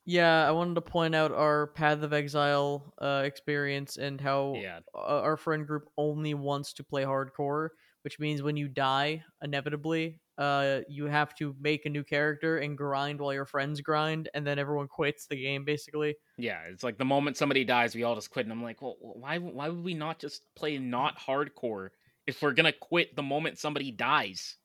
yeah. 0.04 0.46
I 0.46 0.50
wanted 0.50 0.74
to 0.74 0.80
point 0.80 1.14
out 1.14 1.32
our 1.32 1.68
Path 1.68 2.02
of 2.02 2.12
Exile 2.12 2.92
uh, 3.00 3.22
experience 3.24 3.96
and 3.96 4.20
how 4.20 4.54
Yeah. 4.60 4.80
our 4.94 5.36
friend 5.36 5.66
group 5.66 5.88
only 5.96 6.34
wants 6.34 6.72
to 6.74 6.84
play 6.84 7.04
hardcore, 7.04 7.70
which 8.02 8.18
means 8.18 8.42
when 8.42 8.56
you 8.56 8.68
die, 8.68 9.24
inevitably, 9.42 10.20
uh, 10.38 10.80
you 10.88 11.06
have 11.06 11.34
to 11.36 11.54
make 11.60 11.86
a 11.86 11.90
new 11.90 12.02
character 12.04 12.58
and 12.58 12.76
grind 12.76 13.20
while 13.20 13.32
your 13.32 13.46
friends 13.46 13.80
grind, 13.80 14.28
and 14.34 14.46
then 14.46 14.58
everyone 14.58 14.88
quits 14.98 15.26
the 15.26 15.36
game 15.40 15.64
basically. 15.64 16.16
Yeah, 16.38 16.62
it's 16.62 16.82
like 16.82 16.98
the 16.98 17.04
moment 17.04 17.36
somebody 17.36 17.64
dies, 17.64 17.94
we 17.94 18.02
all 18.02 18.14
just 18.14 18.30
quit, 18.30 18.46
and 18.46 18.52
I'm 18.52 18.62
like, 18.62 18.80
well, 18.82 18.96
why? 19.00 19.38
Why 19.38 19.68
would 19.68 19.84
we 19.84 19.94
not 19.94 20.18
just 20.18 20.52
play 20.56 20.78
not 20.78 21.18
hardcore 21.18 21.90
if 22.26 22.42
we're 22.42 22.52
gonna 22.54 22.72
quit 22.72 23.16
the 23.16 23.22
moment 23.22 23.58
somebody 23.58 23.90
dies? 23.90 24.56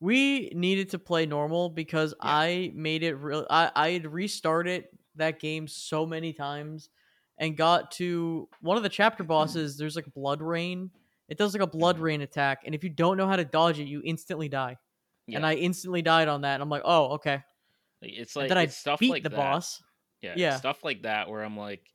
We 0.00 0.48
needed 0.54 0.90
to 0.90 0.98
play 0.98 1.26
normal 1.26 1.70
because 1.70 2.14
Yeah. 2.22 2.36
I 2.40 2.72
made 2.74 3.02
it 3.02 3.14
real. 3.14 3.46
I 3.48 3.70
I 3.74 3.90
had 3.90 4.06
restarted 4.06 4.86
that 5.14 5.38
game 5.38 5.68
so 5.68 6.04
many 6.06 6.32
times 6.32 6.90
and 7.38 7.56
got 7.56 7.92
to 7.92 8.48
one 8.60 8.76
of 8.76 8.82
the 8.82 8.88
chapter 8.88 9.22
bosses. 9.22 9.76
There's 9.76 9.94
like 9.96 10.12
blood 10.12 10.42
rain. 10.42 10.90
It 11.28 11.38
does 11.38 11.54
like 11.54 11.62
a 11.62 11.66
blood 11.66 11.98
Mhm. 11.98 12.00
rain 12.00 12.20
attack, 12.20 12.62
and 12.66 12.74
if 12.74 12.82
you 12.82 12.90
don't 12.90 13.16
know 13.16 13.28
how 13.28 13.36
to 13.36 13.44
dodge 13.44 13.78
it, 13.78 13.84
you 13.86 14.02
instantly 14.04 14.48
die. 14.48 14.76
Yeah, 15.26 15.38
And 15.38 15.46
I 15.46 15.54
instantly 15.54 16.02
died 16.02 16.28
on 16.28 16.42
that. 16.42 16.54
And 16.54 16.62
I'm 16.62 16.68
like, 16.68 16.82
oh, 16.84 17.12
okay. 17.14 17.42
Like, 18.02 18.12
it's 18.14 18.36
And 18.38 18.48
like 18.48 18.48
then 18.48 18.58
I 18.58 18.66
it's 18.66 18.76
stuff 18.76 19.00
beat 19.00 19.08
like 19.08 19.22
the 19.22 19.30
that. 19.30 19.36
boss. 19.36 19.82
Yeah, 20.20 20.36
Yeah. 20.36 20.50
stuff 20.50 20.84
like 20.84 21.02
that 21.02 21.28
where 21.30 21.42
I'm 21.44 21.56
like, 21.56 21.90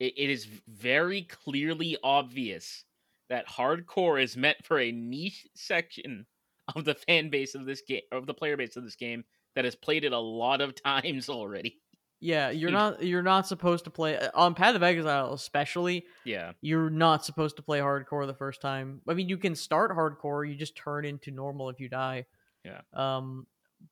it, 0.00 0.14
it 0.18 0.30
is 0.30 0.46
very 0.46 1.22
clearly 1.22 1.96
obvious 2.02 2.84
that 3.28 3.48
hardcore 3.48 4.22
is 4.22 4.36
meant 4.36 4.58
for 4.64 4.78
a 4.78 4.92
niche 4.92 5.46
section 5.54 6.26
of 6.74 6.84
the 6.84 6.94
fan 6.94 7.30
base 7.30 7.54
of 7.54 7.66
this 7.66 7.82
game, 7.82 8.02
of 8.12 8.26
the 8.26 8.34
player 8.34 8.56
base 8.56 8.76
of 8.76 8.84
this 8.84 8.96
game 8.96 9.24
that 9.54 9.64
has 9.64 9.74
played 9.74 10.04
it 10.04 10.12
a 10.12 10.18
lot 10.18 10.60
of 10.60 10.74
times 10.82 11.28
already. 11.28 11.78
Yeah, 12.18 12.48
you're 12.48 12.70
not 12.70 13.02
you're 13.02 13.22
not 13.22 13.46
supposed 13.46 13.84
to 13.84 13.90
play 13.90 14.18
on 14.32 14.54
Path 14.54 14.74
of 14.74 14.82
Exile, 14.82 15.34
especially. 15.34 16.06
Yeah, 16.24 16.52
You're 16.62 16.88
not 16.88 17.26
supposed 17.26 17.56
to 17.56 17.62
play 17.62 17.80
hardcore 17.80 18.26
the 18.26 18.34
first 18.34 18.62
time. 18.62 19.02
I 19.06 19.12
mean, 19.12 19.28
you 19.28 19.36
can 19.36 19.54
start 19.54 19.90
hardcore. 19.90 20.48
You 20.48 20.54
just 20.54 20.76
turn 20.76 21.04
into 21.04 21.30
normal 21.30 21.68
if 21.68 21.78
you 21.78 21.90
die. 21.90 22.24
Yeah. 22.64 22.80
Um, 22.94 23.46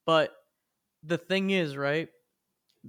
but 0.07 0.33
the 1.03 1.19
thing 1.19 1.51
is, 1.51 1.77
right? 1.77 2.09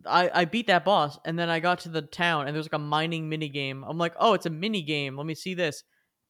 I 0.05 0.31
I 0.33 0.45
beat 0.45 0.67
that 0.67 0.85
boss, 0.85 1.19
and 1.25 1.37
then 1.37 1.49
I 1.49 1.59
got 1.59 1.79
to 1.79 1.89
the 1.89 2.01
town, 2.01 2.47
and 2.47 2.55
there's 2.55 2.65
like 2.65 2.73
a 2.73 2.79
mining 2.79 3.27
mini 3.27 3.49
game. 3.49 3.83
I'm 3.85 3.97
like, 3.97 4.13
oh, 4.17 4.35
it's 4.35 4.45
a 4.45 4.49
mini 4.49 4.83
game. 4.83 5.17
Let 5.17 5.25
me 5.25 5.35
see 5.35 5.53
this. 5.53 5.83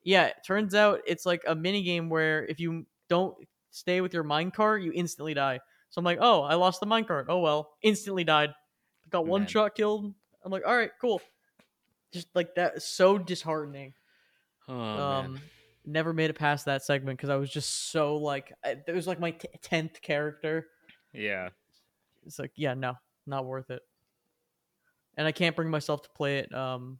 Yeah, 0.06 0.28
it 0.28 0.36
turns 0.46 0.76
out 0.76 1.02
it's 1.08 1.26
like 1.26 1.44
a 1.48 1.56
mini 1.56 1.82
game 1.82 2.10
where 2.10 2.46
if 2.46 2.60
you 2.60 2.86
don't 3.10 3.36
stay 3.72 4.02
with 4.02 4.13
your 4.13 4.24
mine 4.24 4.52
minecart, 4.52 4.84
you 4.84 4.91
instantly 4.94 5.34
die. 5.34 5.60
So 5.89 6.00
I'm 6.00 6.06
like, 6.06 6.20
oh, 6.22 6.44
I 6.44 6.54
lost 6.54 6.80
the 6.80 6.86
mine 6.86 7.04
minecart. 7.04 7.26
Oh 7.28 7.39
well, 7.39 7.72
instantly 7.82 8.24
died. 8.24 8.52
Got 9.10 9.26
one 9.26 9.41
Man. 9.41 9.48
shot 9.48 9.76
killed. 9.76 10.13
I'm 10.44 10.52
like, 10.52 10.63
all 10.65 10.76
right, 10.76 10.91
cool. 11.02 11.22
Just 12.13 12.28
like 12.36 12.54
that, 12.56 12.82
so 12.84 13.18
disheartening. 13.18 13.94
oh 14.70 14.74
um, 14.74 15.34
man, 15.34 15.41
never 15.86 16.13
made 16.13 16.30
it 16.30 16.36
past 16.36 16.65
that 16.65 16.84
segment 16.84 17.18
because 17.18 17.30
I 17.32 17.36
was 17.36 17.50
just 17.50 17.91
so 17.91 18.15
like 18.15 18.54
I- 18.63 18.78
it 18.88 18.94
was 18.94 19.08
like 19.08 19.20
my 19.20 19.32
t- 19.32 19.50
tenth 19.62 20.02
character. 20.02 20.68
Yeah. 21.13 21.50
It's 22.28 22.38
like 22.38 22.52
yeah, 22.56 22.76
no, 22.76 22.94
not 23.26 23.46
worth 23.46 23.72
it. 23.72 23.82
And 25.18 25.26
I 25.26 25.32
can't 25.32 25.56
bring 25.56 25.70
myself 25.70 26.04
to 26.04 26.10
play 26.15 26.38
it 26.39 26.54
um 26.54 27.00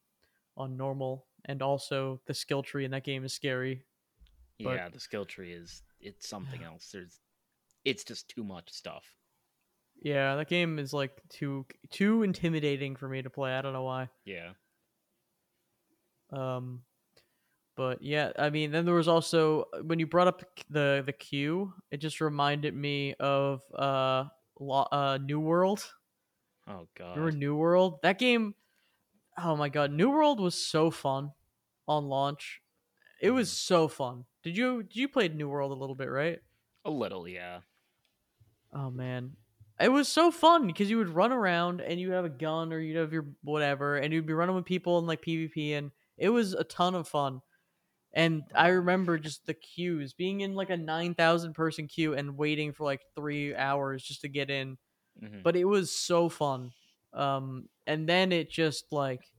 on 0.58 0.76
normal. 0.76 1.26
And 1.48 1.62
also 1.62 2.22
the 2.26 2.34
skill 2.34 2.64
tree 2.64 2.86
in 2.86 2.92
that 2.92 3.04
game 3.04 3.24
is 3.24 3.34
scary. 3.34 3.84
But- 4.64 4.76
Yeah, 4.76 4.90
the 4.90 5.00
skill 5.00 5.26
tree 5.26 5.54
is 5.54 5.82
it's 6.00 6.28
something 6.28 6.64
else. 6.70 6.90
There's 6.92 7.20
it's 7.84 8.04
just 8.04 8.28
too 8.30 8.44
much 8.44 8.72
stuff. 8.72 9.04
Yeah, 10.02 10.36
that 10.36 10.50
game 10.50 10.78
is 10.80 10.92
like 10.94 11.22
too 11.30 11.66
too 11.92 12.24
intimidating 12.24 12.96
for 12.96 13.08
me 13.08 13.22
to 13.22 13.30
play. 13.30 13.54
I 13.54 13.62
don't 13.62 13.74
know 13.74 13.84
why. 13.84 14.10
Yeah. 14.26 14.52
Um, 16.32 16.82
but 17.78 18.02
yeah, 18.02 18.32
I 18.38 18.50
mean, 18.50 18.72
then 18.72 18.86
there 18.86 18.96
was 18.96 19.08
also 19.08 19.66
when 19.84 20.00
you 20.00 20.08
brought 20.08 20.28
up 20.28 20.44
the 20.70 21.04
the 21.06 21.14
queue, 21.14 21.74
it 21.92 21.98
just 21.98 22.20
reminded 22.22 22.74
me 22.76 23.14
of 23.20 23.62
uh, 23.74 24.26
Lo- 24.60 24.88
uh 24.92 25.18
New 25.22 25.40
World. 25.40 25.86
Oh 26.68 26.88
god. 26.98 27.18
Remember 27.18 27.38
New 27.38 27.56
World? 27.56 28.00
That 28.02 28.18
game. 28.20 28.56
Oh 29.38 29.56
my 29.56 29.70
god, 29.70 29.92
New 29.92 30.10
World 30.10 30.40
was 30.40 30.56
so 30.56 30.90
fun 30.92 31.34
on 31.88 32.08
launch. 32.08 32.62
It 33.22 33.32
was 33.32 33.52
so 33.52 33.88
fun. 33.88 34.26
Did 34.44 34.58
you 34.58 34.84
did 34.84 34.96
you 34.98 35.10
play 35.10 35.28
New 35.30 35.50
World 35.50 35.72
a 35.72 35.76
little 35.76 35.96
bit, 35.96 36.10
right? 36.10 36.42
A 36.86 36.90
little, 36.90 37.28
yeah. 37.28 37.62
Oh 38.74 38.90
man. 38.90 39.38
It 39.80 39.90
was 39.90 40.08
so 40.08 40.32
fun 40.32 40.68
because 40.68 40.90
you 40.90 40.98
would 40.98 41.10
run 41.10 41.34
around 41.34 41.82
and 41.82 42.00
you'd 42.00 42.14
have 42.14 42.24
a 42.26 42.30
gun 42.30 42.72
or 42.72 42.80
you'd 42.80 42.96
have 42.96 43.12
your 43.12 43.28
whatever 43.42 43.98
and 43.98 44.14
you'd 44.14 44.26
be 44.26 44.34
running 44.34 44.56
with 44.56 44.66
people 44.66 44.98
in 45.00 45.06
like 45.06 45.22
PvP 45.22 45.72
and 45.78 45.92
it 46.18 46.30
was 46.30 46.54
a 46.54 46.64
ton 46.64 46.96
of 46.96 47.08
fun. 47.08 47.42
And 48.14 48.44
I 48.56 48.70
remember 48.70 49.18
just 49.20 49.46
the 49.46 49.54
queues 49.54 50.14
being 50.14 50.42
in 50.42 50.56
like 50.56 50.70
a 50.72 50.78
9,000 50.78 51.54
person 51.54 51.88
queue 51.88 52.14
and 52.16 52.38
waiting 52.38 52.74
for 52.74 52.86
like 52.86 53.04
3 53.16 53.56
hours 53.56 54.04
just 54.04 54.22
to 54.22 54.30
get 54.30 54.50
in. 54.50 54.78
Mhm. 55.22 55.44
But 55.44 55.56
it 55.56 55.66
was 55.66 55.92
so 55.92 56.30
fun. 56.30 56.74
Um 57.16 57.70
and 57.88 58.10
then 58.10 58.32
it 58.34 58.52
just 58.52 58.92
like 58.92 59.32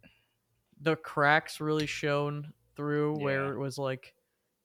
the 0.80 0.96
cracks 0.96 1.60
really 1.60 1.86
shone 1.86 2.52
through 2.76 3.16
where 3.18 3.54
it 3.54 3.58
was 3.58 3.78
like 3.78 4.14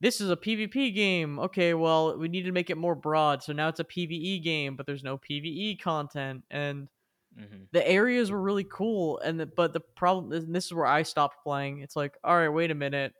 this 0.01 0.19
is 0.21 0.29
a 0.31 0.37
PvP 0.37 0.91
game. 0.93 1.39
Okay, 1.39 1.73
well, 1.75 2.17
we 2.17 2.27
need 2.27 2.43
to 2.43 2.51
make 2.51 2.69
it 2.71 2.77
more 2.77 2.95
broad. 2.95 3.43
So 3.43 3.53
now 3.53 3.69
it's 3.69 3.79
a 3.79 3.83
PvE 3.85 4.39
game, 4.39 4.75
but 4.75 4.85
there's 4.87 5.03
no 5.03 5.17
PvE 5.17 5.77
content 5.77 6.43
and 6.49 6.89
Mhm. 7.35 7.69
the 7.73 7.87
areas 7.87 8.31
were 8.31 8.41
really 8.41 8.65
cool 8.65 9.19
and 9.19 9.39
the, 9.39 9.45
but 9.47 9.73
the 9.73 9.81
problem 9.81 10.33
is 10.33 10.47
this 10.47 10.65
is 10.67 10.73
where 10.73 10.87
I 10.87 11.03
stopped 11.03 11.43
playing. 11.43 11.81
It's 11.81 11.95
like, 11.95 12.17
"All 12.23 12.35
right, 12.37 12.49
wait 12.49 12.71
a 12.71 12.75
minute. 12.75 13.13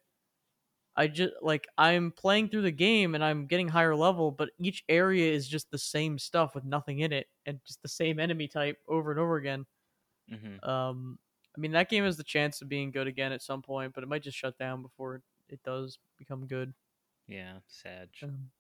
I 0.96 1.08
just 1.08 1.34
like 1.42 1.68
I'm 1.78 2.12
playing 2.12 2.50
through 2.50 2.64
the 2.64 2.72
game 2.72 3.16
and 3.16 3.24
I'm 3.24 3.48
getting 3.48 3.70
higher 3.70 3.96
level, 3.96 4.32
but 4.32 4.50
each 4.60 4.84
area 4.90 5.32
is 5.32 5.48
just 5.48 5.72
the 5.72 5.78
same 5.78 6.20
stuff 6.20 6.54
with 6.54 6.66
nothing 6.66 7.00
in 7.00 7.14
it 7.14 7.28
and 7.46 7.62
just 7.66 7.82
the 7.82 7.88
same 7.88 8.20
enemy 8.20 8.48
type 8.48 8.78
over 8.88 9.12
and 9.12 9.20
over 9.20 9.38
again." 9.38 9.66
Mhm. 10.32 10.62
Um, 10.64 11.20
I 11.56 11.60
mean, 11.60 11.72
that 11.72 11.90
game 11.90 12.04
has 12.06 12.18
the 12.18 12.24
chance 12.24 12.62
of 12.62 12.70
being 12.70 12.92
good 12.92 13.08
again 13.08 13.32
at 13.32 13.42
some 13.42 13.62
point, 13.62 13.94
but 13.94 14.04
it 14.04 14.08
might 14.08 14.24
just 14.24 14.38
shut 14.38 14.58
down 14.58 14.82
before 14.82 15.24
it, 15.50 15.64
does 15.64 16.00
become 16.18 16.48
good. 16.48 16.74
Yeah, 17.28 17.60
sad. 17.68 18.12
Um, 18.22 18.52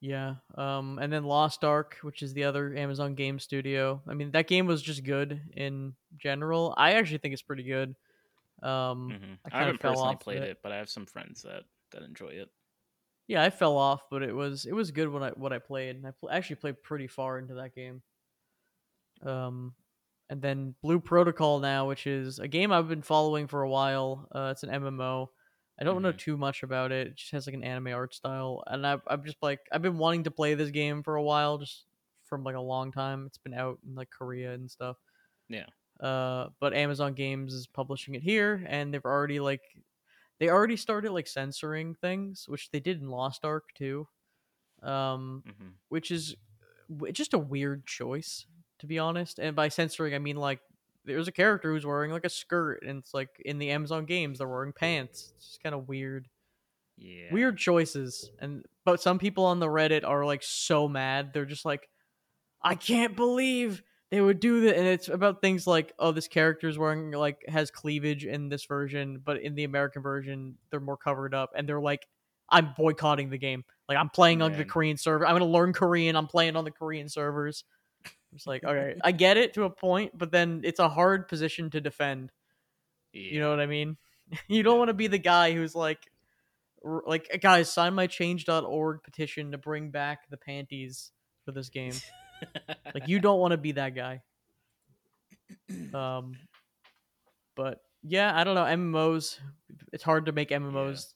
yeah. 0.00 0.36
Um, 0.54 0.98
and 0.98 1.12
then 1.12 1.24
Lost 1.24 1.64
Ark, 1.64 1.98
which 2.02 2.22
is 2.22 2.34
the 2.34 2.44
other 2.44 2.74
Amazon 2.74 3.14
game 3.14 3.38
studio. 3.38 4.02
I 4.06 4.14
mean, 4.14 4.30
that 4.32 4.46
game 4.46 4.66
was 4.66 4.82
just 4.82 5.04
good 5.04 5.50
in 5.54 5.96
general. 6.16 6.74
I 6.76 6.92
actually 6.94 7.18
think 7.18 7.32
it's 7.32 7.42
pretty 7.42 7.62
good. 7.64 7.96
Um, 8.62 9.18
Mhm. 9.18 9.38
I 9.44 9.50
I, 9.52 9.58
haven't 9.58 9.80
personally 9.80 10.16
played 10.16 10.42
it. 10.42 10.50
it. 10.50 10.62
but 10.62 10.72
I 10.72 10.76
have 10.76 10.90
some 10.90 11.06
friends 11.06 11.42
that 11.42 11.64
that 11.92 12.02
enjoy 12.02 12.28
it. 12.30 12.50
yeah, 13.28 13.42
I 13.42 13.50
fell 13.50 13.76
off, 13.76 14.08
but 14.10 14.22
it 14.22 14.32
was 14.32 14.66
it 14.66 14.72
was 14.72 14.90
good 14.92 15.08
when 15.08 15.22
I 15.22 15.30
what 15.30 15.52
I 15.52 15.58
played, 15.58 15.96
and 15.96 16.06
I 16.06 16.12
pl- 16.12 16.30
actually 16.30 16.56
played 16.56 16.82
pretty 16.82 17.06
far 17.08 17.38
into 17.38 17.54
that 17.54 17.74
game. 17.74 18.02
Um, 19.22 19.74
and 20.30 20.42
then 20.42 20.74
Blue 20.82 21.00
Protocol 21.00 21.60
now, 21.60 21.86
which 21.88 22.06
is 22.06 22.38
a 22.38 22.48
game 22.48 22.72
I've 22.72 22.88
been 22.88 23.02
following 23.02 23.46
for 23.48 23.62
a 23.62 23.68
while. 23.70 24.28
Uh, 24.34 24.50
it's 24.52 24.62
an 24.62 24.70
MMO. 24.70 25.30
I 25.80 25.84
don't 25.84 26.02
know 26.02 26.12
Mhm. 26.12 26.12
too 26.12 26.36
much 26.36 26.62
about 26.62 26.92
it. 26.92 27.08
It 27.08 27.16
just 27.16 27.32
has 27.32 27.46
like 27.46 27.54
an 27.54 27.64
anime 27.64 27.88
art 27.88 28.14
style, 28.14 28.64
and 28.66 28.86
I've 28.86 29.02
I'm 29.06 29.24
just 29.24 29.38
like 29.42 29.60
I've 29.72 29.82
been 29.82 29.98
wanting 29.98 30.24
to 30.24 30.30
play 30.30 30.54
this 30.54 30.70
game 30.70 31.02
for 31.02 31.16
a 31.16 31.22
while, 31.22 31.58
just 31.58 31.86
from 32.24 32.44
like 32.44 32.56
a 32.56 32.60
long 32.60 32.92
time. 32.92 33.26
It's 33.26 33.38
been 33.38 33.54
out 33.54 33.80
in 33.84 33.94
like 33.94 34.10
Korea 34.10 34.54
and 34.54 34.70
stuff. 34.70 34.96
Yeah. 35.48 35.66
Uh, 35.98 36.50
but 36.60 36.74
Amazon 36.74 37.14
Games 37.14 37.54
is 37.54 37.66
publishing 37.66 38.14
it 38.14 38.22
here, 38.22 38.64
and 38.68 38.92
they've 38.92 39.04
already 39.04 39.40
like 39.40 39.62
they 40.40 40.50
already 40.50 40.76
started 40.76 41.12
like 41.12 41.26
censoring 41.28 41.94
things, 41.94 42.46
which 42.48 42.70
they 42.70 42.80
did 42.80 43.00
in 43.00 43.08
Lost 43.08 43.44
Ark 43.44 43.70
too. 43.74 44.08
Um, 44.82 45.44
hmm 45.44 45.78
which 45.88 46.10
is 46.10 46.36
just 47.12 47.34
a 47.34 47.38
weird 47.38 47.86
choice 47.86 48.46
to 48.80 48.86
be 48.86 48.98
honest. 48.98 49.38
And 49.38 49.54
by 49.56 49.68
censoring, 49.68 50.14
I 50.14 50.18
mean 50.18 50.36
like 50.36 50.60
there's 51.04 51.28
a 51.28 51.32
character 51.32 51.72
who's 51.72 51.86
wearing 51.86 52.10
like 52.10 52.24
a 52.24 52.28
skirt, 52.30 52.82
and 52.86 52.98
it's 52.98 53.14
like 53.14 53.30
in 53.44 53.58
the 53.58 53.70
Amazon 53.70 54.04
games 54.06 54.38
they're 54.38 54.48
wearing 54.48 54.72
pants. 54.72 55.32
It's 55.36 55.46
just 55.48 55.62
kind 55.62 55.74
of 55.74 55.88
weird, 55.88 56.28
Yeah. 56.96 57.32
weird 57.32 57.58
choices. 57.58 58.30
And 58.40 58.64
but 58.84 59.00
some 59.00 59.18
people 59.18 59.44
on 59.44 59.60
the 59.60 59.66
Reddit 59.68 60.04
are 60.04 60.24
like 60.24 60.42
so 60.42 60.88
mad. 60.88 61.32
They're 61.32 61.44
just 61.44 61.64
like, 61.64 61.88
I 62.62 62.74
can't 62.74 63.14
believe 63.16 63.82
they 64.10 64.20
would 64.20 64.40
do 64.40 64.62
that. 64.62 64.76
And 64.76 64.86
it's 64.86 65.08
about 65.08 65.40
things 65.40 65.66
like, 65.66 65.92
oh, 65.98 66.12
this 66.12 66.28
character's 66.28 66.78
wearing 66.78 67.10
like 67.12 67.44
has 67.48 67.70
cleavage 67.70 68.24
in 68.24 68.48
this 68.48 68.64
version, 68.64 69.20
but 69.24 69.40
in 69.40 69.54
the 69.54 69.64
American 69.64 70.02
version 70.02 70.56
they're 70.70 70.80
more 70.80 70.96
covered 70.96 71.34
up, 71.34 71.50
and 71.56 71.68
they're 71.68 71.80
like. 71.80 72.06
I'm 72.48 72.74
boycotting 72.76 73.28
the 73.30 73.38
game. 73.38 73.64
Like 73.88 73.98
I'm 73.98 74.08
playing 74.08 74.40
on 74.40 74.52
the 74.52 74.64
Korean 74.64 74.96
server. 74.96 75.26
I'm 75.26 75.34
gonna 75.34 75.46
learn 75.50 75.72
Korean. 75.72 76.14
I'm 76.14 76.28
playing 76.28 76.54
on 76.54 76.64
the 76.64 76.70
Korean 76.70 77.08
servers. 77.08 77.64
It's 78.36 78.46
like, 78.46 78.62
okay, 78.62 78.96
I 79.02 79.10
get 79.12 79.36
it 79.36 79.54
to 79.54 79.64
a 79.64 79.70
point, 79.70 80.16
but 80.16 80.30
then 80.30 80.60
it's 80.62 80.78
a 80.78 80.88
hard 80.88 81.26
position 81.26 81.70
to 81.70 81.80
defend. 81.80 82.30
You 83.12 83.40
know 83.40 83.50
what 83.50 83.60
I 83.60 83.66
mean? 83.66 83.96
You 84.48 84.62
don't 84.62 84.74
Yeah. 84.74 84.78
want 84.78 84.88
to 84.88 84.94
be 84.94 85.06
the 85.06 85.18
guy 85.18 85.52
who's 85.52 85.74
like, 85.74 86.00
like, 86.82 87.28
guys, 87.40 87.72
sign 87.72 87.94
my 87.94 88.06
change.org 88.08 89.02
petition 89.04 89.52
to 89.52 89.58
bring 89.58 89.90
back 89.90 90.28
the 90.30 90.36
panties 90.36 91.12
for 91.44 91.52
this 91.52 91.68
game. 91.68 91.92
Like, 92.92 93.08
you 93.08 93.18
don't 93.20 93.38
want 93.40 93.52
to 93.52 93.56
be 93.56 93.72
that 93.72 93.94
guy. 93.94 94.22
Um, 95.94 96.36
but 97.54 97.80
yeah, 98.02 98.36
I 98.38 98.44
don't 98.44 98.54
know. 98.56 98.64
MMOs, 98.64 99.38
it's 99.92 100.02
hard 100.04 100.26
to 100.26 100.32
make 100.32 100.50
MMOs, 100.50 101.14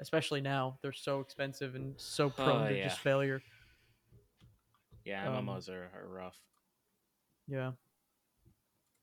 especially 0.00 0.40
now. 0.40 0.78
They're 0.82 0.92
so 0.92 1.20
expensive 1.20 1.74
and 1.76 1.94
so 1.96 2.28
prone 2.28 2.64
Oh, 2.66 2.68
to 2.68 2.76
yeah. 2.76 2.84
just 2.88 2.98
failure. 2.98 3.40
yeah, 5.04 5.28
um, 5.28 5.46
MMOs 5.46 5.68
are, 5.68 5.90
are 5.94 6.08
rough. 6.08 6.36
Yeah. 7.48 7.72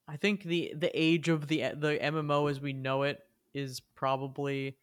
I 0.07 0.17
think 0.17 0.43
the 0.43 0.73
the 0.75 0.91
age 0.99 1.29
of 1.29 1.47
the 1.47 1.71
the 1.75 2.01
MMO 2.01 2.47
as 2.47 2.59
we 2.61 2.73
know 2.73 3.03
it 3.03 3.19
is 3.53 3.79
probably 3.95 4.77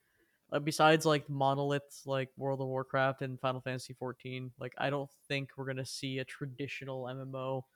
uh, 0.52 0.58
besides 0.60 1.06
like 1.06 1.28
monoliths 1.28 2.06
like 2.06 2.30
World 2.36 2.60
of 2.60 2.68
Warcraft 2.68 3.22
and 3.22 3.40
Final 3.40 3.60
Fantasy 3.60 3.94
14, 3.94 4.52
like 4.58 4.74
I 4.78 4.90
don't 4.90 5.10
think 5.28 5.50
we're 5.56 5.64
going 5.66 5.76
to 5.78 5.86
see 5.86 6.18
a 6.18 6.24
traditional 6.24 7.08
MMO 7.08 7.66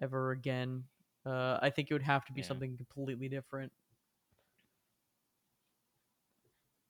ever 0.00 0.32
again. 0.32 0.84
Uh, 1.26 1.58
I 1.62 1.70
think 1.70 1.90
it 1.90 1.94
would 1.94 2.02
have 2.02 2.24
to 2.26 2.32
be 2.32 2.42
Yeah. 2.42 2.44
something 2.44 2.76
completely 2.76 3.28
different. 3.28 3.72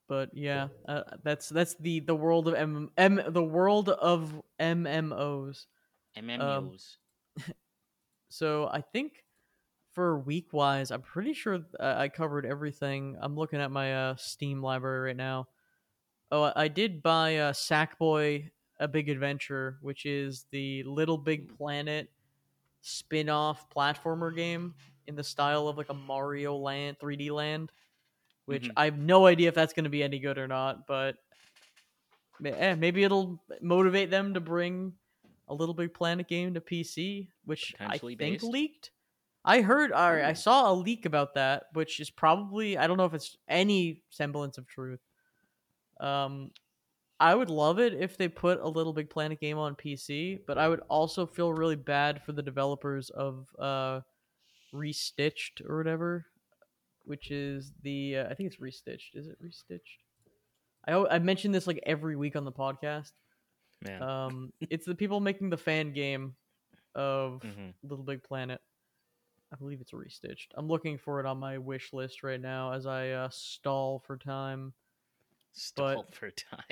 But 0.08 0.30
yeah, 0.34 0.68
uh, 0.86 1.02
that's 1.22 1.48
that's 1.50 1.74
the 1.74 2.00
the 2.00 2.14
world 2.14 2.48
of 2.48 2.54
M, 2.54 2.90
M 2.96 3.20
the 3.28 3.42
world 3.44 3.90
of 3.90 4.42
MMOs. 4.58 5.66
MMOs. 6.14 6.98
So 8.28 8.68
I 8.68 8.80
think 8.80 9.24
for 9.92 10.18
week 10.20 10.52
wise, 10.52 10.90
I'm 10.90 11.02
pretty 11.02 11.34
sure 11.34 11.60
I 11.80 12.08
covered 12.08 12.46
everything. 12.46 13.16
I'm 13.20 13.36
looking 13.36 13.60
at 13.60 13.70
my 13.70 13.94
uh, 14.10 14.16
Steam 14.16 14.62
library 14.62 15.08
right 15.08 15.16
now. 15.16 15.48
Oh, 16.30 16.52
I- 16.54 16.68
did 16.68 17.02
buy 17.02 17.38
uh, 17.38 17.52
Sackboy: 17.52 18.50
A 18.80 18.88
Big 18.88 19.08
Adventure, 19.08 19.78
which 19.82 20.06
is 20.06 20.46
the 20.50 20.82
Little 20.84 21.18
Big 21.18 21.56
Planet 21.56 22.10
spin-off 22.82 23.70
platformer 23.70 24.34
game 24.34 24.74
in 25.06 25.16
the 25.16 25.24
style 25.24 25.68
of 25.68 25.78
like 25.78 25.90
a 25.90 25.94
Mario 25.94 26.56
Land 26.56 26.98
3D 27.00 27.30
Land. 27.30 27.72
Which 28.46 28.70
Mhm. 28.70 28.76
I 28.76 28.86
have 28.86 28.98
no 28.98 29.26
idea 29.26 29.48
if 29.48 29.54
that's 29.56 29.74
going 29.74 29.84
to 29.84 29.90
be 29.90 30.02
any 30.02 30.20
good 30.20 30.38
or 30.38 30.48
not, 30.48 30.86
but 30.86 31.16
eh, 32.44 32.74
maybe 32.74 33.04
it'll 33.04 33.42
motivate 33.60 34.10
them 34.10 34.34
to 34.34 34.40
bring 34.40 34.94
a 35.48 35.54
Little 35.54 35.74
Big 35.74 35.94
Planet 35.94 36.28
game 36.28 36.54
to 36.54 36.60
PC, 36.60 37.28
which 37.44 37.74
I 37.80 37.98
think 37.98 38.18
based? 38.18 38.44
leaked. 38.44 38.90
I 39.44 39.62
heard, 39.62 39.92
right, 39.92 40.24
I 40.24 40.32
saw 40.34 40.70
a 40.70 40.74
leak 40.74 41.06
about 41.06 41.34
that, 41.34 41.64
which 41.72 42.00
is 42.00 42.10
probably 42.10 42.76
I 42.76 42.86
don't 42.86 42.96
know 42.96 43.06
if 43.06 43.14
it's 43.14 43.36
any 43.48 44.02
semblance 44.10 44.58
of 44.58 44.66
truth. 44.66 45.00
Um, 46.00 46.50
I 47.20 47.34
would 47.34 47.50
love 47.50 47.78
it 47.78 47.94
if 47.94 48.16
they 48.16 48.28
put 48.28 48.60
a 48.60 48.68
Little 48.68 48.92
Big 48.92 49.10
Planet 49.10 49.40
game 49.40 49.58
on 49.58 49.74
PC, 49.74 50.40
but 50.46 50.58
I 50.58 50.68
would 50.68 50.80
also 50.88 51.26
feel 51.26 51.52
really 51.52 51.76
bad 51.76 52.22
for 52.22 52.32
the 52.32 52.42
developers 52.42 53.10
of 53.10 53.46
uh, 53.58 54.00
Restitched 54.72 55.68
or 55.68 55.78
whatever, 55.78 56.26
which 57.04 57.30
is 57.30 57.72
the 57.82 58.18
uh, 58.18 58.28
I 58.30 58.34
think 58.34 58.52
it's 58.52 58.60
Restitched. 58.60 59.14
Is 59.14 59.26
it 59.26 59.38
Restitched? 59.42 59.98
I 60.86 61.16
I 61.16 61.18
mention 61.18 61.52
this 61.52 61.66
like 61.66 61.80
every 61.84 62.16
week 62.16 62.36
on 62.36 62.44
the 62.44 62.52
podcast. 62.52 63.12
Man. 63.82 64.02
Um, 64.02 64.52
it's 64.60 64.86
the 64.86 64.94
people 64.94 65.20
making 65.20 65.50
the 65.50 65.56
fan 65.56 65.92
game 65.92 66.36
of 66.94 67.42
Mhm. 67.42 67.74
Little 67.82 68.04
Big 68.04 68.22
Planet. 68.22 68.60
I 69.52 69.56
believe 69.56 69.80
it's 69.80 69.92
restitched. 69.92 70.48
I'm 70.54 70.68
looking 70.68 70.98
for 70.98 71.20
it 71.20 71.26
on 71.26 71.38
my 71.38 71.58
wish 71.58 71.92
list 71.92 72.22
right 72.22 72.40
now 72.40 72.72
as 72.72 72.86
I 72.86 73.10
uh, 73.10 73.28
stall 73.30 74.00
for 74.00 74.16
time. 74.18 74.74
Stall 75.52 76.04
for 76.12 76.30
time. 76.30 76.62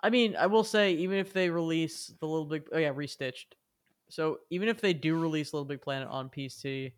I 0.00 0.10
mean, 0.10 0.36
I 0.36 0.46
will 0.46 0.64
say, 0.64 0.92
even 0.92 1.18
if 1.18 1.32
they 1.32 1.48
release 1.48 2.08
the 2.20 2.26
Little 2.26 2.44
Big, 2.44 2.68
oh 2.72 2.78
yeah, 2.78 2.92
restitched. 2.92 3.54
So 4.10 4.40
even 4.50 4.68
if 4.68 4.80
they 4.80 4.92
do 4.92 5.18
release 5.18 5.54
Little 5.54 5.64
Big 5.64 5.80
Planet 5.80 6.08
on 6.08 6.28
PC, 6.28 6.92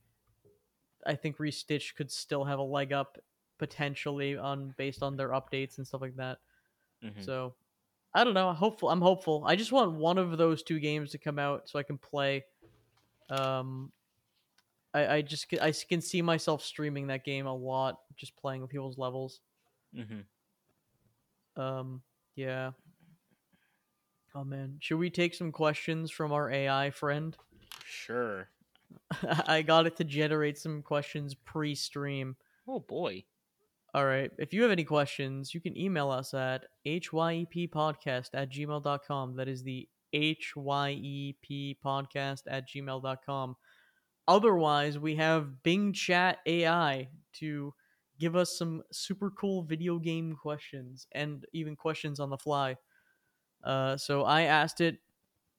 I 1.07 1.15
think 1.15 1.37
restitched 1.37 1.95
could 1.95 2.11
still 2.11 2.45
have 2.45 2.59
a 2.59 2.63
leg 2.65 2.93
up 2.93 3.19
potentially 3.59 4.37
on 4.37 4.75
based 4.77 5.03
on 5.03 5.17
their 5.17 5.29
updates 5.31 5.79
and 5.79 5.87
stuff 5.87 6.01
like 6.01 6.17
that. 6.17 6.39
Mhm. 7.03 7.23
So 7.25 7.55
I 8.17 8.25
don't 8.25 8.33
know. 8.33 8.51
Hopeful. 8.55 8.89
I'm 8.89 9.01
hopeful. 9.03 9.45
I 9.47 9.57
just 9.57 9.73
want 9.73 9.93
one 9.93 10.17
of 10.17 10.39
those 10.39 10.63
two 10.63 10.81
games 10.81 11.11
to 11.11 11.19
come 11.19 11.39
out 11.39 11.69
so 11.69 11.79
I 11.79 11.83
can 11.83 11.99
play. 11.99 12.45
Um, 13.29 13.93
I 14.95 15.17
I 15.17 15.23
just 15.23 15.47
I 15.61 15.71
can 15.73 16.01
see 16.01 16.23
myself 16.23 16.63
streaming 16.63 17.09
that 17.09 17.25
game 17.25 17.47
a 17.47 17.55
lot, 17.55 18.01
just 18.17 18.35
playing 18.37 18.63
with 18.63 18.71
people's 18.71 18.97
levels. 18.97 19.41
Mhm. 19.95 20.25
Um, 21.57 22.03
yeah. 22.37 22.71
Oh 24.35 24.45
man, 24.45 24.79
should 24.81 24.99
we 24.99 25.11
take 25.11 25.35
some 25.35 25.53
questions 25.53 26.11
from 26.11 26.33
our 26.33 26.51
AI 26.51 26.91
friend? 26.91 27.37
Sure. 27.85 28.49
I 29.47 29.61
got 29.61 29.87
it 29.87 29.97
to 29.97 30.05
generate 30.05 30.57
some 30.57 30.81
questions 30.81 31.35
pre-stream. 31.35 32.37
Oh 32.67 32.81
boy. 32.81 33.25
All 33.95 34.05
right. 34.05 34.31
If 34.39 34.53
you 34.53 34.63
have 34.63 34.71
any 34.71 34.85
questions, 34.85 35.55
you 35.55 35.61
can 35.61 35.77
email 35.77 36.11
us 36.11 36.35
at 36.35 36.65
hyeppodcast 36.87 38.29
at 38.35 38.51
gmail.com. 38.53 39.37
That 39.37 39.49
is 39.49 39.63
the 39.63 39.89
hyep 40.15 41.77
podcast 41.85 42.43
at 42.49 42.69
gmail.com. 42.69 43.57
Otherwise, 44.29 44.99
we 44.99 45.17
have 45.17 45.63
Bing 45.63 45.93
Chat 45.93 46.39
AI 46.47 47.09
to 47.35 47.73
give 48.19 48.35
us 48.35 48.59
some 48.59 48.83
super 48.93 49.31
cool 49.31 49.63
video 49.63 49.99
game 49.99 50.35
questions 50.35 51.07
and 51.13 51.45
even 51.53 51.77
questions 51.77 52.19
on 52.19 52.31
the 52.31 52.39
fly. 52.39 52.77
Uh, 53.65 53.97
so 53.97 54.25
I 54.25 54.43
asked 54.43 54.81
it, 54.81 54.99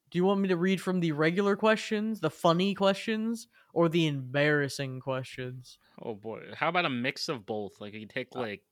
do 0.10 0.18
you 0.18 0.26
want 0.26 0.42
me 0.42 0.48
to 0.50 0.58
read 0.58 0.82
from 0.82 1.00
the 1.00 1.12
regular 1.12 1.56
questions, 1.56 2.20
the 2.20 2.30
funny 2.30 2.74
questions, 2.74 3.48
or 3.74 3.90
the 3.90 4.08
embarrassing 4.08 5.00
questions? 5.00 5.80
Oh 6.02 6.16
boy. 6.16 6.52
How 6.56 6.70
about 6.70 6.86
a 6.86 6.90
mix 6.90 7.30
of 7.30 7.46
both? 7.46 7.80
Like 7.82 7.94
you 7.94 8.08
take 8.08 8.30
Uh, 8.36 8.40
like 8.40 8.64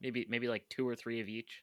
maybe 0.00 0.26
maybe 0.28 0.48
like 0.48 0.68
two 0.68 0.86
or 0.88 0.96
three 0.96 1.20
of 1.20 1.28
each. 1.28 1.62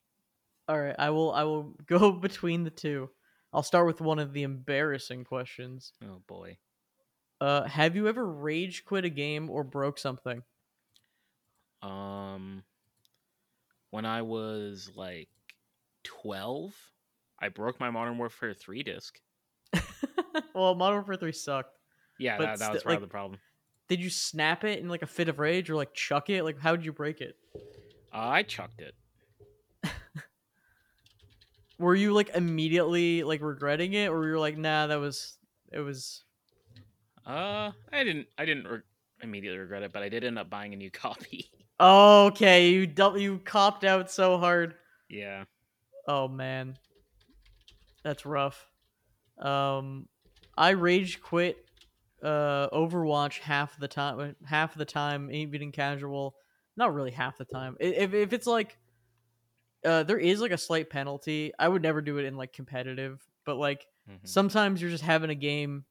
All 0.68 0.80
right, 0.80 0.96
I 0.98 1.10
will 1.12 1.32
I 1.32 1.44
will 1.44 1.76
go 1.86 2.12
between 2.12 2.64
the 2.64 2.72
two. 2.72 3.10
I'll 3.54 3.64
start 3.64 3.88
with 3.88 4.02
one 4.02 4.20
of 4.20 4.34
the 4.34 4.44
embarrassing 4.44 5.24
questions. 5.24 5.94
Oh 6.04 6.22
boy. 6.28 6.58
Uh, 7.40 7.64
have 7.64 7.96
you 7.96 8.08
ever 8.08 8.26
rage 8.26 8.86
quit 8.86 9.06
a 9.06 9.10
game 9.10 9.50
or 9.50 9.64
broke 9.64 9.98
something? 10.00 10.44
Um 11.82 12.64
when 13.92 14.06
I 14.06 14.24
was 14.24 14.92
like 14.96 15.30
12, 16.04 16.74
I 17.40 17.50
broke 17.50 17.80
my 17.80 17.90
Modern 17.90 18.18
Warfare 18.18 18.54
3 18.54 18.84
disc. 18.84 19.20
well, 20.54 20.76
Modern 20.76 20.98
Warfare 21.00 21.16
3 21.18 21.32
sucked. 21.32 21.78
Yeah, 22.20 22.38
that, 22.38 22.60
that 22.60 22.74
was 22.74 22.84
part 22.84 22.92
like- 22.94 22.96
of 22.98 23.02
the 23.02 23.08
problem. 23.08 23.40
Did 23.88 24.00
you 24.02 24.10
snap 24.10 24.64
it 24.64 24.80
in 24.80 24.90
like 24.90 25.04
a 25.04 25.08
fit 25.08 25.30
of 25.30 25.38
rage 25.38 25.70
or 25.70 25.76
like 25.76 25.94
chuck 25.94 26.30
it? 26.32 26.44
Like 26.44 26.60
how 26.60 26.76
did 26.76 26.84
you 26.86 26.92
break 26.92 27.22
it? 27.22 27.36
Uh, 28.12 28.18
I 28.18 28.42
chucked 28.42 28.82
it. 28.82 28.96
Were 31.78 31.94
you 31.94 32.14
like 32.14 32.30
immediately 32.34 33.24
like 33.24 33.42
regretting 33.42 33.94
it 33.94 34.08
or 34.10 34.26
you 34.26 34.32
were 34.32 34.40
like, 34.40 34.58
"Nah, 34.58 34.88
that 34.88 34.96
was 35.00 35.38
it 35.72 35.80
was 35.80 36.24
Uh, 37.28 37.72
I 37.92 38.04
didn't 38.04 38.28
I 38.38 38.46
didn't 38.46 38.68
re- 38.68 38.80
immediately 39.22 39.60
regret 39.60 39.84
it, 39.84 39.92
but 39.92 40.02
I 40.02 40.10
did 40.10 40.24
end 40.24 40.40
up 40.40 40.50
buying 40.50 40.74
a 40.74 40.78
new 40.78 40.90
copy. 41.04 41.50
Okay, 41.80 42.70
you 42.70 42.88
dou- 42.88 43.18
you 43.20 43.40
copped 43.40 43.84
out 43.84 44.10
so 44.10 44.38
hard. 44.38 44.76
yeah. 45.10 45.44
Oh 46.08 46.28
man. 46.28 46.78
That's 48.06 48.24
rough. 48.26 48.70
Um 49.40 50.08
I 50.56 50.70
rage 50.70 51.22
quit 51.22 51.58
uh 52.24 52.70
Overwatch 52.70 53.40
half 53.40 53.78
the 53.78 53.88
time 53.88 54.36
half 54.46 54.76
the 54.76 54.86
time 54.86 55.32
even 55.32 55.72
casual. 55.72 56.36
Not 56.78 56.94
really 56.94 57.12
half 57.12 57.38
the 57.40 57.46
time. 57.46 57.76
If 57.80 58.14
if 58.14 58.32
it's 58.32 58.46
like 58.48 58.78
uh 59.84 60.04
there 60.04 60.20
is 60.20 60.40
like 60.40 60.52
a 60.52 60.58
slight 60.58 60.90
penalty. 60.92 61.52
I 61.58 61.68
would 61.68 61.82
never 61.82 62.00
do 62.00 62.20
it 62.20 62.26
in 62.26 62.38
like 62.38 62.54
competitive, 62.54 63.22
but 63.44 63.56
like 63.58 63.88
Mhm. 64.08 64.28
sometimes 64.28 64.82
you're 64.82 64.92
just 64.92 65.04
having 65.04 65.32
a 65.32 65.36
game 65.36 65.86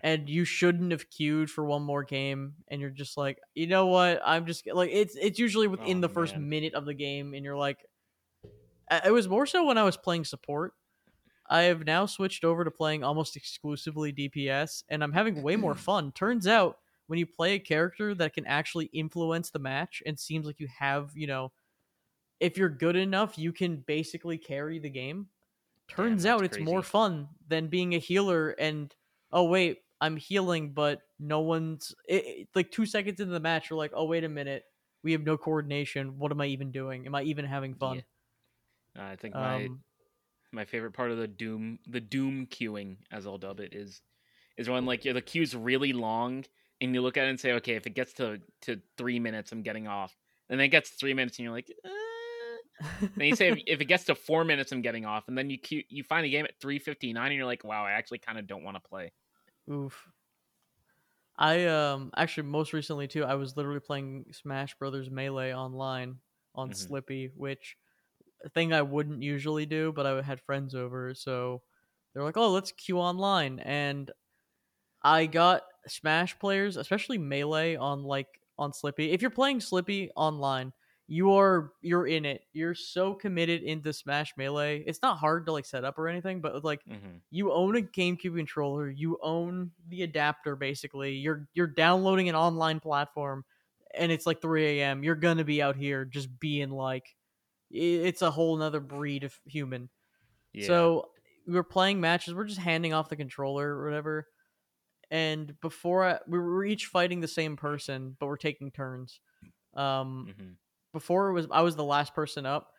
and 0.00 0.28
you 0.28 0.44
shouldn't 0.44 0.90
have 0.90 1.08
queued 1.10 1.48
for 1.48 1.64
one 1.64 1.82
more 1.82 2.02
game 2.02 2.56
and 2.68 2.80
you're 2.80 2.90
just 2.90 3.16
like, 3.16 3.38
"You 3.54 3.68
know 3.68 3.86
what? 3.86 4.20
I'm 4.24 4.46
just 4.46 4.66
like 4.66 4.90
it's 4.92 5.14
it's 5.14 5.38
usually 5.38 5.68
within 5.68 5.98
Oh, 5.98 6.00
the 6.00 6.08
first 6.08 6.34
man. 6.34 6.48
minute 6.48 6.74
of 6.74 6.86
the 6.86 6.94
game 6.94 7.34
and 7.34 7.44
you're 7.44 7.56
like 7.56 7.86
it 9.04 9.12
was 9.12 9.28
more 9.28 9.46
so 9.46 9.64
when 9.64 9.78
I 9.78 9.84
was 9.84 9.96
playing 9.96 10.24
support. 10.24 10.74
I 11.50 11.62
have 11.64 11.84
now 11.84 12.06
switched 12.06 12.44
over 12.44 12.64
to 12.64 12.70
playing 12.70 13.04
almost 13.04 13.36
exclusively 13.36 14.12
DPS, 14.12 14.84
and 14.88 15.02
I'm 15.02 15.12
having 15.12 15.42
way 15.42 15.56
more 15.56 15.74
fun. 15.76 16.12
Turns 16.12 16.46
out, 16.46 16.78
when 17.06 17.18
you 17.18 17.26
play 17.26 17.54
a 17.54 17.58
character 17.60 18.14
that 18.14 18.34
can 18.34 18.46
actually 18.46 18.86
influence 18.86 19.50
the 19.50 19.58
match 19.60 20.02
and 20.04 20.18
seems 20.18 20.46
like 20.46 20.58
you 20.60 20.68
have, 20.68 21.12
you 21.16 21.26
know, 21.26 21.52
if 22.40 22.56
you're 22.58 22.68
good 22.68 22.96
enough, 22.96 23.38
you 23.38 23.52
can 23.52 23.78
basically 23.78 24.38
carry 24.38 24.78
the 24.78 24.90
game. 24.90 25.28
Turns 25.88 26.24
Damn, 26.24 26.26
out 26.26 26.44
it's 26.44 26.58
more 26.58 26.82
fun 26.82 27.28
than 27.46 27.68
being 27.68 27.94
a 27.94 27.98
healer 27.98 28.50
and, 28.50 28.94
oh, 29.32 29.44
wait, 29.44 29.82
I'm 30.00 30.16
healing, 30.16 30.74
but 30.74 31.02
no 31.18 31.40
one's. 31.40 31.94
It, 32.08 32.24
it- 32.26 32.48
like 32.54 32.70
two 32.72 32.86
seconds 32.86 33.20
into 33.20 33.32
the 33.32 33.40
match, 33.40 33.70
you're 33.70 33.78
like, 33.78 33.92
oh, 33.94 34.04
wait 34.06 34.24
a 34.24 34.28
minute. 34.28 34.64
We 35.02 35.12
have 35.12 35.22
no 35.22 35.38
coordination. 35.38 36.18
What 36.18 36.32
am 36.32 36.40
I 36.40 36.46
even 36.46 36.72
doing? 36.72 37.06
Am 37.06 37.14
I 37.14 37.22
even 37.22 37.44
having 37.44 37.74
fun? 37.76 38.04
Uh, 38.96 39.02
I 39.02 39.16
think 39.16 39.36
my 39.36 39.68
Um, 39.68 39.84
my 40.56 40.64
favorite 40.64 40.92
part 40.92 41.12
of 41.12 41.18
the 41.18 41.28
Doom 41.28 41.78
the 41.86 42.00
Doom 42.00 42.46
queuing, 42.46 42.96
as 43.12 43.26
I'll 43.26 43.38
dub 43.38 43.60
it, 43.60 43.74
is 43.74 44.02
is 44.56 44.68
when 44.68 44.86
like 44.86 45.02
the 45.02 45.22
queue's 45.22 45.54
really 45.54 45.92
long 45.92 46.44
and 46.80 46.94
you 46.94 47.00
look 47.00 47.16
at 47.16 47.26
it 47.26 47.30
and 47.30 47.40
say, 47.40 47.52
okay, 47.52 47.74
if 47.76 47.86
it 47.86 47.94
gets 47.94 48.14
to 48.14 48.40
to 48.62 48.80
three 48.98 49.20
minutes, 49.20 49.52
I'm 49.52 49.62
getting 49.62 49.86
off. 49.86 50.16
And 50.48 50.58
then 50.58 50.64
it 50.64 50.70
gets 50.70 50.90
to 50.90 50.96
three 50.96 51.14
minutes 51.14 51.38
and 51.38 51.44
you're 51.44 51.54
like, 51.54 51.70
uh... 51.84 51.88
then 53.16 53.28
you 53.28 53.36
say 53.36 53.48
if, 53.48 53.58
if 53.66 53.80
it 53.80 53.86
gets 53.86 54.04
to 54.04 54.14
four 54.14 54.44
minutes, 54.44 54.70
I'm 54.72 54.82
getting 54.82 55.06
off. 55.06 55.28
And 55.28 55.36
then 55.38 55.48
you 55.48 55.58
queue, 55.58 55.82
you 55.88 56.02
find 56.02 56.26
a 56.26 56.28
game 56.28 56.44
at 56.44 56.58
three 56.60 56.78
fifty 56.78 57.12
nine 57.12 57.26
and 57.28 57.36
you're 57.36 57.46
like, 57.46 57.64
wow, 57.64 57.84
I 57.84 57.92
actually 57.92 58.18
kind 58.18 58.38
of 58.38 58.46
don't 58.46 58.64
want 58.64 58.76
to 58.76 58.88
play. 58.88 59.12
Oof. 59.70 60.08
I 61.38 61.66
um 61.66 62.10
actually 62.16 62.44
most 62.44 62.72
recently 62.72 63.08
too. 63.08 63.24
I 63.24 63.34
was 63.34 63.56
literally 63.56 63.80
playing 63.80 64.26
Smash 64.32 64.74
Brothers 64.78 65.10
Melee 65.10 65.54
online 65.54 66.16
on 66.54 66.70
Mhm. 66.70 66.88
Slippi, 66.88 67.30
which 67.34 67.76
thing 68.54 68.72
I 68.72 68.82
wouldn't 68.82 69.22
usually 69.22 69.66
do, 69.66 69.92
but 69.92 70.06
I 70.06 70.22
had 70.22 70.40
friends 70.42 70.74
over, 70.74 71.14
so 71.14 71.62
they're 72.14 72.24
like, 72.24 72.36
"Oh, 72.36 72.50
let's 72.52 72.72
queue 72.72 72.98
online," 72.98 73.60
and 73.60 74.10
I 75.02 75.26
got 75.26 75.62
Smash 75.86 76.38
players, 76.38 76.76
especially 76.76 77.18
Melee, 77.18 77.76
on 77.76 78.02
like 78.02 78.40
on 78.58 78.72
Slippi. 78.72 79.10
If 79.12 79.22
you're 79.22 79.30
playing 79.30 79.60
Slippi 79.60 80.10
online, 80.16 80.72
you 81.06 81.32
are 81.34 81.72
you're 81.82 82.06
in 82.06 82.24
it. 82.24 82.42
You're 82.52 82.74
so 82.74 83.14
committed 83.14 83.62
into 83.62 83.92
Smash 83.92 84.36
Melee. 84.36 84.82
It's 84.86 85.02
not 85.02 85.18
hard 85.18 85.46
to 85.46 85.52
like 85.52 85.66
set 85.66 85.84
up 85.84 85.98
or 85.98 86.08
anything, 86.08 86.40
but 86.40 86.64
like 86.64 86.80
Mm-hmm. 86.88 87.16
you 87.30 87.52
own 87.52 87.76
a 87.76 87.82
GameCube 87.82 88.36
controller, 88.36 88.88
you 88.90 89.18
own 89.22 89.72
the 89.88 90.02
adapter 90.02 90.56
basically. 90.56 91.14
You're 91.14 91.48
you're 91.54 91.66
downloading 91.68 92.28
an 92.28 92.34
online 92.34 92.80
platform 92.80 93.44
and 93.94 94.10
it's 94.12 94.26
like 94.26 94.40
3 94.40 94.84
a.m. 94.84 95.04
You're 95.04 95.14
gonna 95.14 95.44
be 95.44 95.62
out 95.62 95.76
here 95.76 96.04
just 96.04 96.38
being 96.40 96.70
like 96.70 97.16
it's 97.70 98.22
a 98.22 98.30
whole 98.30 98.56
nother 98.56 98.80
breed 98.80 99.24
of 99.24 99.38
human. 99.46 99.88
Yeah. 100.52 100.66
So 100.66 101.08
we 101.46 101.54
were 101.54 101.62
playing 101.64 102.00
matches, 102.00 102.34
we're 102.34 102.44
just 102.44 102.60
handing 102.60 102.92
off 102.92 103.08
the 103.08 103.16
controller 103.16 103.76
or 103.76 103.84
whatever. 103.84 104.26
And 105.10 105.58
before 105.60 106.04
I, 106.04 106.18
we 106.26 106.38
were 106.38 106.64
each 106.64 106.86
fighting 106.86 107.20
the 107.20 107.28
same 107.28 107.56
person, 107.56 108.16
but 108.18 108.26
we're 108.26 108.36
taking 108.36 108.70
turns. 108.70 109.20
Um, 109.74 110.34
hmm 110.36 110.52
before 110.92 111.28
it 111.28 111.34
was 111.34 111.46
I 111.50 111.60
was 111.60 111.76
the 111.76 111.84
last 111.84 112.14
person 112.14 112.46
up 112.46 112.70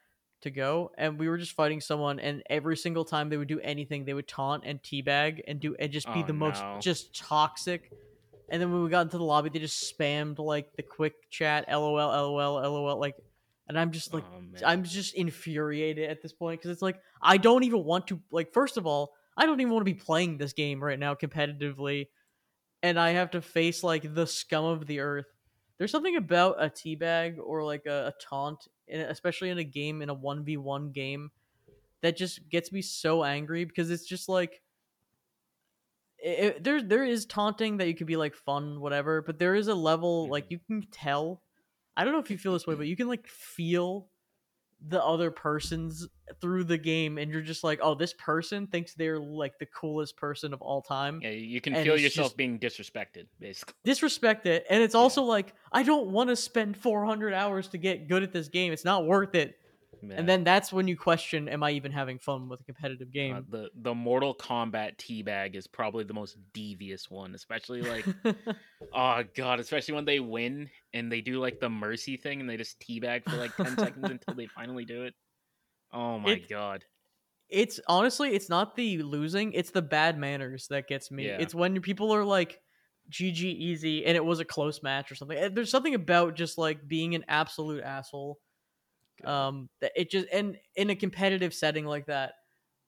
to 0.42 0.50
go, 0.50 0.92
and 0.98 1.20
we 1.20 1.30
were 1.30 1.38
just 1.38 1.52
fighting 1.52 1.80
someone, 1.80 2.20
and 2.20 2.42
every 2.50 2.76
single 2.76 3.06
time 3.06 3.30
they 3.30 3.38
would 3.38 3.48
do 3.48 3.60
anything, 3.60 4.06
they 4.06 4.14
would 4.16 4.28
taunt 4.28 4.64
and 4.66 4.82
teabag 4.82 5.42
and 5.48 5.60
do 5.60 5.76
and 5.78 5.92
just 5.92 6.12
be 6.12 6.24
Oh, 6.24 6.28
the 6.28 6.34
most 6.34 6.64
just 6.82 7.16
toxic. 7.16 7.92
And 8.50 8.62
then 8.62 8.72
when 8.72 8.84
we 8.84 8.90
got 8.90 9.02
into 9.02 9.18
the 9.18 9.24
lobby, 9.24 9.50
they 9.50 9.60
just 9.60 9.94
spammed 10.00 10.40
like 10.40 10.74
the 10.76 10.84
quick 10.84 11.30
chat, 11.30 11.66
LOL, 11.70 11.96
LOL, 11.96 12.54
LOL, 12.56 13.00
like, 13.00 13.16
and 13.68 13.80
I'm 13.80 13.92
just 13.92 14.14
like, 14.14 14.26
oh. 14.26 14.42
I'm 14.66 14.84
just 14.84 15.14
infuriated 15.16 16.10
at 16.10 16.22
this 16.22 16.34
point 16.34 16.60
because 16.62 16.72
it's 16.72 16.82
like 16.82 17.00
I 17.22 17.38
don't 17.38 17.64
even 17.64 17.84
want 17.84 18.08
to 18.08 18.22
like. 18.32 18.54
First 18.54 18.78
of 18.78 18.86
all, 18.88 19.14
I 19.38 19.46
don't 19.46 19.60
even 19.62 19.74
want 19.74 19.86
to 19.86 19.94
be 19.94 20.00
playing 20.00 20.38
this 20.38 20.54
game 20.54 20.84
right 20.84 21.00
now 21.00 21.16
competitively, 21.16 22.08
and 22.84 23.00
I 23.00 23.12
have 23.12 23.32
to 23.32 23.42
face 23.42 23.84
like 23.84 24.14
the 24.14 24.28
scum 24.28 24.66
of 24.66 24.88
the 24.88 25.00
earth. 25.00 25.28
There's 25.78 25.92
something 25.92 26.16
about 26.16 26.64
a 26.64 26.70
teabag 26.70 27.38
or 27.44 27.64
like 27.64 27.86
a, 27.86 28.08
a 28.08 28.14
taunt 28.22 28.68
in- 28.88 29.02
especially 29.02 29.50
in 29.50 29.58
a 29.60 29.64
game 29.64 30.02
in 30.02 30.10
a 30.10 30.16
1v1 30.16 30.92
game 30.92 31.32
that 32.02 32.18
just 32.18 32.50
gets 32.50 32.72
me 32.72 32.82
so 32.82 33.24
angry 33.24 33.66
because 33.66 33.92
it's 33.92 34.06
just 34.08 34.30
like 34.30 34.62
it, 36.20 36.40
it- 36.58 36.64
there 36.64 36.82
there 36.82 37.06
is 37.06 37.26
taunting 37.26 37.78
that 37.78 37.88
you 37.88 37.96
could 37.96 38.08
be 38.08 38.18
like 38.18 38.36
fun 38.36 38.80
whatever 38.80 39.22
but 39.22 39.40
there 39.40 39.56
is 39.56 39.68
a 39.68 39.76
level 39.76 40.30
like 40.30 40.46
Mhm. 40.46 40.52
you 40.52 40.60
can 40.60 40.82
tell 40.92 41.44
i 41.98 42.04
don't 42.06 42.14
know 42.14 42.20
if 42.20 42.32
you 42.32 42.38
feel 42.38 42.54
this 42.54 42.66
way 42.68 42.76
but 42.76 42.88
you 42.88 42.96
can 42.96 43.08
like 43.10 43.28
feel 43.28 44.10
the 44.90 45.04
other 45.04 45.32
person's 45.32 46.08
through 46.40 46.64
the 46.64 46.78
game 46.78 47.18
and 47.18 47.32
you're 47.32 47.42
just 47.42 47.64
like 47.64 47.80
oh 47.82 47.96
this 47.96 48.14
person 48.14 48.68
thinks 48.68 48.94
they're 48.94 49.20
like 49.20 49.58
the 49.60 49.66
coolest 49.66 50.16
person 50.18 50.54
of 50.54 50.62
all 50.62 50.84
time 50.84 51.20
Yeah, 51.24 51.32
you 51.32 51.60
can 51.62 51.74
And 51.74 51.84
feel 51.84 51.98
yourself 51.98 52.38
being 52.38 52.60
disrespected, 52.60 53.28
basically. 53.40 53.74
disrespect 53.84 54.46
it 54.46 54.66
and 54.70 54.84
it's 54.84 54.94
Yeah. 54.94 55.02
also 55.02 55.24
like 55.24 55.54
i 55.72 55.82
don't 55.82 56.12
want 56.12 56.30
to 56.30 56.36
spend 56.36 56.78
400 56.78 57.34
hours 57.34 57.68
to 57.70 57.78
get 57.80 58.08
good 58.08 58.22
at 58.22 58.32
this 58.32 58.50
game 58.50 58.72
it's 58.72 58.86
not 58.86 59.06
worth 59.06 59.34
it 59.34 59.56
And 60.02 60.28
then 60.28 60.44
that's 60.44 60.72
when 60.74 60.88
you 60.88 60.98
question 60.98 61.48
am 61.50 61.64
i 61.64 61.72
even 61.72 61.92
having 61.92 62.20
fun 62.20 62.50
with 62.50 62.62
a 62.62 62.64
competitive 62.64 63.12
Uh, 63.30 63.42
game 63.42 63.48
the 63.50 63.70
the 63.76 63.94
Mortal 63.94 64.34
Kombat 64.34 64.98
teabag 64.98 65.56
is 65.56 65.68
probably 65.68 66.04
the 66.06 66.14
most 66.14 66.38
devious 66.54 67.10
one, 67.10 67.36
especially 67.36 67.82
like 67.82 68.10
oh 68.94 69.24
god, 69.36 69.60
especially 69.60 69.96
when 69.96 70.06
they 70.06 70.20
win 70.20 70.70
and 70.94 71.12
they 71.12 71.22
do 71.22 71.40
like 71.40 71.60
the 71.60 71.70
mercy 71.70 72.18
thing 72.18 72.40
and 72.42 72.50
they 72.50 72.58
just 72.58 72.80
teabag 72.80 73.26
for 73.26 73.38
like 73.38 73.56
ten 73.58 73.78
seconds 73.78 74.10
until 74.10 74.36
they 74.36 74.48
finally 74.56 74.86
do 74.86 75.04
it. 75.06 75.16
Oh 75.92 76.20
my 76.20 76.38
It- 76.38 76.50
god. 76.50 76.86
it's 77.50 77.80
honestly 77.88 78.36
it's 78.36 78.50
not 78.50 78.76
the 78.76 79.02
losing 79.04 79.54
it's 79.54 79.72
the 79.72 79.82
bad 79.82 80.18
manners 80.18 80.68
that 80.70 80.88
gets 80.88 81.12
me 81.12 81.26
Yeah. 81.26 81.38
it's 81.38 81.56
when 81.56 81.80
people 81.82 82.14
are 82.14 82.26
like 82.26 82.62
gg 83.10 83.42
easy 83.42 84.06
and 84.06 84.18
it 84.18 84.26
was 84.26 84.40
a 84.42 84.46
close 84.46 84.84
match 84.84 85.12
or 85.12 85.16
something 85.16 85.54
there's 85.54 85.72
something 85.72 85.96
about 85.96 86.36
just 86.36 86.58
like 86.58 86.88
being 86.88 87.16
an 87.16 87.24
absolute 87.30 87.84
asshole. 87.84 88.40
Um 89.26 89.70
that 89.82 89.92
it 89.96 90.10
just 90.10 90.28
and 90.32 90.58
in 90.76 90.90
a 90.90 90.96
competitive 90.96 91.54
setting 91.54 91.86
like 91.86 92.06
that 92.08 92.34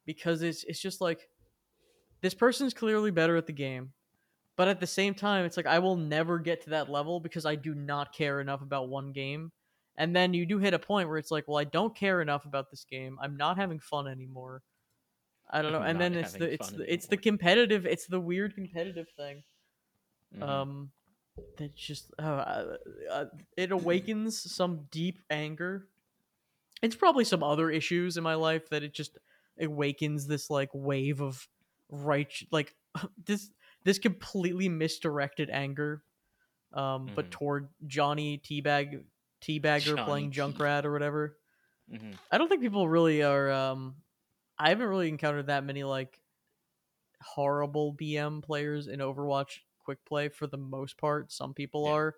because 0.06 0.42
it's 0.42 0.64
it's 0.66 0.80
just 0.80 1.02
like 1.02 1.30
this 2.22 2.34
person's 2.34 2.74
clearly 2.74 3.12
better 3.12 3.36
at 3.38 3.48
the 3.48 3.54
game 3.54 3.94
but 4.58 4.68
at 4.68 4.80
the 4.80 4.88
same 4.88 5.14
time 5.14 5.46
it's 5.46 5.58
like 5.58 5.66
i 5.66 5.80
will 5.80 5.96
never 5.98 6.40
get 6.40 6.62
to 6.62 6.72
that 6.72 6.90
level 6.90 7.20
because 7.20 7.46
i 7.46 7.56
do 7.56 7.74
not 7.76 8.14
care 8.14 8.42
enough 8.42 8.62
about 8.62 8.90
one 8.90 9.12
game. 9.12 9.52
And 9.98 10.16
then 10.16 10.34
you 10.34 10.46
do 10.46 10.60
hit 10.60 10.74
a 10.74 10.80
point 10.80 11.10
where 11.10 11.18
it's 11.18 11.32
like 11.32 11.48
well 11.48 11.58
i 11.58 11.66
don't 11.66 11.96
care 11.96 12.22
enough 12.22 12.46
about 12.46 12.70
this 12.72 12.86
game. 12.86 13.18
I'm 13.22 13.38
not 13.38 13.58
having 13.58 13.80
fun 13.80 14.08
anymore. 14.08 14.64
I 15.50 15.62
don't 15.62 15.72
know. 15.72 15.80
I'm 15.80 15.88
and 15.90 16.00
then 16.02 16.14
it's 16.16 16.34
the 16.36 16.54
it's 16.54 16.72
the, 16.72 16.94
it's 16.94 17.08
the 17.08 17.18
competitive 17.18 17.86
it's 17.86 18.08
the 18.08 18.20
weird 18.20 18.56
competitive 18.56 19.08
thing 19.18 19.44
Mhm. 20.36 20.44
um 20.44 20.92
that 21.58 21.76
just 21.76 22.14
uh, 22.20 22.78
uh, 23.12 23.26
it 23.58 23.72
awakens 23.72 24.40
some 24.52 24.88
deep 24.92 25.20
anger 25.30 25.88
it's 26.82 26.96
probably 26.96 27.24
some 27.24 27.44
other 27.44 27.70
issues 27.70 28.18
in 28.18 28.24
my 28.24 28.36
life 28.36 28.70
that 28.70 28.84
it 28.84 28.94
just 28.94 29.18
awakens 29.60 30.28
this 30.28 30.50
like 30.50 30.70
wave 30.74 31.22
of 31.22 31.48
right 31.90 32.32
like 32.52 32.76
this 33.26 33.52
this 33.84 34.00
completely 34.00 34.70
misdirected 34.70 35.50
anger 35.50 36.04
um 36.74 37.12
but 37.16 37.32
Mhm. 37.32 37.32
toward 37.32 37.70
johnny 37.88 38.40
teabag 38.40 39.06
teabagger 39.42 40.02
playing 40.02 40.32
Johnny 40.32 40.44
T. 40.44 40.54
junkrat 40.54 40.86
or 40.86 40.94
whatever 40.94 41.38
Mhm. 41.88 42.20
i 42.32 42.38
don't 42.38 42.50
think 42.50 42.62
people 42.62 42.90
really 42.90 43.24
are 43.24 43.52
um 43.52 43.98
i 44.60 44.70
haven't 44.70 44.88
really 44.88 45.10
encountered 45.10 45.48
that 45.48 45.64
many 45.66 45.84
like 45.84 46.22
horrible 47.22 47.94
bm 47.94 48.42
players 48.42 48.88
in 48.88 49.00
overwatch 49.00 49.60
quick 49.80 50.04
play 50.06 50.30
for 50.30 50.48
the 50.48 50.58
most 50.58 50.98
part 50.98 51.32
some 51.32 51.54
people 51.54 51.86
Yeah. 51.86 51.94
are 51.94 52.16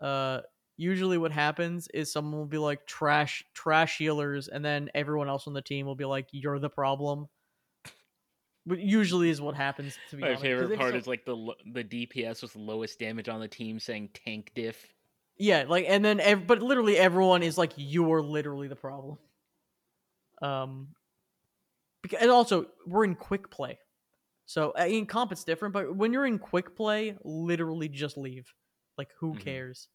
uh 0.00 0.40
usually 0.78 1.18
what 1.18 1.32
happens 1.32 1.88
is 1.92 2.10
someone 2.10 2.38
will 2.38 2.46
be 2.46 2.56
like 2.56 2.86
trash 2.86 3.44
trash 3.52 3.98
healers 3.98 4.48
and 4.48 4.64
then 4.64 4.88
everyone 4.94 5.28
else 5.28 5.46
on 5.46 5.52
the 5.52 5.60
team 5.60 5.84
will 5.84 5.94
be 5.96 6.04
like 6.06 6.28
you're 6.30 6.58
the 6.58 6.70
problem 6.70 7.28
but 8.64 8.78
usually 8.78 9.28
is 9.28 9.40
what 9.40 9.54
happens 9.54 9.98
to 10.10 10.16
be 10.16 10.22
My 10.22 10.28
honest 10.28 10.42
'cause 10.42 10.48
favorite 10.48 10.76
part 10.78 10.92
so- 10.92 10.98
is 10.98 11.06
like 11.06 11.24
the 11.24 11.54
the 11.72 11.82
DPS 11.84 12.42
with 12.42 12.52
the 12.54 12.58
lowest 12.60 12.98
damage 12.98 13.28
on 13.28 13.40
the 13.40 13.48
team 13.48 13.78
saying 13.80 14.10
tank 14.14 14.52
diff. 14.54 14.86
Yeah, 15.36 15.64
like 15.68 15.84
and 15.88 16.04
then 16.04 16.20
ev- 16.20 16.46
but 16.46 16.62
literally 16.62 16.96
everyone 16.96 17.42
is 17.42 17.56
like 17.58 17.72
you're 17.76 18.22
literally 18.22 18.68
the 18.68 18.76
problem. 18.76 19.18
Um 20.42 20.94
because 22.02 22.20
and 22.20 22.30
also 22.30 22.66
we're 22.86 23.04
in 23.04 23.14
quick 23.14 23.50
play. 23.50 23.78
So 24.46 24.72
in 24.72 25.06
comp 25.06 25.32
it's 25.32 25.44
different, 25.44 25.72
but 25.74 25.94
when 25.94 26.12
you're 26.12 26.26
in 26.26 26.38
quick 26.38 26.74
play, 26.76 27.16
literally 27.24 27.88
just 27.88 28.16
leave. 28.16 28.52
Like 28.96 29.08
who 29.18 29.34
Mhm. 29.34 29.40
cares? 29.40 29.88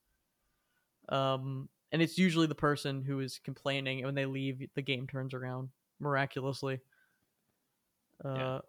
Um 1.09 1.69
and 1.91 2.01
it's 2.01 2.17
usually 2.17 2.47
the 2.47 2.55
person 2.55 3.01
who 3.03 3.19
is 3.19 3.39
complaining 3.43 3.99
and 3.99 4.07
when 4.07 4.15
they 4.15 4.25
leave 4.25 4.67
the 4.75 4.81
game 4.81 5.07
turns 5.07 5.33
around 5.33 5.69
miraculously. 5.99 6.79
Uh 8.23 8.35
Yeah. 8.35 8.59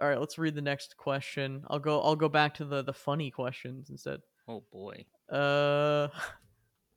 All 0.00 0.08
right, 0.08 0.18
let's 0.18 0.36
read 0.36 0.56
the 0.56 0.62
next 0.62 0.96
question. 0.96 1.64
I'll 1.68 1.78
go 1.78 2.00
I'll 2.00 2.16
go 2.16 2.28
back 2.28 2.54
to 2.54 2.64
the 2.64 2.82
the 2.82 2.92
funny 2.92 3.30
questions 3.30 3.88
instead. 3.90 4.20
Oh 4.48 4.64
boy. 4.72 5.04
Uh, 5.30 6.08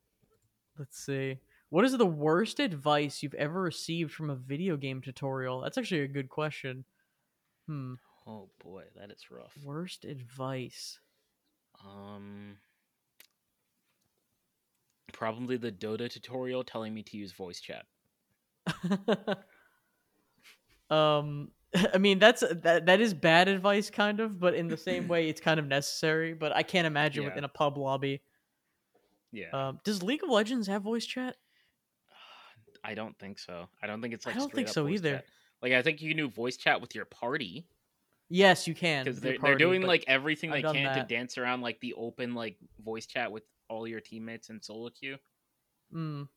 let's 0.79 0.97
see. 0.97 1.37
What 1.69 1.85
is 1.85 1.97
the 1.97 2.05
worst 2.05 2.59
advice 2.59 3.21
you've 3.21 3.33
ever 3.35 3.61
received 3.61 4.11
from 4.11 4.29
a 4.29 4.35
video 4.35 4.77
game 4.77 5.01
tutorial? 5.01 5.61
That's 5.61 5.77
actually 5.77 6.01
a 6.01 6.07
good 6.07 6.29
question. 6.29 6.85
Hmm. 7.67 7.93
Oh 8.27 8.49
boy, 8.63 8.83
that 8.95 9.11
is 9.11 9.29
rough. 9.29 9.53
Worst 9.63 10.05
advice. 10.05 10.99
Um 11.83 12.44
probably 15.15 15.55
the 15.57 15.71
Dota 15.71 16.09
tutorial 16.09 16.63
telling 16.63 16.93
me 16.93 17.01
to 17.03 17.17
use 17.17 17.31
voice 17.31 17.61
chat. 17.61 17.85
um, 20.89 21.51
I 21.93 21.97
mean 21.97 22.19
that's 22.19 22.43
that 22.63 22.85
that 22.85 22.99
is 22.99 23.13
bad 23.13 23.47
advice, 23.47 23.89
kind 23.89 24.19
of, 24.19 24.39
but 24.39 24.53
in 24.53 24.67
the 24.67 24.77
same 24.77 25.07
way, 25.13 25.29
it's 25.29 25.41
kind 25.41 25.59
of 25.59 25.67
necessary. 25.67 26.33
But 26.33 26.55
I 26.55 26.63
can't 26.63 26.85
imagine 26.85 27.23
Yeah. 27.23 27.29
within 27.29 27.43
a 27.45 27.49
pub 27.49 27.77
lobby. 27.77 28.21
Yeah. 29.31 29.49
Um, 29.51 29.79
does 29.83 30.03
League 30.03 30.23
of 30.23 30.29
Legends 30.29 30.67
have 30.67 30.81
voice 30.81 31.05
chat? 31.05 31.35
I 32.83 32.93
don't 32.93 33.17
think 33.17 33.39
so. 33.39 33.67
I 33.81 33.87
don't 33.87 34.01
think 34.01 34.13
it's 34.13 34.25
like 34.25 34.35
I 34.35 34.37
don't 34.37 34.53
think 34.53 34.67
so 34.67 34.87
either. 34.87 35.15
chat. 35.15 35.25
Like 35.61 35.73
I 35.73 35.81
think 35.81 36.01
you 36.01 36.09
can 36.09 36.17
do 36.17 36.29
voice 36.29 36.57
chat 36.57 36.81
with 36.81 36.93
your 36.93 37.05
party 37.05 37.67
Yes, 38.29 38.67
you 38.67 38.73
can. 38.73 39.05
because 39.05 39.19
they're, 39.21 39.37
they're 39.41 39.55
doing 39.55 39.81
like 39.81 40.03
everything 40.07 40.51
I've 40.51 40.63
they 40.63 40.71
can 40.73 40.83
that. 40.83 41.07
to 41.07 41.15
dance 41.15 41.37
around 41.37 41.61
like 41.61 41.79
the 41.79 41.93
open 41.93 42.33
like 42.33 42.57
voice 42.83 43.05
chat 43.05 43.31
with 43.31 43.43
all 43.69 43.87
your 43.87 44.01
teammates 44.01 44.49
in 44.49 44.61
solo 44.61 44.89
queue. 44.89 45.17
Mm. 45.93 46.27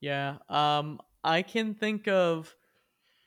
Yeah. 0.00 0.36
Um, 0.48 1.00
I 1.22 1.42
can 1.42 1.74
think 1.74 2.08
of. 2.08 2.54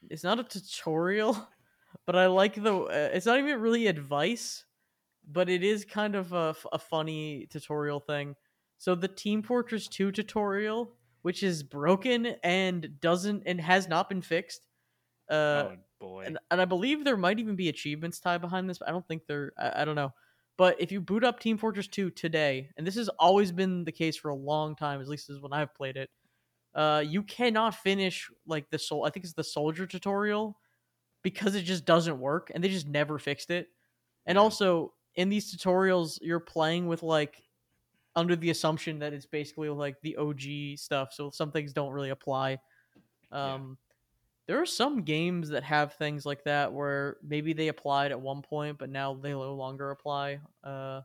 It's 0.10 0.24
not 0.24 0.40
a 0.40 0.44
tutorial, 0.44 1.48
but 2.06 2.16
I 2.16 2.28
like 2.28 2.56
the. 2.56 2.76
Uh, 2.76 3.10
it's 3.14 3.26
not 3.26 3.40
even 3.40 3.62
really 3.62 3.88
advice, 3.88 4.66
but 5.30 5.50
it 5.50 5.64
is 5.64 5.86
kind 5.86 6.16
of 6.16 6.34
a 6.34 6.80
funny 6.80 7.48
tutorial 7.50 8.00
thing. 8.00 8.36
So 8.78 8.96
the 8.96 9.08
Team 9.08 9.44
Fortress 9.44 9.88
2 9.88 10.12
tutorial, 10.12 10.92
which 11.22 11.42
is 11.42 11.64
broken 11.64 12.36
and 12.44 13.00
doesn't 13.00 13.44
and 13.46 13.62
has 13.62 13.88
not 13.88 14.10
been 14.10 14.22
fixed. 14.22 14.68
Uh, 15.30 15.34
oh 15.34 15.72
boy. 16.02 16.24
and, 16.26 16.38
and 16.52 16.60
I 16.60 16.66
believe 16.66 17.06
there 17.06 17.16
might 17.16 17.40
even 17.40 17.56
be 17.56 17.70
achievements 17.70 18.20
tied 18.20 18.42
behind 18.42 18.70
this. 18.70 18.80
But 18.80 18.90
I 18.90 18.92
don't 18.92 19.08
think 19.08 19.26
there. 19.26 19.54
I, 19.58 19.82
I 19.82 19.86
don't 19.86 19.96
know. 19.96 20.14
But 20.58 20.80
if 20.80 20.92
you 20.92 21.02
boot 21.02 21.24
up 21.24 21.40
Team 21.40 21.58
Fortress 21.58 21.88
2 21.88 22.12
today, 22.12 22.70
and 22.78 22.86
this 22.86 22.96
has 22.96 23.10
always 23.10 23.52
been 23.52 23.84
the 23.84 23.92
case 23.92 24.16
for 24.16 24.30
a 24.30 24.36
long 24.36 24.76
time, 24.76 25.02
at 25.02 25.08
least 25.08 25.30
as 25.30 25.40
when 25.40 25.54
I've 25.54 25.74
played 25.74 25.98
it, 25.98 26.10
uh, 26.76 27.04
you 27.06 27.24
cannot 27.24 27.76
finish 27.76 28.30
like 28.48 28.70
the 28.70 28.80
soul. 28.80 29.06
I 29.06 29.10
think 29.10 29.26
it's 29.26 29.34
the 29.34 29.44
soldier 29.44 29.86
tutorial 29.86 30.58
because 31.24 31.56
it 31.56 31.64
just 31.64 31.86
doesn't 31.86 32.20
work, 32.20 32.52
and 32.54 32.64
they 32.64 32.70
just 32.70 32.88
never 32.88 33.18
fixed 33.18 33.50
it. 33.50 33.70
And 34.26 34.38
also 34.38 34.94
in 35.16 35.30
these 35.30 35.56
tutorials, 35.56 36.20
you're 36.22 36.40
playing 36.40 36.88
with 36.88 37.04
like 37.04 37.42
under 38.16 38.36
the 38.36 38.50
assumption 38.50 39.00
that 39.00 39.14
it's 39.14 39.26
basically 39.26 39.70
like 39.70 40.00
the 40.02 40.18
OG 40.18 40.78
stuff, 40.78 41.14
so 41.14 41.32
some 41.32 41.52
things 41.52 41.74
don't 41.74 41.92
really 41.92 42.12
apply. 42.12 42.60
Um, 43.32 43.78
there 44.46 44.62
are 44.62 44.66
some 44.66 45.04
games 45.04 45.50
that 45.50 45.64
have 45.64 45.94
things 45.94 46.26
like 46.26 46.44
that 46.44 46.74
where 46.74 47.18
maybe 47.24 47.54
they 47.54 47.70
applied 47.70 48.12
at 48.12 48.20
one 48.20 48.42
point, 48.42 48.78
but 48.78 48.90
now 48.90 49.14
they 49.14 49.32
no 49.32 49.54
longer 49.54 49.92
apply. 49.92 50.40
Uh, 50.64 51.02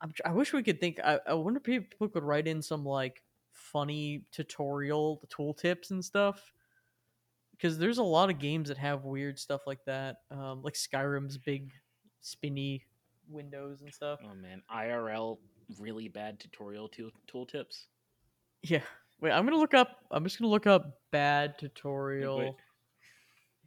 I'm, 0.00 0.12
I 0.24 0.32
wish 0.32 0.52
we 0.52 0.62
could 0.62 0.80
think. 0.80 1.00
I, 1.04 1.20
I 1.26 1.34
wonder 1.34 1.58
if 1.58 1.64
people 1.64 2.08
could 2.08 2.22
write 2.22 2.46
in 2.46 2.62
some 2.62 2.84
like 2.84 3.22
funny 3.52 4.24
tutorial 4.32 5.20
tooltips 5.28 5.90
and 5.90 6.04
stuff. 6.04 6.52
Because 7.50 7.76
there's 7.76 7.98
a 7.98 8.04
lot 8.04 8.30
of 8.30 8.38
games 8.38 8.68
that 8.68 8.78
have 8.78 9.04
weird 9.04 9.38
stuff 9.38 9.62
like 9.66 9.84
that, 9.86 10.18
um, 10.30 10.62
like 10.62 10.74
Skyrim's 10.74 11.36
big 11.36 11.72
spinny 12.20 12.84
windows 13.28 13.82
and 13.82 13.92
stuff. 13.92 14.20
Oh 14.24 14.34
man, 14.34 14.62
IRL 14.72 15.38
really 15.80 16.08
bad 16.08 16.38
tutorial 16.40 16.88
tool 16.88 17.10
tooltips. 17.30 17.86
Yeah. 18.62 18.82
Wait, 19.20 19.32
I'm 19.32 19.44
gonna 19.44 19.58
look 19.58 19.74
up. 19.74 20.04
I'm 20.10 20.24
just 20.24 20.38
gonna 20.38 20.50
look 20.50 20.66
up 20.66 21.00
bad 21.10 21.58
tutorial 21.58 22.56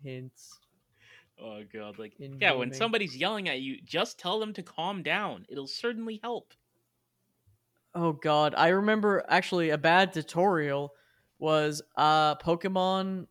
hints. 0.03 0.59
Oh 1.39 1.63
god, 1.63 1.97
like 1.97 2.13
In 2.19 2.37
yeah, 2.39 2.51
when 2.53 2.71
somebody's 2.73 3.17
yelling 3.17 3.49
at 3.49 3.61
you, 3.61 3.81
just 3.81 4.19
tell 4.19 4.39
them 4.39 4.53
to 4.53 4.63
calm 4.63 5.03
down. 5.03 5.45
It'll 5.49 5.67
certainly 5.67 6.19
help. 6.23 6.53
Oh 7.93 8.13
god, 8.13 8.53
I 8.57 8.69
remember 8.69 9.23
actually 9.27 9.69
a 9.71 9.77
bad 9.77 10.13
tutorial 10.13 10.93
was 11.39 11.81
uh 11.95 12.35
Pokemon 12.35 13.27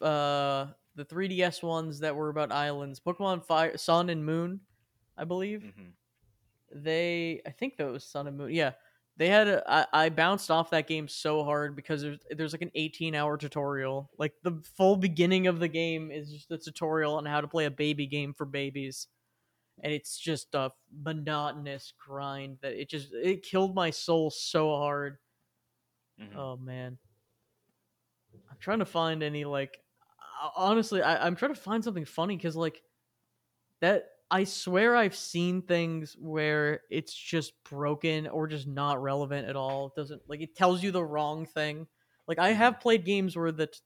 uh 0.00 0.66
the 0.96 1.04
3DS 1.04 1.62
ones 1.62 2.00
that 2.00 2.14
were 2.14 2.28
about 2.28 2.52
islands, 2.52 3.00
Pokemon 3.00 3.44
Fire 3.44 3.76
Sun 3.76 4.10
and 4.10 4.24
Moon, 4.24 4.60
I 5.16 5.24
believe. 5.24 5.62
hmm 5.62 5.90
They 6.74 7.40
I 7.46 7.50
think 7.50 7.76
that 7.76 7.90
was 7.90 8.04
Sun 8.04 8.26
and 8.26 8.36
Moon. 8.36 8.50
Yeah. 8.52 8.72
They 9.16 9.28
had 9.28 9.46
a, 9.46 9.62
I, 9.70 10.06
I 10.06 10.08
bounced 10.08 10.50
off 10.50 10.70
that 10.70 10.88
game 10.88 11.06
so 11.06 11.44
hard 11.44 11.76
because 11.76 12.02
there's 12.02 12.18
there's 12.30 12.52
like 12.52 12.62
an 12.62 12.72
18 12.74 13.14
hour 13.14 13.36
tutorial. 13.38 14.10
Like 14.18 14.34
the 14.42 14.60
full 14.76 14.96
beginning 14.96 15.46
of 15.46 15.60
the 15.60 15.68
game 15.68 16.10
is 16.10 16.32
just 16.32 16.50
a 16.50 16.58
tutorial 16.58 17.14
on 17.16 17.24
how 17.26 17.40
to 17.40 17.48
play 17.48 17.66
a 17.66 17.70
baby 17.70 18.06
game 18.06 18.34
for 18.34 18.44
babies 18.44 19.08
and 19.82 19.92
it's 19.92 20.18
just 20.18 20.54
a 20.54 20.72
monotonous 20.92 21.92
grind 21.98 22.58
that 22.62 22.74
it 22.74 22.88
just 22.90 23.12
it 23.12 23.42
killed 23.42 23.74
my 23.74 23.90
soul 23.90 24.30
so 24.30 24.76
hard. 24.76 25.18
hmm 26.18 26.34
Oh 26.34 26.56
man, 26.58 26.98
I'm 28.50 28.58
trying 28.58 28.78
to 28.80 28.84
find 28.86 29.22
any 29.22 29.44
like 29.44 29.78
honestly, 30.56 31.02
I, 31.02 31.26
I'm 31.26 31.36
trying 31.36 31.54
to 31.54 31.60
find 31.60 31.82
something 31.82 32.04
funny 32.04 32.36
because 32.36 32.56
like 32.56 32.82
that. 33.80 34.13
I 34.34 34.42
swear 34.42 34.96
I've 34.96 35.14
seen 35.14 35.62
things 35.62 36.16
where 36.18 36.80
it's 36.90 37.14
just 37.14 37.52
broken 37.70 38.26
or 38.26 38.48
just 38.48 38.66
not 38.66 39.00
relevant 39.00 39.48
at 39.48 39.54
all. 39.54 39.86
It 39.86 40.00
doesn't 40.00 40.22
like 40.26 40.40
it 40.40 40.56
tells 40.56 40.82
you 40.82 40.90
the 40.90 41.04
wrong 41.04 41.46
thing. 41.46 41.86
Like 42.26 42.40
I 42.40 42.50
have 42.50 42.80
played 42.80 43.04
games 43.04 43.36
where 43.36 43.52
the 43.52 43.68
t- 43.68 43.78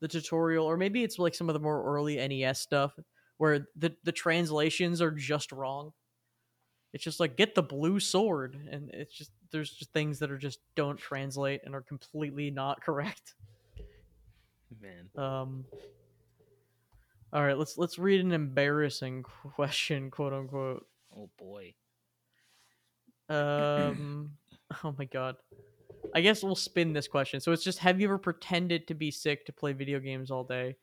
the 0.00 0.08
tutorial 0.08 0.66
or 0.66 0.76
maybe 0.76 1.04
it's 1.04 1.20
like 1.20 1.36
some 1.36 1.48
of 1.48 1.52
the 1.52 1.60
more 1.60 1.84
early 1.84 2.16
NES 2.16 2.58
stuff 2.58 2.98
where 3.36 3.68
the 3.76 3.94
the 4.02 4.10
translations 4.10 5.00
are 5.00 5.12
just 5.12 5.52
wrong. 5.52 5.92
It's 6.92 7.04
just 7.04 7.20
like 7.20 7.36
get 7.36 7.54
the 7.54 7.62
blue 7.62 8.00
sword, 8.00 8.58
and 8.68 8.90
it's 8.92 9.16
just 9.16 9.30
there's 9.52 9.70
just 9.70 9.92
things 9.92 10.18
that 10.18 10.32
are 10.32 10.38
just 10.38 10.58
don't 10.74 10.98
translate 10.98 11.60
and 11.64 11.76
are 11.76 11.82
completely 11.82 12.50
not 12.50 12.80
correct. 12.84 13.36
Man. 14.80 15.10
Um. 15.16 15.64
All 17.32 17.42
right, 17.42 17.58
let's 17.58 17.76
let's 17.76 17.98
read 17.98 18.20
an 18.20 18.32
embarrassing 18.32 19.22
question, 19.54 20.10
quote 20.10 20.32
unquote. 20.32 20.86
Oh 21.16 21.30
boy. 21.38 21.74
Um. 23.28 24.32
oh 24.84 24.94
my 24.98 25.04
god. 25.04 25.36
I 26.14 26.20
guess 26.20 26.42
we'll 26.42 26.54
spin 26.54 26.92
this 26.92 27.08
question. 27.08 27.40
So 27.40 27.52
it's 27.52 27.64
just: 27.64 27.78
Have 27.80 28.00
you 28.00 28.06
ever 28.06 28.18
pretended 28.18 28.86
to 28.88 28.94
be 28.94 29.10
sick 29.10 29.44
to 29.46 29.52
play 29.52 29.72
video 29.72 29.98
games 29.98 30.30
all 30.30 30.44
day? 30.44 30.76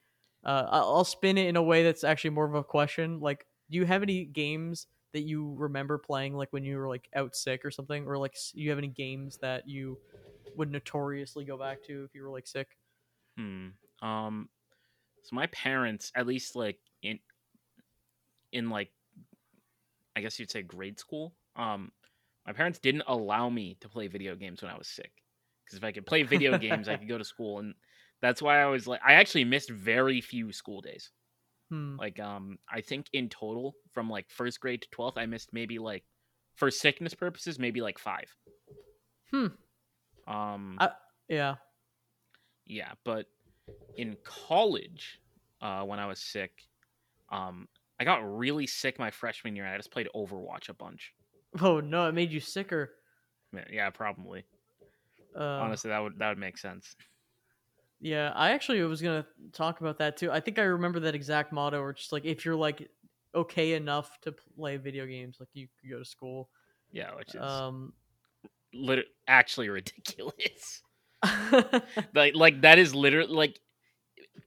Uh, 0.44 0.68
I'll 0.70 1.06
spin 1.06 1.38
it 1.38 1.48
in 1.48 1.56
a 1.56 1.64
way 1.64 1.84
that's 1.84 2.04
actually 2.04 2.32
more 2.32 2.46
of 2.46 2.56
a 2.56 2.64
question. 2.64 3.22
Like, 3.22 3.46
do 3.72 3.78
you 3.78 3.86
have 3.86 4.04
any 4.04 4.26
games 4.26 4.88
that 5.14 5.22
you 5.22 5.56
remember 5.58 5.98
playing, 5.98 6.36
like 6.36 6.52
when 6.52 6.66
you 6.66 6.78
were 6.78 6.90
like 6.90 7.08
out 7.16 7.36
sick 7.36 7.64
or 7.64 7.72
something, 7.72 8.06
or 8.06 8.18
like 8.18 8.36
you 8.54 8.70
have 8.70 8.78
any 8.78 8.90
games 8.90 9.38
that 9.38 9.70
you 9.70 9.98
would 10.58 10.70
notoriously 10.70 11.46
go 11.46 11.58
back 11.58 11.82
to 11.84 12.04
if 12.04 12.14
you 12.14 12.24
were 12.24 12.30
like 12.30 12.48
sick? 12.48 12.78
Hmm. 13.38 13.70
Um. 14.02 14.50
So 15.24 15.36
my 15.36 15.48
parents, 15.48 16.12
at 16.16 16.28
least 16.28 16.56
like 16.56 16.78
in 17.02 17.20
in 18.52 18.70
like, 18.70 18.90
I 20.16 20.22
guess 20.22 20.38
you'd 20.40 20.52
say 20.52 20.62
grade 20.62 21.00
school. 21.00 21.34
Um, 21.56 21.92
my 22.46 22.54
parents 22.54 22.80
didn't 22.80 23.04
allow 23.08 23.50
me 23.50 23.78
to 23.82 23.90
play 23.90 24.08
video 24.08 24.36
games 24.36 24.62
when 24.62 24.70
I 24.72 24.78
was 24.78 24.88
sick. 24.88 25.12
Because 25.66 25.78
if 25.78 25.84
I 25.84 25.92
could 25.92 26.06
play 26.06 26.24
video 26.24 26.58
games, 26.58 26.88
I 26.90 26.98
could 26.98 27.08
go 27.08 27.18
to 27.18 27.24
school, 27.24 27.60
and 27.60 27.74
that's 28.22 28.42
why 28.42 28.62
I 28.62 28.66
was 28.66 28.86
like, 28.86 29.00
I 29.06 29.14
actually 29.14 29.46
missed 29.46 29.70
very 29.70 30.22
few 30.22 30.52
school 30.52 30.82
days. 30.82 31.10
Hmm. 31.72 31.96
Like, 31.98 32.20
um, 32.20 32.60
I 32.70 32.82
think 32.82 33.08
in 33.14 33.30
total 33.30 33.74
from 33.94 34.08
like 34.10 34.30
first 34.30 34.60
grade 34.60 34.82
to 34.84 34.90
twelfth, 34.92 35.18
I 35.18 35.26
missed 35.26 35.54
maybe 35.54 35.80
like, 35.80 36.04
for 36.56 36.70
sickness 36.70 37.16
purposes, 37.16 37.58
maybe 37.58 37.82
like 37.82 37.98
five. 37.98 38.36
Hmm. 39.32 39.48
Um. 40.28 40.78
I- 40.80 40.92
Yeah. 41.30 41.56
yeah 42.68 42.92
but 43.06 43.28
in 43.96 44.18
college 44.24 45.20
uh 45.62 45.84
when 45.84 46.00
i 46.00 46.06
was 46.06 46.20
sick 46.20 46.64
um 47.30 47.68
i 48.00 48.04
got 48.04 48.20
really 48.38 48.68
sick 48.68 49.00
my 49.00 49.12
freshman 49.12 49.56
year 49.56 49.66
and 49.66 49.74
i 49.74 49.78
just 49.78 49.92
played 49.92 50.10
overwatch 50.16 50.70
a 50.70 50.74
bunch 50.74 51.14
Oh 51.60 51.80
no, 51.80 52.08
it 52.08 52.12
made 52.14 52.32
you 52.32 52.40
sicker. 52.40 52.96
Yeah, 53.70 53.90
probably 53.92 54.46
Uh, 55.36 55.74
honestly 55.74 55.90
that 55.90 56.00
would 56.00 56.18
that 56.20 56.30
would 56.30 56.38
make 56.38 56.58
sense 56.58 56.96
Yeah, 58.00 58.32
I 58.36 58.52
actually 58.52 58.82
was 58.84 59.02
gonna 59.02 59.26
talk 59.54 59.80
about 59.82 59.98
that 60.00 60.18
too. 60.18 60.32
I 60.32 60.40
think 60.40 60.60
I 60.60 60.64
remember 60.64 61.00
that 61.02 61.16
exact 61.16 61.52
motto, 61.54 61.88
it's 61.90 62.02
just 62.02 62.12
like 62.12 62.26
if 62.26 62.44
you're 62.44 62.56
like 62.56 62.90
okay 63.34 63.74
enough 63.74 64.20
to 64.22 64.32
play 64.32 64.78
video 64.78 65.06
games, 65.06 65.38
like 65.40 65.50
you 65.54 65.68
could 65.80 65.90
go 65.90 66.00
to 66.00 66.06
school. 66.06 66.50
yeah 66.92 67.16
which 67.16 67.36
is 67.36 67.64
Um, 67.64 67.94
lit- 68.74 69.08
actually 69.28 69.70
ridiculous 69.70 70.82
like 72.14 72.36
like 72.36 72.62
that 72.62 72.80
is 72.80 72.94
literally 72.94 73.34
like 73.34 73.60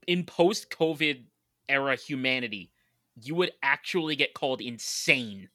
in 0.06 0.24
post 0.24 0.70
covid 0.70 1.26
era 1.68 1.96
humanity 1.96 2.72
you 3.22 3.34
would 3.34 3.52
actually 3.62 4.16
get 4.16 4.34
called 4.34 4.60
insane 4.60 5.48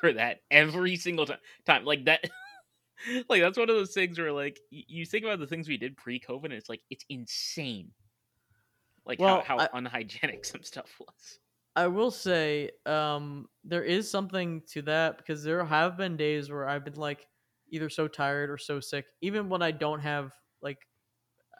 for 0.00 0.12
that 0.12 0.40
every 0.50 0.96
single 0.96 1.26
time 1.26 1.38
time 1.64 1.84
like 1.84 2.04
that 2.06 2.24
like 3.28 3.42
that's 3.42 3.58
one 3.58 3.70
of 3.70 3.76
those 3.76 3.94
things 3.94 4.18
where 4.18 4.32
like 4.32 4.60
you 4.70 5.04
think 5.06 5.24
about 5.24 5.38
the 5.38 5.46
things 5.46 5.68
we 5.68 5.76
did 5.76 5.96
pre-covid 5.96 6.44
and 6.46 6.54
it's 6.54 6.68
like 6.68 6.82
it's 6.90 7.04
insane. 7.08 7.92
Like 9.06 9.20
Well, 9.20 9.40
how, 9.40 9.58
how 9.58 9.58
I- 9.58 9.68
unhygienic 9.72 10.44
some 10.44 10.62
stuff 10.62 10.98
was. 10.98 11.38
I 11.76 11.88
will 11.88 12.10
say, 12.12 12.70
um, 12.86 13.48
there 13.64 13.82
is 13.82 14.08
something 14.10 14.62
to 14.68 14.82
that 14.82 15.18
because 15.18 15.42
there 15.42 15.64
have 15.64 15.96
been 15.96 16.16
days 16.16 16.50
where 16.50 16.68
I've 16.68 16.84
been 16.84 16.94
like 16.94 17.26
either 17.68 17.90
so 17.90 18.06
tired 18.06 18.48
or 18.50 18.58
so 18.58 18.78
sick, 18.78 19.06
even 19.20 19.48
when 19.48 19.60
I 19.60 19.72
don't 19.72 20.00
have 20.00 20.32
like, 20.64 20.78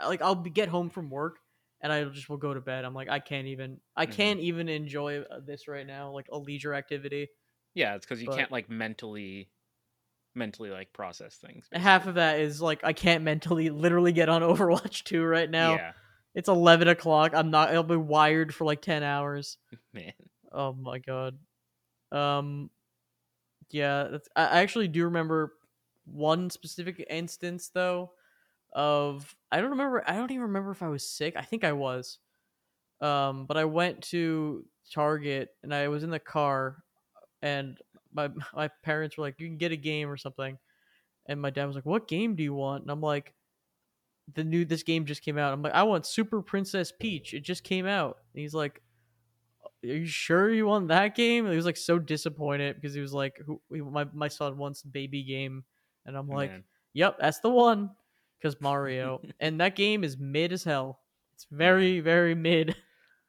like 0.05 0.21
I'll 0.23 0.35
be, 0.35 0.51
get 0.51 0.69
home 0.69 0.91
from 0.91 1.09
work 1.11 1.37
and 1.81 1.93
I 1.93 2.03
just 2.05 2.29
will 2.29 2.37
go 2.39 2.53
to 2.55 2.61
bed. 2.61 2.85
I'm 2.85 2.95
like, 2.95 3.09
I 3.09 3.21
can't 3.21 3.47
even, 3.47 3.79
I 3.97 4.07
Mhm. 4.07 4.13
can't 4.13 4.41
even 4.41 4.69
enjoy 4.69 5.21
uh, 5.21 5.39
this 5.47 5.69
right 5.69 5.87
now, 5.87 6.11
like 6.11 6.27
a 6.33 6.39
leisure 6.39 6.75
activity. 6.75 7.29
yeah 7.75 7.95
it's 7.95 8.05
because 8.07 8.21
you 8.21 8.27
But- 8.29 8.37
can't 8.39 8.51
like 8.53 8.69
mentally 8.71 9.51
mentally 10.37 10.71
like 10.71 10.93
process 10.93 11.37
things 11.37 11.69
Half 11.73 12.07
of 12.09 12.15
that 12.17 12.41
is 12.41 12.61
like 12.61 12.81
I 12.83 12.93
can't 12.93 13.23
mentally, 13.23 13.71
literally 13.85 14.13
get 14.13 14.29
on 14.29 14.43
Overwatch 14.51 15.05
2 15.05 15.23
right 15.23 15.49
now. 15.51 15.75
yeah 15.77 15.93
It's 16.35 16.49
11 16.49 16.89
o'clock. 16.89 17.31
I'm 17.35 17.51
not. 17.53 17.73
I'll 17.73 17.85
be 17.85 17.95
wired 17.97 18.53
for 18.53 18.65
like 18.65 18.83
10 18.83 19.05
hours. 19.05 19.59
man 19.93 20.13
Oh 20.51 20.73
my 20.73 20.99
god. 20.99 21.39
Um 22.11 22.71
yeah, 23.71 24.19
I 24.37 24.61
actually 24.63 24.89
do 24.89 25.05
remember 25.05 25.55
one 26.05 26.51
specific 26.51 27.05
instance 27.11 27.71
though 27.73 28.13
of 28.75 29.35
I 29.51 29.61
don't 29.61 29.71
remember 29.71 30.03
I 30.07 30.17
don't 30.17 30.31
even 30.31 30.43
remember 30.43 30.71
if 30.71 30.83
I 30.83 30.89
was 30.89 31.07
sick. 31.09 31.35
I 31.37 31.43
think 31.43 31.65
I 31.65 31.73
was. 31.73 32.19
Um 33.01 33.47
but 33.47 33.57
I 33.57 33.65
went 33.65 34.03
to 34.05 34.65
Target 34.93 35.51
and 35.63 35.75
I 35.75 35.89
was 35.89 36.03
in 36.03 36.11
the 36.11 36.19
car 36.19 36.83
and 37.43 37.79
my 38.13 38.31
my 38.55 38.69
parents 38.83 39.17
were 39.17 39.25
like 39.25 39.39
you 39.39 39.47
can 39.47 39.59
get 39.59 39.73
a 39.73 39.77
game 39.77 40.09
or 40.09 40.17
something. 40.17 40.59
And 41.27 41.41
my 41.41 41.49
dad 41.49 41.65
was 41.65 41.75
like, 41.75 41.87
"What 41.87 42.07
game 42.07 42.35
do 42.35 42.43
you 42.43 42.53
want?" 42.53 42.83
And 42.83 42.91
I'm 42.91 43.01
like, 43.01 43.33
"The 44.35 44.45
new 44.45 44.67
this 44.67 44.83
game 44.83 45.07
just 45.07 45.23
came 45.23 45.39
out." 45.39 45.55
I'm 45.55 45.63
like, 45.63 45.73
"I 45.73 45.83
want 45.85 46.05
Super 46.05 46.43
Princess 46.43 46.93
Peach. 46.93 47.33
It 47.33 47.41
just 47.41 47.65
came 47.65 47.87
out." 47.87 48.19
And 48.35 48.43
he's 48.43 48.53
like, 48.53 48.83
are 49.85 49.97
you 49.97 50.07
sure 50.07 50.51
you 50.51 50.67
want 50.67 50.89
that 50.89 51.15
game? 51.15 51.49
He 51.49 51.57
was 51.57 51.67
like 51.67 51.77
so 51.77 51.99
disappointed 51.99 52.77
because 52.77 52.95
he 52.95 53.01
was 53.01 53.13
like, 53.13 53.41
who, 53.45 53.61
my 53.71 54.07
my 54.13 54.29
son 54.29 54.57
wants 54.57 54.83
baby 54.83 55.23
game, 55.23 55.65
and 56.07 56.17
I'm 56.17 56.29
like, 56.29 56.51
Man. 56.51 56.65
yep, 56.93 57.17
that's 57.21 57.41
the 57.41 57.51
one, 57.51 57.91
because 58.45 58.61
Mario, 58.61 59.23
and 59.41 59.61
that 59.61 59.75
game 59.75 60.05
is 60.05 60.19
mid 60.19 60.53
as 60.53 60.63
hell. 60.65 61.01
It's 61.35 61.47
very 61.51 62.01
very 62.01 62.35
mid. 62.35 62.77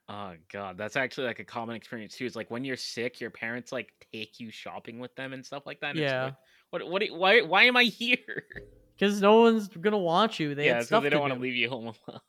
Oh 0.08 0.34
god, 0.52 0.78
that's 0.78 0.96
actually 0.96 1.26
like 1.28 1.40
a 1.40 1.44
common 1.44 1.76
experience 1.76 2.16
too. 2.16 2.26
It's 2.26 2.36
like 2.36 2.52
when 2.52 2.64
you're 2.64 2.76
sick, 2.78 3.20
your 3.20 3.32
parents 3.32 3.72
like 3.72 3.92
take 4.14 4.40
you 4.40 4.52
shopping 4.52 5.00
with 5.00 5.16
them 5.16 5.34
and 5.34 5.44
stuff 5.44 5.64
like 5.66 5.80
that. 5.80 5.92
and 5.92 6.00
Yeah. 6.00 6.26
like, 6.26 6.36
what? 6.70 6.88
What? 6.88 7.04
Why? 7.12 7.42
Why 7.42 7.64
am 7.64 7.78
I 7.78 7.86
here? 7.86 8.18
Because 8.98 9.20
no 9.20 9.42
one's 9.42 9.68
gonna 9.68 9.98
want 9.98 10.40
you. 10.40 10.56
They 10.56 10.68
yeah, 10.68 10.80
so 10.80 11.02
they 11.02 11.10
don't 11.10 11.20
want 11.20 11.34
to 11.34 11.40
leave 11.40 11.54
you 11.56 11.68
home 11.68 11.94
alone. 12.08 12.20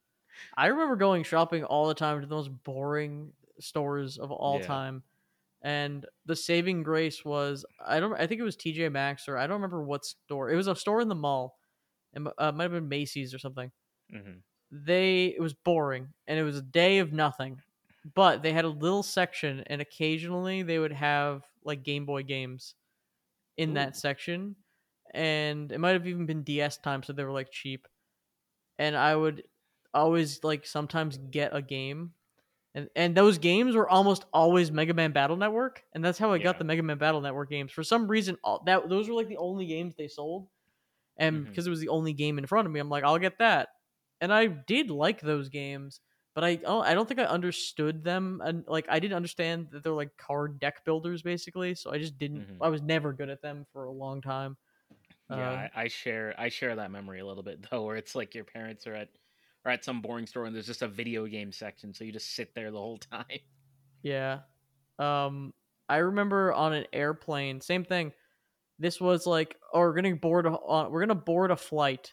I 0.56 0.66
remember 0.66 0.96
going 0.96 1.22
shopping 1.22 1.62
all 1.62 1.86
the 1.86 1.94
time 1.94 2.20
to 2.20 2.26
the 2.26 2.34
most 2.34 2.50
boring 2.64 3.34
stores 3.60 4.18
of 4.18 4.32
all 4.32 4.58
Yeah. 4.58 4.66
time. 4.66 5.02
And 5.62 6.04
the 6.26 6.34
saving 6.34 6.82
grace 6.82 7.24
was 7.24 7.64
I 7.86 8.00
don't 8.00 8.14
I 8.14 8.26
think 8.26 8.40
it 8.40 8.44
was 8.44 8.56
TJ 8.56 8.90
Maxx 8.90 9.28
or 9.28 9.36
I 9.36 9.46
don't 9.46 9.56
remember 9.56 9.84
what 9.84 10.04
store. 10.04 10.50
It 10.50 10.56
was 10.56 10.66
a 10.66 10.74
store 10.74 11.00
in 11.00 11.08
the 11.08 11.14
mall. 11.14 11.57
It 12.26 12.32
uh, 12.38 12.52
might 12.52 12.64
have 12.64 12.72
been 12.72 12.88
Macy's 12.88 13.34
or 13.34 13.38
something. 13.38 13.70
hmm 14.10 14.38
They 14.70 15.26
it 15.26 15.40
was 15.40 15.54
boring 15.54 16.12
and 16.26 16.38
it 16.38 16.42
was 16.42 16.56
a 16.56 16.62
day 16.62 16.98
of 16.98 17.12
nothing. 17.12 17.62
But 18.14 18.42
they 18.42 18.52
had 18.52 18.64
a 18.64 18.68
little 18.70 19.02
section 19.02 19.60
and 19.66 19.80
occasionally 19.82 20.62
they 20.62 20.78
would 20.78 20.92
have 20.92 21.44
like 21.62 21.82
Game 21.82 22.06
Boy 22.06 22.22
games 22.22 22.74
in 23.56 23.74
Ooh. 23.74 23.74
that 23.74 23.96
section. 23.96 24.56
And 25.14 25.72
it 25.72 25.78
might 25.80 25.92
have 25.94 26.06
even 26.08 26.26
been 26.26 26.44
DS 26.44 26.78
time, 26.78 27.02
so 27.02 27.12
they 27.12 27.24
were 27.24 27.32
like 27.32 27.50
cheap. 27.52 27.88
And 28.78 28.96
I 28.96 29.16
would 29.16 29.44
always 29.94 30.44
like 30.44 30.66
sometimes 30.66 31.18
get 31.18 31.54
a 31.56 31.62
game 31.62 32.14
And 32.74 32.90
and 32.96 33.16
those 33.16 33.38
games 33.38 33.76
were 33.76 33.88
almost 33.88 34.26
always 34.32 34.70
Mega 34.72 34.94
Man 34.94 35.12
Battle 35.12 35.36
Network, 35.36 35.84
and 35.94 36.04
that's 36.04 36.18
how 36.18 36.32
I 36.32 36.38
got 36.38 36.58
the 36.58 36.64
Mega 36.64 36.82
Man 36.82 36.98
Battle 36.98 37.20
Network 37.22 37.50
games. 37.50 37.72
For 37.72 37.84
some 37.84 38.08
reason, 38.08 38.38
all, 38.44 38.62
that 38.66 38.88
those 38.88 39.08
were 39.08 39.14
like 39.16 39.28
the 39.28 39.38
only 39.38 39.66
games 39.66 39.96
they 39.96 40.08
sold, 40.08 40.48
and 41.18 41.44
because 41.46 41.66
it 41.66 41.70
was 41.70 41.80
the 41.80 41.88
only 41.88 42.12
game 42.12 42.38
in 42.38 42.46
front 42.46 42.66
of 42.66 42.72
me, 42.72 42.80
I'm 42.80 42.88
like, 42.90 43.04
I'll 43.04 43.18
get 43.18 43.38
that. 43.38 43.70
And 44.20 44.32
I 44.32 44.46
did 44.46 44.90
like 44.90 45.20
those 45.20 45.48
games, 45.48 46.00
but 46.34 46.44
I 46.44 46.60
oh, 46.64 46.80
I 46.80 46.94
don't 46.94 47.06
think 47.06 47.20
I 47.20 47.24
understood 47.24 48.04
them, 48.04 48.40
and 48.44 48.64
like 48.66 48.86
I 48.88 48.98
didn't 49.00 49.16
understand 49.16 49.70
that 49.72 49.84
they're 49.84 49.92
like 49.92 50.16
card 50.16 50.58
deck 50.60 50.84
builders 50.84 51.22
basically. 51.22 51.74
So 51.74 51.92
I 51.92 51.98
just 51.98 52.18
didn't. 52.18 52.46
Mhm. 52.46 52.60
I 52.60 52.68
was 52.68 52.82
never 52.82 53.12
good 53.12 53.30
at 53.30 53.42
them 53.42 53.64
for 53.72 53.84
a 53.84 53.92
long 53.92 54.20
time. 54.22 54.56
Yeah, 55.30 55.50
Uh, 55.50 55.62
I, 55.74 55.82
I 55.84 55.88
share 55.88 56.34
I 56.38 56.48
share 56.48 56.76
that 56.76 56.90
memory 56.90 57.20
a 57.20 57.26
little 57.26 57.42
bit 57.42 57.68
though, 57.70 57.84
where 57.84 57.96
it's 57.96 58.14
like 58.14 58.34
your 58.34 58.44
parents 58.44 58.86
are 58.86 58.94
at 58.94 59.10
are 59.64 59.72
at 59.72 59.84
some 59.84 60.00
boring 60.00 60.26
store 60.26 60.46
and 60.46 60.54
there's 60.54 60.66
just 60.66 60.82
a 60.82 60.88
video 60.88 61.26
game 61.26 61.52
section, 61.52 61.92
so 61.94 62.04
you 62.04 62.12
just 62.12 62.34
sit 62.34 62.54
there 62.54 62.70
the 62.70 62.78
whole 62.78 62.98
time. 62.98 63.40
Yeah. 64.02 64.42
Um 64.98 65.54
I 65.88 65.98
remember 65.98 66.52
on 66.52 66.72
an 66.74 66.86
airplane, 66.92 67.60
same 67.60 67.84
thing. 67.84 68.12
This 68.78 69.00
was 69.00 69.26
like, 69.26 69.56
oh, 69.72 69.80
we're 69.80 69.94
gonna 69.94 70.16
board 70.16 70.46
a, 70.46 70.50
uh, 70.52 70.88
we're 70.88 71.00
gonna 71.00 71.14
board 71.14 71.50
a 71.50 71.56
flight. 71.56 72.12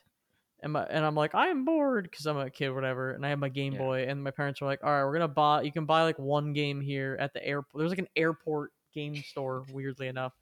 And, 0.63 0.73
my, 0.73 0.83
and 0.85 1.05
I'm 1.05 1.13
like, 1.15 1.35
I'm 1.35 1.63
bored 1.63 2.07
because 2.09 2.25
I'm 2.25 2.37
a 2.37 2.49
kid, 2.49 2.69
whatever. 2.71 3.11
And 3.11 3.23
I 3.25 3.29
have 3.29 3.37
my 3.39 3.49
Game 3.49 3.73
Yeah. 3.73 3.79
Boy, 3.79 4.05
and 4.07 4.23
my 4.23 4.31
parents 4.31 4.61
were 4.61 4.67
like, 4.67 4.79
all 4.83 4.89
right, 4.89 5.03
we're 5.03 5.13
gonna 5.13 5.27
buy. 5.27 5.61
You 5.61 5.71
can 5.71 5.85
buy 5.85 6.03
like 6.03 6.17
one 6.17 6.53
game 6.53 6.81
here 6.81 7.17
at 7.19 7.33
the 7.33 7.45
airport. 7.45 7.79
There's 7.79 7.91
like 7.91 7.99
an 7.99 8.07
airport 8.15 8.71
game 8.93 9.15
store, 9.15 9.63
weirdly 9.71 10.07
enough. 10.07 10.33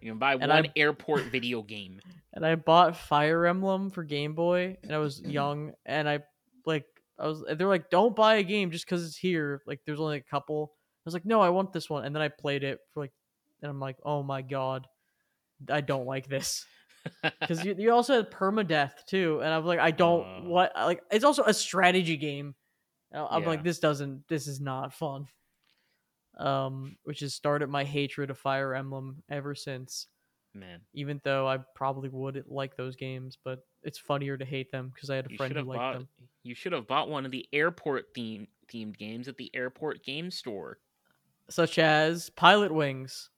You 0.00 0.10
can 0.10 0.18
buy 0.18 0.32
And 0.34 0.48
one 0.48 0.66
I- 0.66 0.72
airport 0.76 1.24
video 1.24 1.62
game. 1.62 2.00
and 2.32 2.44
I 2.44 2.54
bought 2.56 2.96
Fire 2.96 3.46
Emblem 3.46 3.90
for 3.90 4.02
Game 4.04 4.34
Boy, 4.34 4.76
and 4.82 4.92
I 4.92 4.98
was 4.98 5.20
young, 5.24 5.72
and 5.86 6.08
I 6.08 6.20
like 6.66 6.86
I 7.18 7.26
was 7.28 7.44
they're 7.56 7.68
like, 7.68 7.90
don't 7.90 8.16
buy 8.16 8.36
a 8.36 8.42
game 8.42 8.70
just 8.72 8.84
because 8.84 9.04
it's 9.06 9.16
here. 9.16 9.62
Like 9.66 9.80
there's 9.86 10.00
only 10.00 10.16
a 10.16 10.22
couple. 10.22 10.72
I 10.74 11.02
was 11.04 11.14
like, 11.14 11.24
no, 11.26 11.40
I 11.40 11.50
want 11.50 11.72
this 11.72 11.88
one, 11.88 12.04
and 12.04 12.14
then 12.14 12.22
I 12.22 12.28
played 12.28 12.64
it 12.64 12.80
for 12.92 13.00
like, 13.00 13.12
and 13.62 13.70
I'm 13.70 13.80
like, 13.80 13.96
oh 14.04 14.22
my 14.22 14.42
god, 14.42 14.86
I 15.70 15.80
don't 15.80 16.06
like 16.06 16.28
this 16.28 16.64
because 17.40 17.64
you, 17.64 17.74
you 17.78 17.92
also 17.92 18.16
had 18.16 18.30
permadeath 18.30 18.92
too, 19.06 19.40
and 19.42 19.52
I'm 19.52 19.64
like, 19.64 19.78
I 19.80 19.90
don't 19.90 20.22
Uh. 20.24 20.48
what 20.48 20.72
like 20.76 21.02
it's 21.10 21.24
also 21.24 21.42
a 21.44 21.54
strategy 21.54 22.16
game. 22.16 22.54
I'm 23.12 23.42
Yeah. 23.42 23.48
like, 23.48 23.64
this 23.64 23.78
doesn't, 23.78 24.28
this 24.28 24.46
is 24.46 24.60
not 24.60 24.92
fun. 24.92 25.26
Um, 26.36 26.96
which 27.04 27.20
has 27.20 27.34
started 27.34 27.68
my 27.68 27.82
hatred 27.84 28.30
of 28.30 28.38
Fire 28.38 28.74
Emblem 28.74 29.22
ever 29.28 29.54
since 29.56 30.06
Man, 30.54 30.80
even 30.94 31.20
though 31.24 31.46
I 31.46 31.58
probably 31.74 32.08
would 32.08 32.42
like 32.48 32.76
those 32.76 32.96
games, 32.96 33.36
but 33.44 33.60
it's 33.82 33.98
funnier 33.98 34.36
to 34.36 34.44
hate 34.44 34.70
them 34.72 34.90
because 34.94 35.10
I 35.10 35.16
had 35.16 35.26
a 35.26 35.30
you 35.30 35.36
friend 35.36 35.52
who 35.54 35.62
liked 35.62 35.78
bought 35.78 35.92
them. 35.94 36.08
you 36.42 36.54
should 36.54 36.72
have 36.72 36.86
bought 36.86 37.08
one 37.10 37.24
of 37.26 37.30
the 37.30 37.46
airport 37.52 38.06
theme 38.14 38.48
themed 38.72 38.96
games 38.96 39.28
at 39.28 39.36
the 39.36 39.50
airport 39.54 40.02
game 40.04 40.30
store. 40.30 40.78
Such 41.50 41.78
as 41.78 42.30
Pilot 42.30 42.72
Wings, 42.72 43.30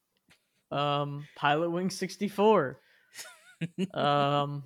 um, 0.71 1.27
Pilot 1.37 1.71
Wing 1.71 1.91
64, 1.91 2.81
um, 3.95 4.65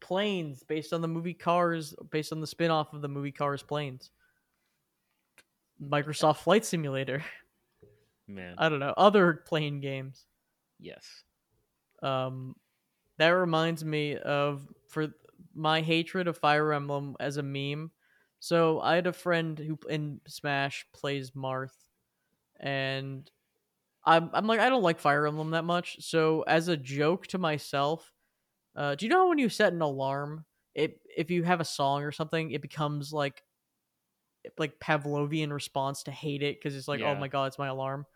Planes, 0.00 0.62
based 0.64 0.92
on 0.92 1.00
the 1.00 1.08
movie 1.08 1.34
Cars, 1.34 1.94
based 2.10 2.32
on 2.32 2.40
the 2.40 2.46
spin 2.46 2.70
off 2.70 2.92
of 2.92 3.02
the 3.02 3.08
movie 3.08 3.32
Cars 3.32 3.62
Planes, 3.62 4.10
Microsoft 5.82 6.38
Flight 6.38 6.64
Simulator. 6.64 7.24
Man, 8.26 8.54
I 8.58 8.68
don't 8.68 8.80
know, 8.80 8.94
other 8.96 9.42
plane 9.46 9.80
games. 9.80 10.26
yes. 10.78 11.04
Um, 12.02 12.54
that 13.16 13.30
reminds 13.30 13.84
me 13.84 14.16
of 14.16 14.62
for 14.86 15.08
my 15.54 15.80
hatred 15.80 16.28
of 16.28 16.38
Fire 16.38 16.72
Emblem 16.72 17.16
as 17.18 17.36
a 17.36 17.42
meme. 17.42 17.90
So 18.40 18.80
I 18.80 18.94
had 18.94 19.08
a 19.08 19.12
friend 19.12 19.58
who 19.58 19.78
in 19.88 20.20
Smash 20.28 20.86
plays 20.92 21.32
Marth, 21.32 21.74
and 22.60 23.28
I'm 24.08 24.30
I'm 24.32 24.46
like 24.46 24.58
I 24.58 24.70
don't 24.70 24.82
like 24.82 24.98
Fire 24.98 25.26
Emblem 25.26 25.50
that 25.50 25.64
much. 25.64 25.98
So 26.00 26.42
as 26.42 26.68
a 26.68 26.76
joke 26.76 27.26
to 27.28 27.38
myself, 27.38 28.10
uh, 28.74 28.94
do 28.94 29.04
you 29.04 29.10
know 29.10 29.28
when 29.28 29.38
you 29.38 29.50
set 29.50 29.74
an 29.74 29.82
alarm, 29.82 30.46
it 30.74 30.98
if 31.14 31.30
you 31.30 31.42
have 31.42 31.60
a 31.60 31.64
song 31.64 32.02
or 32.02 32.10
something, 32.10 32.50
it 32.50 32.62
becomes 32.62 33.12
like 33.12 33.42
like 34.56 34.80
Pavlovian 34.80 35.52
response 35.52 36.04
to 36.04 36.10
hate 36.10 36.42
it 36.42 36.58
because 36.58 36.74
it's 36.74 36.88
like 36.88 37.02
oh 37.02 37.14
my 37.14 37.28
god, 37.28 37.46
it's 37.46 37.58
my 37.58 37.68
alarm. 37.68 38.06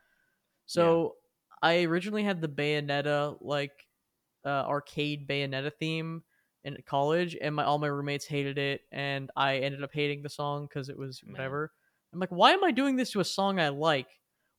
So 0.65 1.17
I 1.61 1.83
originally 1.83 2.25
had 2.25 2.41
the 2.41 2.49
Bayonetta 2.49 3.37
like 3.43 3.87
uh, 4.47 4.65
arcade 4.67 5.29
Bayonetta 5.29 5.73
theme 5.79 6.23
in 6.65 6.79
college, 6.87 7.37
and 7.39 7.55
my 7.55 7.65
all 7.65 7.79
my 7.79 7.89
roommates 7.89 8.25
hated 8.25 8.57
it, 8.57 8.81
and 8.93 9.31
I 9.37 9.59
ended 9.59 9.83
up 9.83 9.91
hating 9.93 10.23
the 10.23 10.31
song 10.31 10.67
because 10.67 10.89
it 10.89 10.97
was 10.97 11.21
Man. 11.23 11.33
whatever. 11.33 11.71
I'm 12.15 12.19
like, 12.19 12.31
why 12.31 12.53
am 12.53 12.65
I 12.65 12.71
doing 12.71 12.97
this 12.97 13.11
to 13.11 13.21
a 13.21 13.25
song 13.25 13.61
I 13.61 13.69
like? 13.69 14.09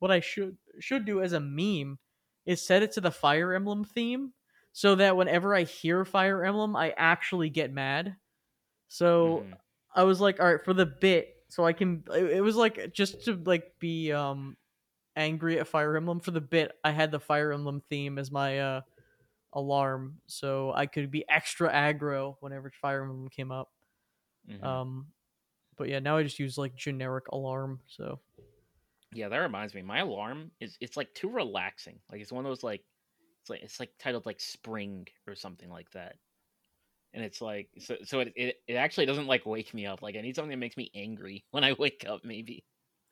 What 0.03 0.11
I 0.11 0.19
should 0.19 0.57
should 0.81 1.05
do 1.05 1.21
as 1.21 1.31
a 1.31 1.39
meme 1.39 1.97
is 2.45 2.61
set 2.61 2.83
it 2.83 2.91
to 2.91 2.99
the 2.99 3.09
Fire 3.09 3.53
Emblem 3.53 3.85
theme, 3.85 4.33
so 4.73 4.95
that 4.95 5.15
whenever 5.15 5.55
I 5.55 5.63
hear 5.63 6.03
Fire 6.03 6.43
Emblem, 6.43 6.75
I 6.75 6.93
actually 6.97 7.49
get 7.49 7.71
mad. 7.71 8.17
So 8.89 9.45
Mhm. 9.47 9.57
I 9.95 10.03
was 10.03 10.19
like, 10.19 10.41
all 10.41 10.51
right, 10.53 10.61
for 10.61 10.73
the 10.73 10.85
bit, 10.85 11.37
so 11.47 11.63
I 11.65 11.71
can. 11.71 12.03
It 12.13 12.43
was 12.43 12.57
like 12.57 12.91
just 12.91 13.23
to 13.23 13.35
like 13.45 13.79
be 13.79 14.11
um 14.11 14.57
angry 15.15 15.57
at 15.57 15.69
Fire 15.69 15.95
Emblem 15.95 16.19
for 16.19 16.31
the 16.31 16.41
bit. 16.41 16.77
I 16.83 16.91
had 16.91 17.09
the 17.11 17.19
Fire 17.21 17.53
Emblem 17.53 17.79
theme 17.79 18.19
as 18.19 18.29
my 18.29 18.59
uh 18.59 18.81
alarm, 19.53 20.19
so 20.27 20.73
I 20.73 20.85
could 20.85 21.11
be 21.11 21.23
extra 21.29 21.71
aggro 21.71 22.35
whenever 22.41 22.69
Fire 22.71 23.03
Emblem 23.03 23.29
came 23.29 23.51
up. 23.53 23.71
Mhm. 24.49 24.63
Um, 24.65 25.13
but 25.77 25.87
yeah, 25.87 25.99
now 25.99 26.17
I 26.17 26.23
just 26.23 26.39
use 26.39 26.57
like 26.57 26.75
generic 26.75 27.29
alarm. 27.29 27.79
So 27.87 28.19
Yeah, 29.13 29.29
that 29.29 29.37
reminds 29.37 29.73
me. 29.75 29.81
My 29.81 29.99
alarm 29.99 30.51
is 30.59 30.77
it's 30.81 30.97
like 30.97 31.13
too 31.13 31.29
relaxing. 31.29 32.01
Like 32.11 32.21
it's 32.21 32.31
one 32.31 32.45
of 32.45 32.49
those 32.49 32.63
like 32.63 32.83
it's 33.41 33.49
like 33.49 33.61
it's 33.63 33.79
like 33.79 33.91
titled 33.99 34.25
like 34.25 34.39
spring 34.41 35.07
or 35.27 35.35
something 35.35 35.69
like 35.69 35.91
that. 35.91 36.17
And 37.13 37.23
it's 37.23 37.41
like 37.41 37.69
so 37.79 37.97
so 38.03 38.21
it 38.21 38.33
it, 38.35 38.57
it 38.67 38.73
actually 38.75 39.05
doesn't 39.07 39.27
like 39.27 39.45
wake 39.45 39.73
me 39.73 39.85
up. 39.85 40.01
Like 40.01 40.15
I 40.17 40.21
need 40.21 40.35
something 40.35 40.51
that 40.51 40.57
makes 40.57 40.77
me 40.77 40.91
angry 40.95 41.45
when 41.51 41.63
I 41.63 41.73
wake 41.73 42.05
up 42.07 42.23
maybe. 42.25 42.65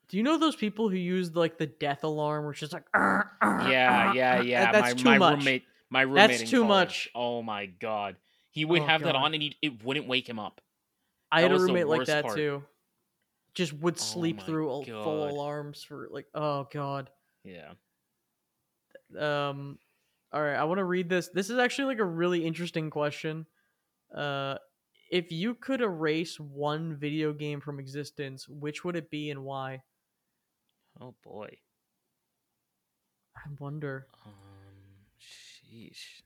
do 0.08 0.18
you 0.18 0.24
know 0.24 0.38
those 0.38 0.56
people 0.56 0.89
who 0.89 0.97
use 0.97 1.36
like 1.36 1.58
the 1.58 1.68
death 1.68 2.04
alarm, 2.04 2.45
which 2.45 2.64
is 2.64 2.74
like 2.74 2.86
"Arr, 2.93 3.38
arr, 3.41 3.82
Yeah, 3.84 3.88
arr, 3.88 4.16
yeah, 4.16 4.38
yeah. 4.39 4.66
That's 4.66 4.78
my 4.78 4.93
too 4.93 5.14
my 5.14 5.16
much. 5.16 5.56
roommate 5.56 5.68
my 5.89 6.02
roommate 6.02 6.41
That's 6.41 6.43
too 6.43 6.66
much. 6.66 7.10
Oh 7.16 7.41
my 7.41 7.66
god. 7.68 8.18
He 8.52 8.66
would 8.66 8.82
Oh, 8.82 8.84
have 8.84 9.04
that 9.04 9.16
on 9.16 9.34
and 9.34 9.43
he 9.43 9.58
it 9.62 9.84
wouldn't 9.84 10.08
wake 10.08 10.28
him 10.28 10.39
up. 10.39 10.62
I 11.32 11.41
that 11.41 11.41
had 11.41 11.52
a 11.52 11.58
roommate 11.58 11.88
like 11.88 12.06
that 12.06 12.30
part. 12.30 12.30
too. 12.30 12.64
Just 13.54 13.74
would 13.74 13.95
Oh 13.95 14.02
sleep 14.02 14.38
my 14.38 14.43
through 14.43 14.72
a 14.72 14.86
full 14.86 15.30
alarms 15.30 15.84
for 15.84 16.08
like 16.12 16.28
oh 16.34 16.68
god. 16.72 17.10
Yeah. 17.43 17.74
um 19.20 19.78
all 20.32 20.41
right 20.41 20.56
i 20.56 20.64
want 20.64 20.78
to 20.78 20.86
read 20.86 21.10
this 21.10 21.28
this 21.34 21.49
is 21.49 21.58
actually 21.58 21.86
like 21.86 21.99
a 21.99 22.06
really 22.06 22.45
interesting 22.45 22.89
question 22.89 23.45
uh 24.16 24.56
if 25.12 25.32
you 25.34 25.54
could 25.56 25.82
erase 25.82 26.39
one 26.39 26.95
video 26.95 27.34
game 27.34 27.60
from 27.60 27.80
existence 27.80 28.47
which 28.47 28.86
would 28.86 28.95
it 28.95 29.10
be 29.10 29.30
and 29.32 29.43
why 29.43 29.82
Oh 31.02 31.16
boy. 31.24 31.58
i 33.36 33.41
wonder 33.60 34.08
Um 34.26 34.32
sheesh. 35.20 36.22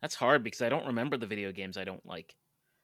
That's 0.00 0.14
hard 0.16 0.42
because 0.44 0.62
I 0.62 0.68
don't 0.68 0.86
remember 0.86 1.16
the 1.16 1.26
video 1.28 1.52
games 1.52 1.76
I 1.76 1.84
don't 1.84 2.04
like. 2.04 2.34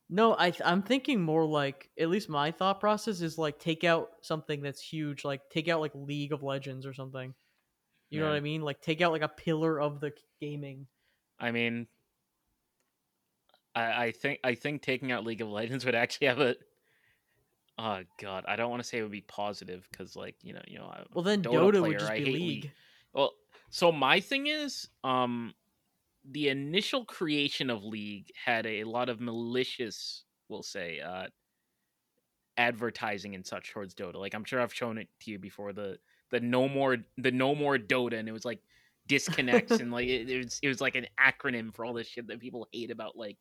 No 0.09 0.35
i 0.39 0.51
th- 0.51 0.63
i'm 0.65 0.83
thinking 0.83 1.21
more 1.21 1.45
like 1.45 1.91
at 1.99 2.09
least 2.09 2.29
my 2.29 2.51
thought 2.51 2.81
process 2.81 3.21
is 3.21 3.37
like 3.37 3.59
take 3.59 3.85
out 3.85 4.11
something 4.23 4.63
that's 4.63 4.81
huge 4.81 5.25
like 5.25 5.41
take 5.51 5.69
out 5.69 5.81
like 5.81 5.93
league 5.95 6.33
of 6.33 6.43
legends 6.43 6.87
or 6.87 6.95
something. 6.95 7.35
You 8.11 8.21
know 8.21 8.29
what 8.29 8.37
i 8.37 8.41
mean? 8.41 8.63
Like 8.63 8.81
take 8.81 9.03
out 9.03 9.13
like 9.13 9.21
a 9.21 9.29
pillar 9.29 9.79
of 9.79 10.01
the 10.01 10.13
gaming. 10.41 10.87
I 11.39 11.51
mean, 11.51 11.87
I, 13.75 14.05
I 14.07 14.13
think 14.13 14.41
I 14.43 14.55
think 14.55 14.83
taking 14.83 15.13
out 15.13 15.25
League 15.25 15.41
of 15.41 15.49
Legends 15.49 15.85
would 15.85 15.95
actually 15.95 16.29
have 16.29 16.41
a. 16.41 16.57
Oh 17.79 18.01
God, 18.21 18.45
I 18.49 18.57
don't 18.57 18.71
want 18.71 18.83
to 18.83 18.89
say 18.89 18.99
it 18.99 19.03
would 19.03 19.13
be 19.13 19.21
positive 19.21 19.87
because, 19.91 20.17
like, 20.17 20.35
you 20.43 20.53
know, 20.53 20.63
you 20.67 20.79
know, 20.79 20.91
I'm 20.93 21.07
well 21.15 21.23
then 21.23 21.43
Dota 21.43 21.53
dota, 21.53 21.71
player, 21.71 21.83
would 21.83 21.99
just 22.01 22.11
I 22.11 22.19
be 22.19 22.25
hate 22.25 22.35
league. 22.35 22.73
Well, 23.13 23.33
so 23.71 23.93
my 23.93 24.19
thing 24.19 24.49
is, 24.49 24.89
um, 25.05 25.55
the 26.31 26.49
initial 26.49 27.05
creation 27.05 27.71
of 27.71 27.85
League 27.85 28.31
had 28.45 28.67
a 28.67 28.85
lot 28.85 29.09
of 29.09 29.21
malicious, 29.21 30.25
we'll 30.49 30.63
say, 30.63 31.01
uh, 31.01 31.27
advertising 32.57 33.35
and 33.35 33.47
such 33.47 33.73
towards 33.73 33.95
Dota. 33.95 34.17
Like 34.17 34.35
I'm 34.35 34.45
sure 34.45 34.61
I've 34.61 34.75
shown 34.75 34.99
it 34.99 35.09
to 35.23 35.31
you 35.31 35.39
before. 35.39 35.73
The 35.73 35.99
the 36.31 36.41
no 36.41 36.69
more 36.69 36.99
the 37.17 37.31
no 37.31 37.55
more 37.55 37.79
Dota, 37.79 38.19
and 38.19 38.29
it 38.29 38.33
was 38.33 38.45
like 38.45 38.61
disconnects 39.07 39.73
and 39.81 39.91
like 39.91 40.09
it, 40.09 40.29
it 40.29 40.45
was 40.45 40.59
it 40.63 40.69
was 40.69 40.81
like 40.81 40.97
an 40.97 41.07
acronym 41.19 41.75
for 41.75 41.85
all 41.85 41.95
this 41.95 42.09
shit 42.09 42.27
that 42.29 42.41
people 42.41 42.69
hate 42.73 42.91
about 42.91 43.17
like 43.17 43.39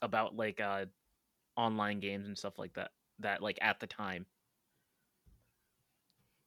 about 0.00 0.36
like 0.36 0.60
uh 0.60 0.84
online 1.56 1.98
games 2.00 2.26
and 2.26 2.38
stuff 2.38 2.58
like 2.58 2.74
that. 2.74 2.90
That 3.18 3.42
like 3.42 3.58
at 3.60 3.80
the 3.80 3.86
time. 3.86 4.26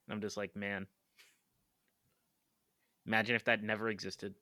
I'm 0.10 0.22
just 0.22 0.38
like, 0.38 0.56
man. 0.56 0.88
Imagine 3.08 3.36
if 3.36 3.43
that 3.46 3.62
never 3.64 3.89
existed. 3.89 4.34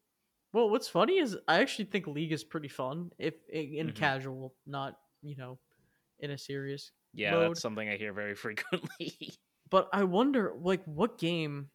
Well, 0.54 0.70
what's 0.70 0.88
funny 0.88 1.18
is 1.18 1.36
I 1.48 1.60
actually 1.62 1.86
think 1.86 2.08
League 2.08 2.32
is 2.32 2.44
pretty 2.44 2.68
fun 2.70 3.12
if 3.18 3.34
in 3.50 3.88
Mhm. 3.88 3.96
casual, 3.96 4.54
not 4.66 5.00
you 5.22 5.36
know, 5.36 5.58
in 6.20 6.32
a 6.32 6.38
serious 6.38 6.92
Yeah, 7.14 7.32
mode. 7.32 7.50
that's 7.50 7.62
something 7.62 7.90
I 7.90 7.98
hear 7.98 8.14
very 8.14 8.36
frequently. 8.46 9.34
But 9.70 9.90
I 9.92 10.04
wonder, 10.04 10.54
like, 10.56 10.84
what 10.86 11.18
game? 11.18 11.70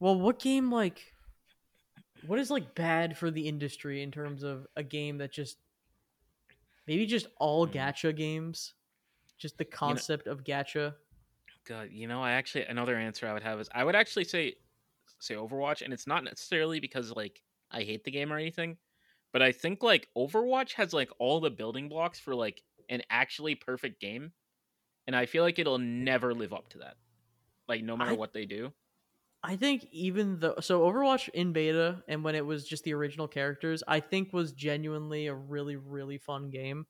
Well, 0.00 0.18
what 0.18 0.38
game 0.40 0.70
like? 0.70 1.12
What 2.22 2.38
is 2.38 2.50
like 2.50 2.74
bad 2.74 3.16
for 3.16 3.30
the 3.30 3.46
industry 3.48 4.02
in 4.02 4.10
terms 4.10 4.42
of 4.42 4.66
a 4.76 4.82
game 4.82 5.18
that 5.18 5.32
just 5.32 5.58
maybe 6.86 7.06
just 7.06 7.26
all 7.38 7.66
Hmm. 7.66 7.72
gacha 7.72 8.14
games, 8.14 8.74
just 9.38 9.58
the 9.58 9.64
concept 9.64 10.26
of 10.26 10.44
gacha. 10.44 10.94
God, 11.66 11.90
you 11.92 12.06
know, 12.08 12.22
I 12.22 12.32
actually 12.32 12.64
another 12.64 12.96
answer 12.96 13.26
I 13.28 13.32
would 13.32 13.42
have 13.42 13.60
is 13.60 13.68
I 13.72 13.84
would 13.84 13.94
actually 13.94 14.24
say 14.24 14.56
say 15.20 15.34
Overwatch, 15.34 15.82
and 15.82 15.92
it's 15.92 16.06
not 16.06 16.24
necessarily 16.24 16.80
because 16.80 17.10
like 17.14 17.42
I 17.70 17.82
hate 17.82 18.04
the 18.04 18.10
game 18.10 18.32
or 18.32 18.38
anything, 18.38 18.76
but 19.32 19.42
I 19.42 19.52
think 19.52 19.82
like 19.82 20.08
Overwatch 20.16 20.74
has 20.74 20.92
like 20.92 21.10
all 21.18 21.40
the 21.40 21.50
building 21.50 21.88
blocks 21.88 22.18
for 22.18 22.34
like 22.34 22.62
an 22.88 23.02
actually 23.10 23.54
perfect 23.54 24.00
game, 24.00 24.32
and 25.06 25.14
I 25.14 25.26
feel 25.26 25.42
like 25.44 25.58
it'll 25.58 25.78
never 25.78 26.34
live 26.34 26.52
up 26.52 26.68
to 26.70 26.78
that. 26.78 26.96
Like 27.68 27.82
no 27.84 27.96
matter 27.96 28.12
I- 28.12 28.14
what 28.14 28.32
they 28.32 28.46
do. 28.46 28.72
I 29.42 29.56
think 29.56 29.86
even 29.90 30.38
though 30.38 30.56
so 30.60 30.80
Overwatch 30.82 31.30
in 31.30 31.54
beta 31.54 32.02
and 32.06 32.22
when 32.22 32.34
it 32.34 32.44
was 32.44 32.66
just 32.66 32.84
the 32.84 32.92
original 32.92 33.26
characters, 33.26 33.82
I 33.88 34.00
think 34.00 34.34
was 34.34 34.52
genuinely 34.52 35.28
a 35.28 35.34
really 35.34 35.76
really 35.76 36.18
fun 36.18 36.50
game. 36.50 36.86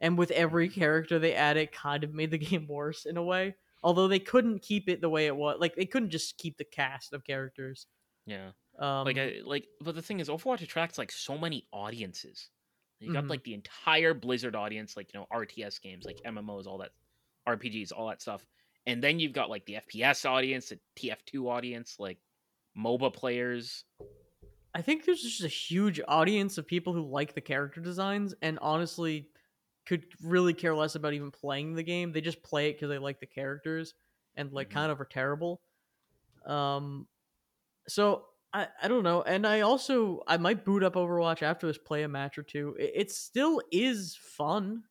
And 0.00 0.18
with 0.18 0.32
every 0.32 0.68
character 0.68 1.18
they 1.20 1.34
added, 1.34 1.70
kind 1.70 2.02
of 2.02 2.12
made 2.12 2.32
the 2.32 2.38
game 2.50 2.66
worse 2.66 3.06
in 3.06 3.16
a 3.16 3.22
way. 3.22 3.54
Although 3.84 4.08
they 4.08 4.18
couldn't 4.18 4.62
keep 4.62 4.88
it 4.88 5.00
the 5.00 5.08
way 5.08 5.26
it 5.26 5.36
was, 5.36 5.58
like 5.60 5.76
they 5.76 5.86
couldn't 5.86 6.10
just 6.10 6.38
keep 6.38 6.56
the 6.58 6.64
cast 6.64 7.12
of 7.12 7.22
characters. 7.22 7.86
Yeah. 8.26 8.50
Um, 8.78 9.04
like 9.06 9.18
I 9.18 9.40
like 9.44 9.66
but 9.80 9.94
the 9.94 10.02
thing 10.02 10.20
is 10.20 10.28
Overwatch 10.28 10.60
attracts 10.62 10.98
like 10.98 11.10
so 11.10 11.38
many 11.38 11.66
audiences. 11.72 12.50
You 13.00 13.12
got 13.12 13.24
Mhm. 13.24 13.30
like 13.30 13.44
the 13.44 13.54
entire 13.54 14.14
Blizzard 14.14 14.54
audience, 14.56 14.96
like 14.96 15.12
you 15.12 15.20
know, 15.20 15.26
RTS 15.32 15.78
games, 15.80 16.06
like 16.06 16.20
MMOs, 16.24 16.66
all 16.66 16.78
that 16.78 16.92
RPGs, 17.46 17.92
all 17.92 18.08
that 18.08 18.20
stuff. 18.22 18.46
And 18.86 19.02
then 19.02 19.18
you've 19.18 19.32
got 19.32 19.50
like 19.50 19.64
the 19.66 19.76
FPS 19.76 20.24
audience, 20.24 20.68
the 20.70 20.78
TF2 20.96 21.48
audience, 21.48 21.96
like 21.98 22.18
MOBA 22.76 23.12
players. 23.12 23.84
I 24.74 24.82
think 24.82 25.04
there's 25.04 25.22
just 25.22 25.42
a 25.42 25.48
huge 25.48 26.00
audience 26.06 26.58
of 26.58 26.66
people 26.66 26.92
who 26.92 27.02
like 27.02 27.34
the 27.34 27.40
character 27.40 27.80
designs 27.80 28.34
and 28.42 28.58
honestly 28.60 29.30
could 29.86 30.04
really 30.22 30.52
care 30.52 30.74
less 30.74 30.94
about 30.96 31.14
even 31.14 31.30
playing 31.30 31.74
the 31.74 31.82
game. 31.82 32.12
They 32.12 32.20
just 32.20 32.42
play 32.42 32.68
it 32.68 32.74
because 32.74 32.90
they 32.90 32.98
like 32.98 33.20
the 33.20 33.26
characters 33.26 33.94
and 34.36 34.52
like 34.52 34.68
Mhm. 34.68 34.72
kind 34.72 34.92
of 34.92 35.00
are 35.00 35.06
terrible. 35.06 35.62
Um, 36.44 37.08
so 37.88 38.26
I 38.52 38.68
I 38.82 38.88
don't 38.88 39.02
know, 39.04 39.22
and 39.22 39.46
I 39.46 39.60
also 39.60 40.22
I 40.26 40.36
might 40.36 40.64
boot 40.64 40.82
up 40.82 40.94
Overwatch 40.94 41.42
after 41.42 41.66
this, 41.66 41.78
play 41.78 42.02
a 42.02 42.08
match 42.08 42.38
or 42.38 42.42
two. 42.42 42.76
It, 42.78 42.92
it 42.94 43.10
still 43.10 43.60
is 43.72 44.16
fun, 44.20 44.84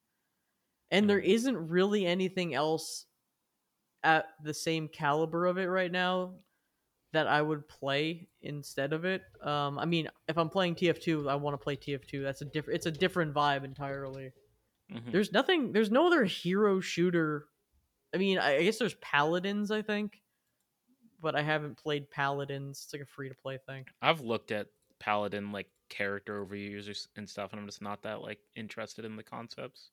and 0.92 1.10
there 1.10 1.22
Mhm. 1.22 1.26
isn't 1.26 1.70
really 1.70 2.06
anything 2.06 2.54
else 2.54 3.06
at 4.04 4.28
the 4.44 4.54
same 4.54 4.88
caliber 4.88 5.46
of 5.48 5.58
it 5.58 5.66
right 5.66 5.92
now 5.92 6.36
that 7.14 7.28
I 7.28 7.42
would 7.42 7.68
play 7.68 8.28
instead 8.42 8.94
of 8.94 9.06
it. 9.06 9.24
Um, 9.42 9.80
I 9.80 9.86
mean, 9.86 10.10
if 10.28 10.38
I'm 10.38 10.50
playing 10.50 10.76
TF2, 10.76 11.30
I 11.30 11.36
want 11.36 11.54
to 11.54 11.64
play 11.64 11.76
TF2. 11.76 12.22
That's 12.24 12.42
a 12.42 12.46
different. 12.46 12.76
It's 12.78 12.86
a 12.88 12.92
different 12.92 13.34
vibe 13.34 13.64
entirely. 13.64 14.32
Mhm. 14.92 15.12
There's 15.12 15.32
nothing. 15.32 15.72
There's 15.72 15.90
no 15.92 16.08
other 16.08 16.26
hero 16.26 16.80
shooter. 16.82 17.48
I 18.14 18.18
mean, 18.18 18.38
I, 18.38 18.58
I 18.58 18.64
guess 18.64 18.78
there's 18.78 18.96
Paladins. 18.96 19.72
I 19.72 19.82
think, 19.82 20.22
but 21.26 21.36
I 21.36 21.42
haven't 21.42 21.76
played 21.76 22.12
Paladins. 22.12 22.84
It's 22.84 22.94
like 22.94 23.02
a 23.02 23.06
free 23.08 23.30
to 23.30 23.36
play 23.36 23.58
thing. 23.66 23.84
I've 24.00 24.22
looked 24.22 24.52
at 24.52 24.68
Paladin 25.00 25.52
like 25.52 25.66
character 25.90 26.46
overviews 26.46 27.08
and 27.18 27.28
stuff, 27.28 27.52
and 27.52 27.60
I'm 27.60 27.66
just 27.66 27.82
not 27.82 28.04
that 28.04 28.22
like 28.22 28.38
interested 28.56 29.06
in 29.06 29.16
the 29.16 29.24
concepts. 29.24 29.90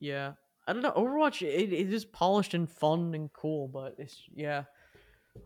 Yeah, 0.00 0.32
I 0.66 0.72
don't 0.72 0.80
know. 0.80 0.92
Overwatch. 0.92 1.42
It, 1.42 1.70
it 1.74 1.92
is 1.92 2.06
polished 2.06 2.54
and 2.54 2.66
fun 2.66 3.14
and 3.14 3.30
cool, 3.34 3.68
but 3.68 3.96
it's 3.98 4.22
yeah. 4.34 4.64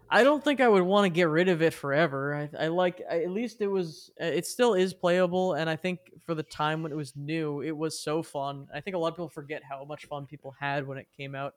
I 0.08 0.22
don't 0.22 0.42
think 0.42 0.60
I 0.60 0.68
would 0.68 0.84
want 0.84 1.04
to 1.04 1.10
get 1.10 1.28
rid 1.28 1.48
of 1.48 1.62
it 1.62 1.74
forever. 1.74 2.48
I, 2.56 2.64
I 2.64 2.68
like 2.68 3.02
I, 3.10 3.24
at 3.24 3.30
least 3.32 3.60
it 3.60 3.66
was. 3.66 4.08
uh, 4.20 4.26
It 4.26 4.46
still 4.46 4.74
is 4.74 4.94
playable, 4.94 5.54
and 5.54 5.68
I 5.68 5.74
think 5.74 5.98
for 6.24 6.36
the 6.36 6.44
time 6.44 6.84
when 6.84 6.92
it 6.92 6.96
was 6.96 7.16
new, 7.16 7.60
it 7.60 7.76
was 7.76 7.98
so 7.98 8.22
fun. 8.22 8.68
I 8.72 8.80
think 8.80 8.94
a 8.94 8.98
lot 9.00 9.08
of 9.08 9.14
people 9.14 9.28
forget 9.28 9.62
how 9.68 9.84
much 9.84 10.06
fun 10.06 10.26
people 10.26 10.54
had 10.60 10.86
when 10.86 10.96
it 10.96 11.08
came 11.16 11.34
out. 11.34 11.54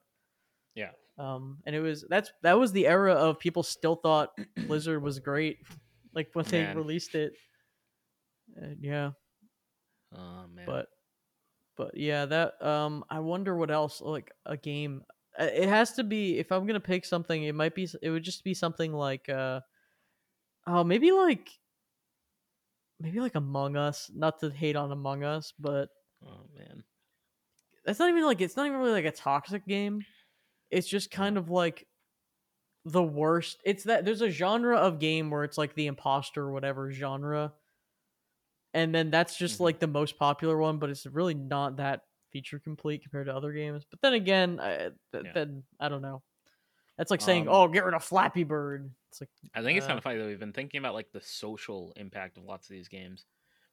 Yeah. 0.74 0.90
Um, 1.18 1.60
and 1.66 1.76
it 1.76 1.80
was 1.80 2.06
that's 2.10 2.32
that 2.44 2.60
was 2.60 2.72
the 2.74 2.88
era 2.88 3.14
of 3.14 3.40
people 3.40 3.64
still 3.64 3.96
thought 3.96 4.32
Blizzard 4.68 5.02
was 5.02 5.20
great, 5.20 5.60
like 6.14 6.30
when 6.34 6.46
they 6.46 6.64
Man. 6.64 6.76
released 6.78 7.16
it. 7.16 7.34
Uh, 8.62 8.68
yeah, 8.80 9.12
Oh 10.16 10.46
man. 10.54 10.66
but 10.66 10.88
but 11.78 11.96
yeah, 11.98 12.26
that 12.26 12.62
um, 12.66 13.04
I 13.10 13.20
wonder 13.20 13.56
what 13.56 13.72
else 13.72 14.02
like 14.02 14.32
a 14.46 14.58
game. 14.58 15.04
Uh, 15.40 15.46
It 15.46 15.68
has 15.70 15.94
to 15.94 16.04
be 16.04 16.38
if 16.38 16.52
I'm 16.52 16.66
gonna 16.68 16.80
pick 16.80 17.06
something. 17.06 17.44
It 17.44 17.56
might 17.56 17.76
be. 17.76 17.88
It 18.02 18.10
would 18.10 18.24
just 18.24 18.44
be 18.44 18.54
something 18.54 18.94
like 18.94 19.28
uh, 19.30 19.62
oh 20.68 20.84
maybe 20.84 21.12
like 21.12 21.50
maybe 23.00 23.20
like 23.20 23.36
Among 23.36 23.76
Us. 23.78 24.12
Not 24.14 24.40
to 24.42 24.50
hate 24.50 24.76
on 24.76 24.92
Among 24.92 25.24
Us, 25.24 25.54
but 25.60 25.90
oh 26.26 26.46
man. 26.58 26.84
that's 27.86 28.00
not 28.00 28.10
even 28.10 28.26
like 28.26 28.42
it's 28.42 28.56
not 28.58 28.68
even 28.68 28.80
really 28.80 28.92
like 29.02 29.06
a 29.06 29.12
toxic 29.16 29.66
game. 29.66 30.02
It's 30.72 30.88
just 30.88 31.12
kind 31.12 31.38
of 31.38 31.50
like 31.50 31.88
the 32.86 33.04
worst. 33.04 33.62
It's 33.66 33.86
that 33.86 34.06
there's 34.06 34.22
a 34.22 34.30
genre 34.30 34.78
of 34.78 35.00
game 35.00 35.32
where 35.32 35.44
it's 35.44 35.58
like 35.58 35.76
the 35.76 35.88
imposter 35.88 36.44
or 36.44 36.52
whatever 36.54 36.92
genre. 36.92 37.54
And 38.74 38.94
then 38.94 39.10
that's 39.10 39.38
just 39.38 39.60
Mhm. 39.60 39.60
like 39.60 39.80
the 39.80 39.88
most 39.88 40.18
popular 40.18 40.58
one, 40.58 40.80
but 40.80 40.90
it's 40.90 41.06
really 41.06 41.34
not 41.34 41.78
that 41.78 42.02
feature 42.32 42.60
complete 42.60 43.02
compared 43.04 43.28
to 43.28 43.36
other 43.36 43.54
games. 43.54 43.86
But 43.90 44.02
then 44.02 44.14
again, 44.14 44.60
I, 44.60 44.92
th- 45.14 45.26
Yeah. 45.26 45.34
then 45.34 45.64
I 45.80 45.88
don't 45.90 46.02
know. 46.02 46.24
That's 46.98 47.12
like 47.12 47.22
saying, 47.22 47.48
Um, 47.48 47.50
"Oh, 47.50 47.68
get 47.70 47.86
rid 47.86 47.96
of 47.96 48.04
Flappy 48.04 48.44
Bird." 48.44 48.94
It's 49.10 49.22
like, 49.22 49.32
I 49.54 49.62
think 49.62 49.78
it's 49.78 49.88
Uh, 49.88 49.88
kind 49.88 49.98
of 49.98 50.04
funny 50.04 50.20
that 50.20 50.26
we've 50.26 50.40
been 50.40 50.54
thinking 50.54 50.80
about 50.80 50.94
like 50.94 51.12
the 51.12 51.22
social 51.22 51.94
impact 51.96 52.38
of 52.38 52.44
lots 52.44 52.70
of 52.70 52.74
these 52.74 52.88
games. 52.90 53.26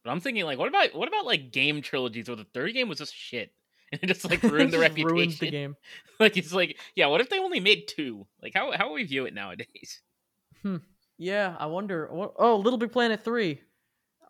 But 0.04 0.10
I'm 0.10 0.20
thinking 0.20 0.44
like, 0.44 0.58
what 0.58 0.68
about 0.68 0.94
what 0.94 1.08
about 1.08 1.26
like 1.26 1.50
game 1.52 1.82
trilogies 1.82 2.28
where 2.28 2.36
the 2.36 2.44
third 2.44 2.72
game 2.74 2.88
was 2.88 2.98
just 2.98 3.14
shit 3.14 3.54
and 4.02 4.02
it 4.02 4.06
just 4.06 4.28
like 4.28 4.42
ruined 4.50 4.72
the 4.72 4.78
reputation? 4.78 5.16
ruins 5.16 5.38
the 5.38 5.50
game. 5.50 5.76
like 6.20 6.36
it's 6.36 6.52
like, 6.52 6.78
yeah, 6.94 7.06
what 7.06 7.20
if 7.20 7.28
they 7.28 7.38
only 7.38 7.60
made 7.60 7.88
two? 7.88 8.26
Like 8.42 8.52
how 8.54 8.72
how 8.72 8.92
we 8.92 9.04
view 9.04 9.26
it 9.26 9.34
nowadays? 9.34 10.00
Yeah, 11.18 11.54
I 11.58 11.66
wonder. 11.66 12.08
Oh, 12.10 12.56
Little 12.56 12.78
Big 12.78 12.92
Planet 12.92 13.22
three. 13.22 13.60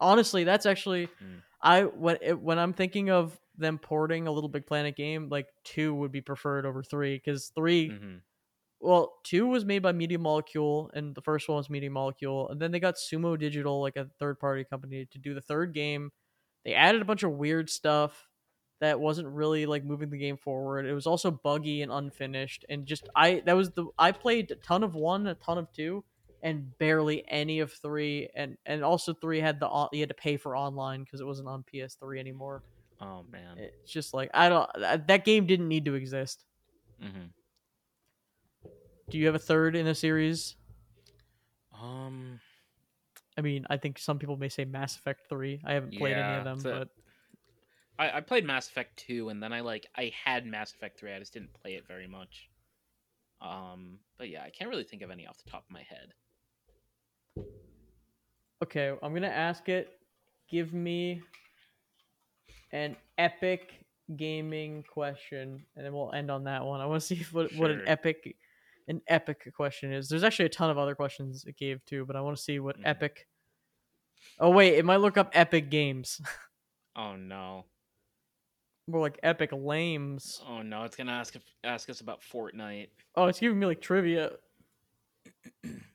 Honestly, 0.00 0.44
that's 0.44 0.66
actually 0.66 1.06
Hmm. 1.18 1.38
I 1.62 1.82
when 1.84 2.18
it, 2.20 2.40
when 2.40 2.58
I'm 2.58 2.72
thinking 2.72 3.10
of 3.10 3.38
them 3.56 3.78
porting 3.78 4.26
a 4.26 4.32
Little 4.32 4.48
Big 4.48 4.66
Planet 4.66 4.96
game, 4.96 5.28
like 5.28 5.46
two 5.64 5.94
would 5.94 6.10
be 6.12 6.20
preferred 6.20 6.66
over 6.66 6.82
three 6.82 7.16
because 7.16 7.52
3 7.54 7.90
hmm 7.90 8.16
well, 8.80 9.12
two 9.22 9.46
was 9.46 9.64
made 9.64 9.78
by 9.80 9.92
Media 9.92 10.18
Molecule, 10.18 10.90
and 10.92 11.14
the 11.14 11.20
first 11.22 11.48
one 11.48 11.56
was 11.56 11.70
Media 11.70 11.88
Molecule, 11.88 12.48
and 12.48 12.60
then 12.60 12.72
they 12.72 12.80
got 12.80 12.96
Sumo 12.96 13.38
Digital, 13.38 13.80
like 13.80 13.94
a 13.94 14.08
third 14.18 14.40
party 14.40 14.64
company, 14.64 15.06
to 15.12 15.18
do 15.18 15.34
the 15.34 15.40
third 15.40 15.72
game. 15.72 16.10
They 16.64 16.74
added 16.74 17.00
a 17.00 17.04
bunch 17.04 17.22
of 17.22 17.30
weird 17.30 17.70
stuff 17.70 18.28
that 18.82 18.98
wasn't 18.98 19.28
really 19.28 19.64
like 19.64 19.84
moving 19.84 20.10
the 20.10 20.18
game 20.18 20.36
forward. 20.36 20.86
It 20.86 20.92
was 20.92 21.06
also 21.06 21.30
buggy 21.30 21.82
and 21.82 21.92
unfinished, 21.92 22.64
and 22.68 22.84
just 22.84 23.08
I 23.14 23.40
that 23.46 23.54
was 23.54 23.70
the 23.70 23.86
I 23.96 24.10
played 24.10 24.50
a 24.50 24.56
ton 24.56 24.82
of 24.82 24.96
one, 24.96 25.28
a 25.28 25.36
ton 25.36 25.56
of 25.56 25.72
two, 25.72 26.02
and 26.42 26.76
barely 26.78 27.24
any 27.28 27.60
of 27.60 27.72
three, 27.72 28.28
and 28.34 28.58
and 28.66 28.82
also 28.82 29.14
three 29.14 29.38
had 29.38 29.60
the 29.60 29.88
you 29.92 30.00
had 30.00 30.08
to 30.08 30.16
pay 30.16 30.36
for 30.36 30.56
online 30.56 31.04
because 31.04 31.20
it 31.20 31.26
wasn't 31.26 31.46
on 31.46 31.64
PS3 31.72 32.18
anymore. 32.18 32.64
Oh 33.00 33.24
man. 33.30 33.56
It's 33.56 33.92
just 33.92 34.14
like 34.14 34.30
I 34.34 34.48
don't 34.48 34.68
that 35.06 35.24
game 35.24 35.46
didn't 35.46 35.68
need 35.68 35.84
to 35.84 35.94
exist. 35.94 36.44
hmm 37.00 37.26
Do 39.10 39.16
you 39.16 39.26
have 39.26 39.36
a 39.36 39.38
third 39.40 39.76
in 39.76 39.86
the 39.86 39.94
series? 39.94 40.56
Um. 41.80 42.40
I 43.38 43.42
mean, 43.42 43.64
I 43.70 43.76
think 43.76 43.98
some 43.98 44.18
people 44.18 44.36
may 44.36 44.48
say 44.48 44.64
Mass 44.64 44.96
Effect 44.96 45.28
3. 45.28 45.62
I 45.64 45.72
haven't 45.72 45.94
played 45.94 46.16
any 46.16 46.38
of 46.38 46.44
them, 46.44 46.58
but 46.62 46.88
I, 48.02 48.16
I 48.16 48.20
played 48.20 48.44
Mass 48.44 48.68
Effect 48.68 48.96
2 49.06 49.28
and 49.28 49.42
then 49.42 49.52
I 49.52 49.60
like 49.60 49.86
I 49.96 50.12
had 50.24 50.44
Mass 50.44 50.72
Effect 50.74 50.98
3, 50.98 51.12
I 51.14 51.18
just 51.20 51.32
didn't 51.32 51.52
play 51.52 51.74
it 51.74 51.86
very 51.86 52.08
much. 52.08 52.48
Um 53.40 53.98
but 54.18 54.28
yeah, 54.28 54.42
I 54.42 54.50
can't 54.50 54.70
really 54.70 54.84
think 54.84 55.02
of 55.02 55.10
any 55.10 55.26
off 55.26 55.38
the 55.42 55.50
top 55.50 55.64
of 55.64 55.70
my 55.70 55.82
head. 55.82 56.12
okay, 58.62 58.90
I'm 59.02 59.10
going 59.12 59.22
to 59.22 59.28
ask 59.32 59.68
it. 59.68 59.90
Give 60.48 60.72
me 60.72 61.20
an 62.72 62.96
epic 63.18 63.72
gaming 64.16 64.84
question 64.88 65.64
and 65.74 65.84
then 65.84 65.92
we'll 65.92 66.12
end 66.12 66.30
on 66.30 66.44
that 66.44 66.64
one. 66.64 66.80
I 66.80 66.86
want 66.86 67.00
to 67.02 67.06
see 67.06 67.22
what 67.32 67.52
what 67.54 67.70
an 67.70 67.82
epic 67.86 68.36
an 68.88 69.00
epic 69.08 69.52
question 69.54 69.92
is. 69.92 70.08
There's 70.08 70.24
actually 70.24 70.46
a 70.46 70.50
ton 70.50 70.70
of 70.70 70.78
other 70.78 70.94
questions 70.94 71.44
it 71.46 71.56
gave 71.56 71.84
too, 71.84 72.04
but 72.04 72.16
I 72.16 72.20
want 72.20 72.36
to 72.36 72.42
see 72.42 72.58
what 72.58 72.76
Mhm. 72.78 72.86
epic 72.86 73.26
Oh 74.38 74.50
wait, 74.50 74.74
it 74.74 74.84
might 74.84 74.96
look 74.96 75.16
up 75.16 75.30
epic 75.34 75.70
games. 75.70 76.20
Oh 76.94 77.16
no. 77.16 77.64
More 78.88 79.00
like 79.00 79.18
epic 79.22 79.50
lames. 79.52 80.42
Oh 80.48 80.62
no, 80.62 80.84
it's 80.84 80.96
gonna 80.96 81.12
ask 81.12 81.36
if, 81.36 81.42
ask 81.62 81.88
us 81.88 82.00
about 82.00 82.20
Fortnite. 82.20 82.88
Oh, 83.16 83.26
it's 83.26 83.38
giving 83.38 83.58
me 83.58 83.66
like 83.66 83.80
trivia. 83.80 84.32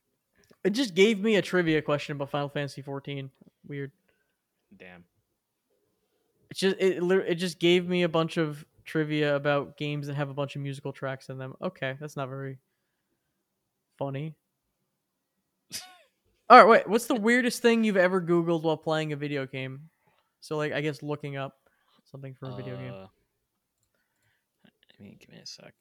It 0.68 0.72
just 0.72 0.96
gave 0.96 1.22
me 1.22 1.38
a 1.38 1.42
trivia 1.42 1.82
question 1.82 2.18
about 2.18 2.30
Final 2.30 2.50
Fantasy 2.50 2.82
14. 2.82 3.30
Weird. 3.70 3.94
Damn. 4.78 5.06
It 6.50 6.58
just 6.58 6.76
it 6.78 7.02
it 7.02 7.36
just 7.36 7.58
gave 7.58 7.88
me 7.88 8.04
a 8.04 8.10
bunch 8.10 8.36
of 8.36 8.66
trivia 8.84 9.38
about 9.38 9.78
games 9.78 10.08
that 10.08 10.16
have 10.16 10.30
a 10.30 10.34
bunch 10.34 10.58
of 10.58 10.62
musical 10.62 10.92
tracks 10.92 11.30
in 11.30 11.38
them. 11.38 11.54
Okay, 11.62 11.96
that's 12.02 12.18
not 12.18 12.28
very 12.28 12.58
funny. 13.98 14.36
All 16.50 16.58
right, 16.58 16.68
wait. 16.68 16.90
What's 16.90 17.06
the 17.06 17.16
weirdest 17.16 17.62
thing 17.62 17.86
you've 17.86 17.96
ever 17.96 18.22
Googled 18.22 18.64
while 18.64 18.76
playing 18.76 19.14
a 19.14 19.16
video 19.16 19.46
game? 19.46 19.90
So, 20.42 20.58
like, 20.58 20.74
I 20.74 20.82
guess 20.82 21.02
looking 21.02 21.38
up 21.38 21.56
something 22.10 22.34
for 22.34 22.50
a 22.50 22.56
video 22.56 22.76
game. 22.78 22.94
Uh, 22.94 23.08
I 24.66 25.04
mean, 25.04 25.18
give 25.20 25.30
me 25.30 25.38
a 25.38 25.46
sec. 25.46 25.74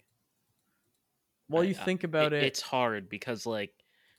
While 1.48 1.62
I- 1.62 1.66
you 1.66 1.74
I- 1.78 1.84
think 1.84 2.04
about 2.04 2.32
it, 2.32 2.42
it's 2.42 2.60
hard 2.60 3.08
because 3.08 3.46
like 3.46 3.72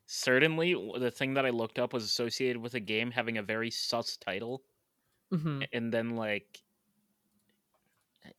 certainly 0.06 0.74
the 0.98 1.12
thing 1.12 1.34
that 1.36 1.46
I 1.46 1.50
looked 1.50 1.78
up 1.80 1.94
was 1.94 2.04
associated 2.04 2.58
with 2.58 2.74
a 2.74 2.80
game 2.80 3.12
having 3.12 3.38
a 3.38 3.44
very 3.44 3.70
sus 3.70 4.18
title, 4.18 4.64
Mhm. 5.32 5.68
and 5.74 5.94
then 5.94 6.16
like 6.16 6.64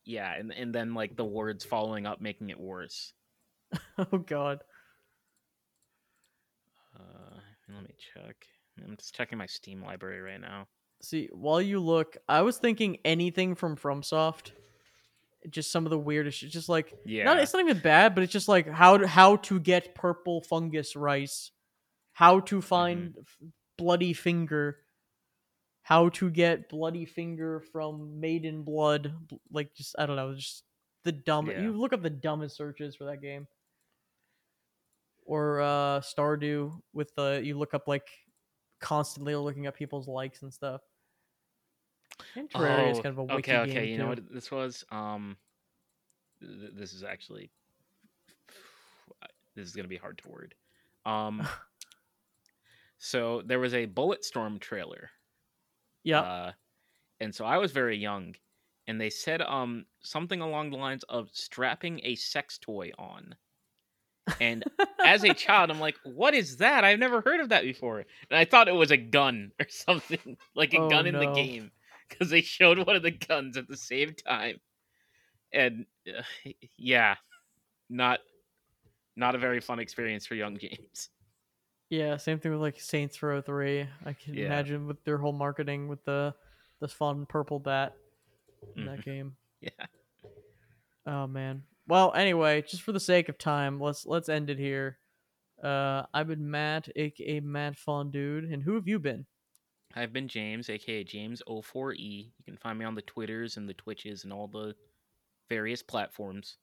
yeah, 0.03 0.33
and 0.35 0.51
and 0.53 0.73
then 0.73 0.93
like 0.93 1.15
the 1.15 1.25
words 1.25 1.63
following 1.65 2.05
up 2.05 2.19
making 2.21 2.49
it 2.49 2.59
worse. 2.59 3.13
oh 3.97 4.17
god. 4.17 4.63
Uh, 6.97 7.39
let 7.69 7.83
me 7.83 7.95
check. 8.13 8.47
I'm 8.83 8.97
just 8.97 9.13
checking 9.15 9.37
my 9.37 9.45
Steam 9.45 9.83
library 9.83 10.21
right 10.21 10.41
now. 10.41 10.67
See, 11.01 11.29
while 11.31 11.61
you 11.61 11.79
look, 11.79 12.17
I 12.27 12.41
was 12.41 12.57
thinking 12.57 12.97
anything 13.05 13.55
from 13.55 13.77
FromSoft. 13.77 14.51
Just 15.49 15.71
some 15.71 15.85
of 15.85 15.89
the 15.89 15.97
weirdest, 15.97 16.39
shit, 16.39 16.49
just 16.49 16.67
like 16.67 16.93
Yeah, 17.05 17.23
not. 17.23 17.39
It's 17.39 17.53
not 17.53 17.61
even 17.61 17.79
bad, 17.79 18.13
but 18.13 18.25
it's 18.25 18.33
just 18.33 18.49
like 18.49 18.69
how 18.69 18.97
to, 18.97 19.07
how 19.07 19.37
to 19.37 19.59
get 19.59 19.95
purple 19.95 20.41
fungus 20.41 20.97
rice, 20.97 21.51
how 22.11 22.41
to 22.41 22.61
find 22.61 23.15
f- 23.17 23.37
bloody 23.77 24.11
finger, 24.11 24.79
how 25.81 26.09
to 26.09 26.29
get 26.29 26.67
bloody 26.67 27.05
finger 27.05 27.61
from 27.71 28.19
maiden 28.19 28.63
blood. 28.63 29.13
Like 29.49 29.73
just 29.75 29.95
I 29.97 30.05
don't 30.05 30.17
know, 30.17 30.35
just 30.35 30.63
the 31.05 31.13
dumb. 31.13 31.47
Yeah. 31.47 31.61
You 31.61 31.71
look 31.71 31.93
up 31.93 32.01
the 32.01 32.09
dumbest 32.09 32.57
searches 32.57 32.97
for 32.97 33.05
that 33.05 33.21
game. 33.21 33.47
Or 35.25 35.61
uh 35.61 36.01
Stardew 36.01 36.81
with 36.91 37.15
the 37.15 37.41
you 37.41 37.57
look 37.57 37.73
up 37.73 37.87
like 37.87 38.09
constantly 38.81 39.35
looking 39.35 39.67
up 39.67 39.77
people's 39.77 40.07
likes 40.07 40.41
and 40.41 40.53
stuff. 40.53 40.81
And 42.35 42.49
Terraria 42.49 42.91
is 42.91 42.99
Oh, 42.99 43.03
kind 43.03 43.13
of 43.13 43.17
a 43.19 43.23
wiki 43.23 43.55
okay, 43.55 43.65
game 43.65 43.69
okay. 43.69 43.85
You 43.87 43.97
know 43.97 44.03
too. 44.03 44.09
what 44.09 44.33
this 44.33 44.51
was? 44.51 44.83
Um, 44.91 45.37
th- 46.41 46.71
this 46.73 46.93
is 46.93 47.03
actually 47.03 47.51
this 49.55 49.67
is 49.67 49.75
gonna 49.75 49.87
be 49.87 49.97
hard 49.97 50.17
to 50.19 50.29
word. 50.29 50.55
Um, 51.05 51.47
so 52.97 53.41
there 53.45 53.59
was 53.59 53.73
a 53.73 53.87
Bulletstorm 53.87 54.59
trailer. 54.59 55.09
Yeah. 56.03 56.21
Uh, 56.21 56.51
and 57.19 57.33
so 57.33 57.45
I 57.45 57.57
was 57.57 57.71
very 57.71 57.97
young, 57.97 58.35
and 58.87 58.99
they 58.99 59.09
said 59.09 59.41
um 59.41 59.85
something 60.01 60.41
along 60.41 60.71
the 60.71 60.77
lines 60.77 61.03
of 61.03 61.29
strapping 61.33 62.01
a 62.03 62.15
sex 62.15 62.57
toy 62.57 62.91
on. 62.97 63.35
And 64.39 64.63
as 65.03 65.23
a 65.23 65.33
child, 65.33 65.71
I'm 65.71 65.79
like, 65.79 65.97
"What 66.03 66.35
is 66.35 66.57
that? 66.57 66.83
I've 66.83 66.99
never 66.99 67.21
heard 67.21 67.39
of 67.39 67.49
that 67.49 67.63
before." 67.63 67.99
And 68.29 68.37
I 68.37 68.45
thought 68.45 68.67
it 68.67 68.73
was 68.75 68.91
a 68.91 68.97
gun 68.97 69.51
or 69.59 69.65
something, 69.69 70.37
like 70.55 70.73
a 70.73 70.77
Oh, 70.77 70.89
gun 70.89 71.07
in 71.07 71.17
the 71.17 71.25
game, 71.25 71.71
because 72.09 72.29
they 72.29 72.41
showed 72.41 72.79
one 72.79 72.95
of 72.95 73.03
the 73.03 73.11
guns 73.11 73.57
at 73.57 73.67
the 73.67 73.77
same 73.77 74.13
time. 74.13 74.59
And 75.53 75.85
uh, 76.07 76.21
yeah, 76.77 77.15
not 77.89 78.19
not 79.15 79.35
a 79.35 79.39
very 79.39 79.59
fun 79.59 79.79
experience 79.79 80.25
for 80.25 80.35
young 80.35 80.57
James. 80.59 81.09
Yeah, 81.89 82.17
same 82.17 82.39
thing 82.39 82.51
with 82.51 82.61
like 82.61 82.79
Saints 82.79 83.21
Row 83.23 83.41
Three. 83.41 83.87
I 84.05 84.13
can 84.13 84.35
Yeah. 84.35 84.45
imagine 84.45 84.87
with 84.87 85.03
their 85.03 85.17
whole 85.17 85.33
marketing 85.33 85.87
with 85.87 86.03
the 86.05 86.35
the 86.79 86.87
fun 86.87 87.25
purple 87.25 87.59
bat 87.59 87.95
in 88.75 88.85
that 88.85 88.99
Mhm. 88.99 89.03
game. 89.05 89.35
Yeah. 89.61 89.87
Oh 91.05 91.27
man. 91.27 91.63
Well, 91.87 92.13
anyway, 92.13 92.61
just 92.61 92.83
for 92.83 92.91
the 92.91 92.99
sake 92.99 93.27
of 93.29 93.37
time, 93.37 93.79
let's 93.79 94.05
let's 94.05 94.29
end 94.29 94.49
it 94.49 94.57
here. 94.59 94.99
Uh, 95.61 96.03
I've 96.13 96.27
been 96.27 96.49
Matt, 96.49 96.87
aka 96.95 97.39
Matt 97.41 97.75
Fun 97.75 98.11
Dude, 98.11 98.45
and 98.45 98.63
who 98.63 98.75
have 98.75 98.87
you 98.87 98.99
been? 98.99 99.25
I've 99.95 100.13
been 100.13 100.27
James, 100.27 100.69
aka 100.69 101.03
James04E. 101.03 102.25
You 102.37 102.43
can 102.45 102.57
find 102.57 102.77
me 102.77 102.85
on 102.85 102.95
the 102.95 103.01
Twitters 103.03 103.57
and 103.57 103.67
the 103.67 103.73
Twitches 103.73 104.23
and 104.23 104.31
all 104.31 104.47
the 104.47 104.75
various 105.49 105.81
platforms. 105.81 106.57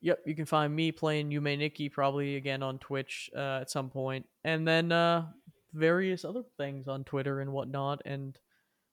Yep, 0.00 0.20
you 0.26 0.34
can 0.36 0.44
find 0.44 0.74
me 0.74 0.92
playing 0.92 1.30
Yume 1.30 1.58
Nikki 1.58 1.88
probably 1.88 2.36
again 2.36 2.62
on 2.62 2.78
Twitch 2.78 3.30
uh, 3.36 3.58
at 3.62 3.70
some 3.70 3.90
point, 3.90 4.26
and 4.44 4.66
then 4.66 4.92
uh, 4.92 5.26
various 5.72 6.24
other 6.24 6.44
things 6.56 6.86
on 6.86 7.02
Twitter 7.02 7.40
and 7.40 7.52
whatnot. 7.52 8.00
And 8.04 8.38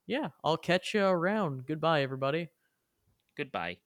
yeah, 0.07 0.29
I'll 0.43 0.57
catch 0.57 0.95
you 0.95 1.05
around. 1.05 1.67
Goodbye, 1.67 2.01
everybody. 2.01 2.49
Goodbye. 3.37 3.77